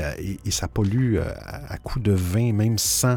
ça 0.51 0.67
pollue 0.67 1.15
euh, 1.15 1.23
à, 1.45 1.77
coup 1.77 2.01
de 2.01 2.11
20, 2.11 2.51
même 2.51 2.77
100, 2.77 3.15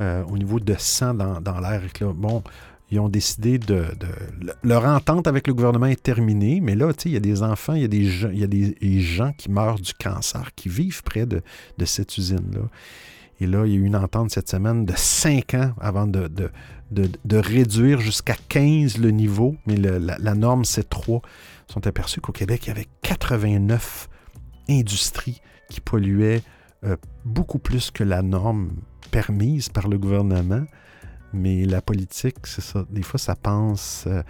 euh, 0.00 0.22
au 0.24 0.38
niveau 0.38 0.60
de 0.60 0.74
100 0.78 1.14
dans, 1.14 1.60
l'air. 1.60 1.82
Bon, 2.14 2.44
ils 2.92 3.00
ont 3.00 3.08
décidé 3.08 3.58
de, 3.58 3.86
Leur 4.62 4.84
entente 4.84 5.26
avec 5.26 5.46
le 5.46 5.54
gouvernement 5.54 5.86
est 5.86 6.02
terminée, 6.02 6.60
mais 6.60 6.74
là, 6.74 6.92
il 7.06 7.12
y 7.12 7.16
a 7.16 7.20
des 7.20 7.42
enfants, 7.42 7.72
il 7.72 7.82
y 7.82 7.84
a 7.84 7.88
des, 7.88 8.04
il 8.04 8.38
y 8.38 8.44
a 8.44 8.46
des, 8.46 9.00
gens 9.00 9.32
qui 9.32 9.50
meurent 9.50 9.80
du 9.80 9.94
cancer, 9.94 10.54
qui 10.54 10.68
vivent 10.68 11.02
près 11.02 11.24
de, 11.24 11.42
cette 11.86 12.18
usine-là. 12.18 12.68
Et 13.40 13.46
là, 13.46 13.64
il 13.64 13.72
y 13.72 13.76
a 13.76 13.78
eu 13.78 13.84
une 13.84 13.96
entente 13.96 14.30
cette 14.30 14.50
semaine 14.50 14.84
de 14.84 14.92
5 14.94 15.54
ans 15.54 15.72
avant 15.80 16.06
de, 16.06 16.30
de, 16.90 17.36
réduire 17.36 17.98
jusqu'à 18.00 18.36
15 18.50 18.98
le 18.98 19.10
niveau, 19.10 19.56
mais 19.66 19.76
la, 19.76 20.34
norme, 20.34 20.66
c'est 20.66 20.88
3. 20.88 21.22
Ils 21.68 21.72
sont 21.72 21.86
aperçus 21.86 22.20
qu'au 22.20 22.32
Québec, 22.32 22.66
il 22.66 22.68
y 22.68 22.72
avait 22.72 22.88
89 23.00 24.10
industries 24.68 25.40
qui 25.70 25.80
polluaient 25.80 26.42
euh, 26.84 26.96
beaucoup 27.24 27.58
plus 27.58 27.90
que 27.90 28.04
la 28.04 28.20
norme 28.20 28.72
permise 29.10 29.70
par 29.70 29.88
le 29.88 29.98
gouvernement. 29.98 30.64
Mais 31.32 31.64
la 31.64 31.80
politique, 31.80 32.36
c'est 32.44 32.60
ça. 32.62 32.84
Des 32.90 33.02
fois, 33.02 33.18
ça 33.18 33.34
pense. 33.34 34.04
Euh, 34.06 34.22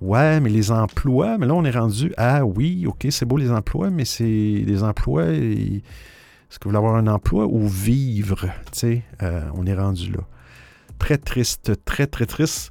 ouais, 0.00 0.40
mais 0.40 0.50
les 0.50 0.70
emplois, 0.70 1.38
mais 1.38 1.46
là, 1.46 1.54
on 1.54 1.64
est 1.64 1.70
rendu 1.70 2.12
à 2.16 2.44
oui, 2.44 2.86
OK, 2.86 3.06
c'est 3.10 3.26
beau 3.26 3.36
les 3.36 3.50
emplois, 3.50 3.90
mais 3.90 4.04
c'est 4.04 4.62
des 4.64 4.82
emplois. 4.82 5.24
Est-ce 5.24 6.58
que 6.58 6.64
vous 6.64 6.70
voulez 6.70 6.78
avoir 6.78 6.96
un 6.96 7.06
emploi 7.06 7.46
ou 7.46 7.66
vivre? 7.66 8.46
Tu 8.72 8.78
sais, 8.78 9.02
euh, 9.22 9.42
on 9.54 9.66
est 9.66 9.74
rendu 9.74 10.12
là 10.12 10.20
très 11.02 11.18
triste, 11.18 11.84
très, 11.84 12.06
très 12.06 12.26
triste. 12.26 12.70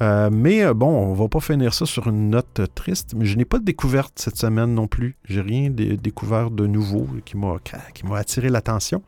Euh, 0.00 0.30
mais 0.32 0.74
bon, 0.74 0.88
on 0.88 1.14
va 1.14 1.28
pas 1.28 1.40
finir 1.40 1.72
ça 1.72 1.86
sur 1.86 2.08
une 2.08 2.30
note 2.30 2.60
triste, 2.74 3.14
mais 3.16 3.24
je 3.24 3.36
n'ai 3.36 3.44
pas 3.44 3.60
de 3.60 3.64
découverte 3.64 4.14
cette 4.16 4.36
semaine 4.36 4.74
non 4.74 4.88
plus. 4.88 5.16
J'ai 5.24 5.40
rien 5.40 5.70
découvert 5.70 6.50
de 6.50 6.66
nouveau 6.66 7.06
qui 7.24 7.36
m'a 7.36 8.18
attiré 8.18 8.48
l'attention. 8.48 9.02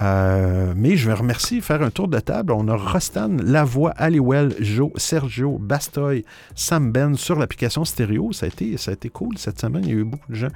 Euh, 0.00 0.74
mais 0.76 0.96
je 0.96 1.08
vais 1.08 1.14
remercier, 1.14 1.60
faire 1.60 1.82
un 1.82 1.90
tour 1.90 2.08
de 2.08 2.18
table. 2.18 2.52
On 2.52 2.68
a 2.68 2.76
Rostan, 2.76 3.36
Lavoie, 3.42 3.90
Aliwell, 3.90 4.54
Joe, 4.60 4.90
Sergio, 4.96 5.58
Bastoy, 5.58 6.24
Sam 6.54 6.92
Ben 6.92 7.14
sur 7.16 7.38
l'application 7.38 7.84
stéréo. 7.84 8.32
Ça 8.32 8.46
a, 8.46 8.48
été, 8.48 8.76
ça 8.76 8.90
a 8.90 8.94
été 8.94 9.08
cool 9.08 9.38
cette 9.38 9.60
semaine. 9.60 9.84
Il 9.84 9.90
y 9.90 9.92
a 9.92 9.96
eu 10.00 10.04
beaucoup 10.04 10.30
de 10.30 10.36
gens. 10.36 10.50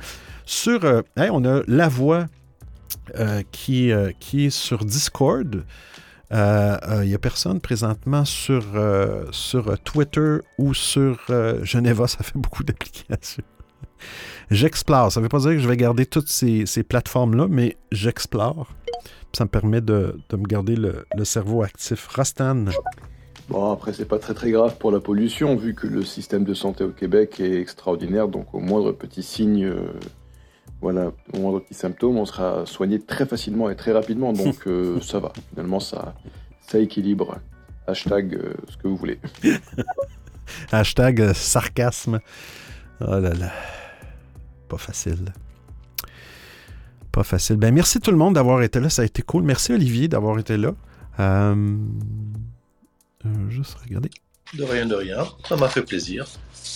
Sur, 0.45 1.03
on 1.17 1.45
a 1.45 1.63
Lavoie 1.67 2.27
qui, 3.51 3.93
qui 4.19 4.47
est 4.47 4.51
sur 4.51 4.85
Discord. 4.85 5.65
Il 6.33 6.37
euh, 6.37 7.05
n'y 7.05 7.13
euh, 7.13 7.17
a 7.17 7.19
personne 7.19 7.61
présentement 7.61 8.25
sur, 8.25 8.65
euh, 8.77 9.25
sur 9.33 9.77
Twitter 9.81 10.37
ou 10.59 10.75
sur 10.75 11.19
Geneva. 11.63 12.07
Ça 12.07 12.23
fait 12.23 12.39
beaucoup 12.39 12.63
d'applications. 12.63 13.43
J'explore. 14.51 15.13
Ça 15.13 15.21
ne 15.21 15.25
veut 15.25 15.29
pas 15.29 15.39
dire 15.39 15.51
que 15.51 15.59
je 15.59 15.69
vais 15.69 15.77
garder 15.77 16.07
toutes 16.07 16.29
ces, 16.29 16.65
plateformes-là, 16.83 17.47
mais 17.49 17.77
j'explore. 17.93 18.67
Ça 19.33 19.45
me 19.45 19.49
permet 19.49 19.81
de, 19.81 20.19
me 20.33 20.47
garder 20.47 20.77
le, 20.77 21.05
cerveau 21.25 21.63
actif. 21.63 22.07
Rastan. 22.09 22.67
Bon, 23.49 23.73
après, 23.73 23.93
c'est 23.93 24.05
pas 24.05 24.19
très 24.19 24.35
très 24.35 24.51
grave 24.51 24.77
pour 24.79 24.93
la 24.93 25.01
pollution, 25.01 25.57
vu 25.57 25.75
que 25.75 25.87
le 25.87 26.05
système 26.05 26.45
de 26.45 26.55
santé 26.55 26.85
au 26.85 26.91
Québec 26.91 27.41
est 27.41 27.61
extraordinaire. 27.61 28.29
Donc, 28.29 28.55
au 28.55 28.61
moindre 28.61 28.93
petit 28.93 29.23
signe 29.23 29.73
voilà, 30.81 31.13
au 31.35 31.39
moindre 31.39 31.61
petit 31.61 31.75
symptôme, 31.75 32.17
on 32.17 32.25
sera 32.25 32.65
soigné 32.65 33.01
très 33.01 33.27
facilement 33.27 33.69
et 33.71 33.77
très 33.77 33.93
rapidement, 33.93 34.33
donc 34.33 34.57
euh, 34.67 35.01
ça 35.01 35.21
va. 35.21 35.33
Finalement, 35.51 35.81
ça, 35.81 36.15
ça 36.61 36.79
équilibre. 36.79 37.39
Hashtag 37.87 38.35
euh, 38.35 38.55
ce 38.69 38.77
que 38.77 38.89
vous 38.89 38.97
voulez. 38.97 39.19
Hashtag 40.73 41.21
euh, 41.21 41.35
sarcasme. 41.35 42.21
Oh 43.01 43.19
là 43.19 43.35
là. 43.35 43.53
Pas 44.71 44.79
facile. 44.79 45.35
Pas 47.13 47.25
facile. 47.25 47.57
Ben, 47.57 47.75
merci 47.75 48.01
tout 48.01 48.11
le 48.11 48.17
monde 48.17 48.35
d'avoir 48.35 48.63
été 48.63 48.81
là. 48.81 48.89
Ça 48.89 49.03
a 49.03 49.05
été 49.05 49.21
cool. 49.21 49.43
Merci 49.43 49.73
Olivier 49.73 50.09
d'avoir 50.09 50.39
été 50.39 50.57
là. 50.57 50.73
juste 53.51 53.77
regarder. 53.85 54.11
De 54.57 54.65
rien, 54.65 54.87
de 54.87 54.95
rien. 54.95 55.27
Ça 55.49 55.57
m'a 55.57 55.69
fait 55.69 55.83
plaisir. 55.83 56.27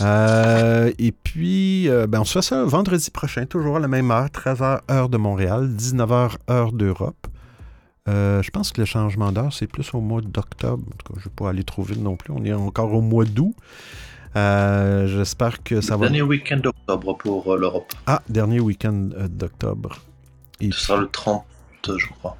Euh, 0.01 0.93
et 0.99 1.12
puis, 1.12 1.89
euh, 1.89 2.07
ben, 2.07 2.21
on 2.21 2.25
se 2.25 2.33
fait 2.35 2.43
ça 2.43 2.65
vendredi 2.65 3.11
prochain, 3.11 3.47
toujours 3.47 3.77
à 3.77 3.81
la 3.81 3.89
même 3.89 4.11
heure, 4.11 4.27
13h 4.27 4.81
heure 4.91 5.09
de 5.09 5.16
Montréal, 5.16 5.71
19h 5.77 6.37
heure 6.51 6.73
d'Europe. 6.73 7.27
Euh, 8.09 8.43
je 8.43 8.51
pense 8.51 8.73
que 8.73 8.81
le 8.81 8.85
changement 8.85 9.33
d'heure, 9.33 9.53
c'est 9.53 9.66
plus 9.66 9.95
au 9.95 10.01
mois 10.01 10.21
d'octobre. 10.21 10.85
En 10.87 10.97
tout 10.97 11.12
cas, 11.12 11.15
je 11.15 11.21
ne 11.21 11.25
vais 11.25 11.35
pas 11.35 11.49
aller 11.49 11.65
trop 11.65 11.83
vite 11.83 12.01
non 12.01 12.16
plus. 12.16 12.33
On 12.33 12.45
est 12.45 12.53
encore 12.53 12.93
au 12.93 13.01
mois 13.01 13.25
d'août. 13.25 13.55
J'espère 14.35 15.62
que 15.62 15.81
ça 15.81 15.97
va. 15.97 16.06
Dernier 16.06 16.23
week-end 16.23 16.56
d'octobre 16.59 17.16
pour 17.16 17.56
l'Europe. 17.56 17.93
Ah, 18.06 18.23
dernier 18.28 18.61
week-end 18.61 19.11
d'octobre. 19.28 19.98
Ce 20.61 20.70
sera 20.70 21.01
le 21.01 21.09
30, 21.09 21.44
je 21.97 22.06
crois. 22.09 22.36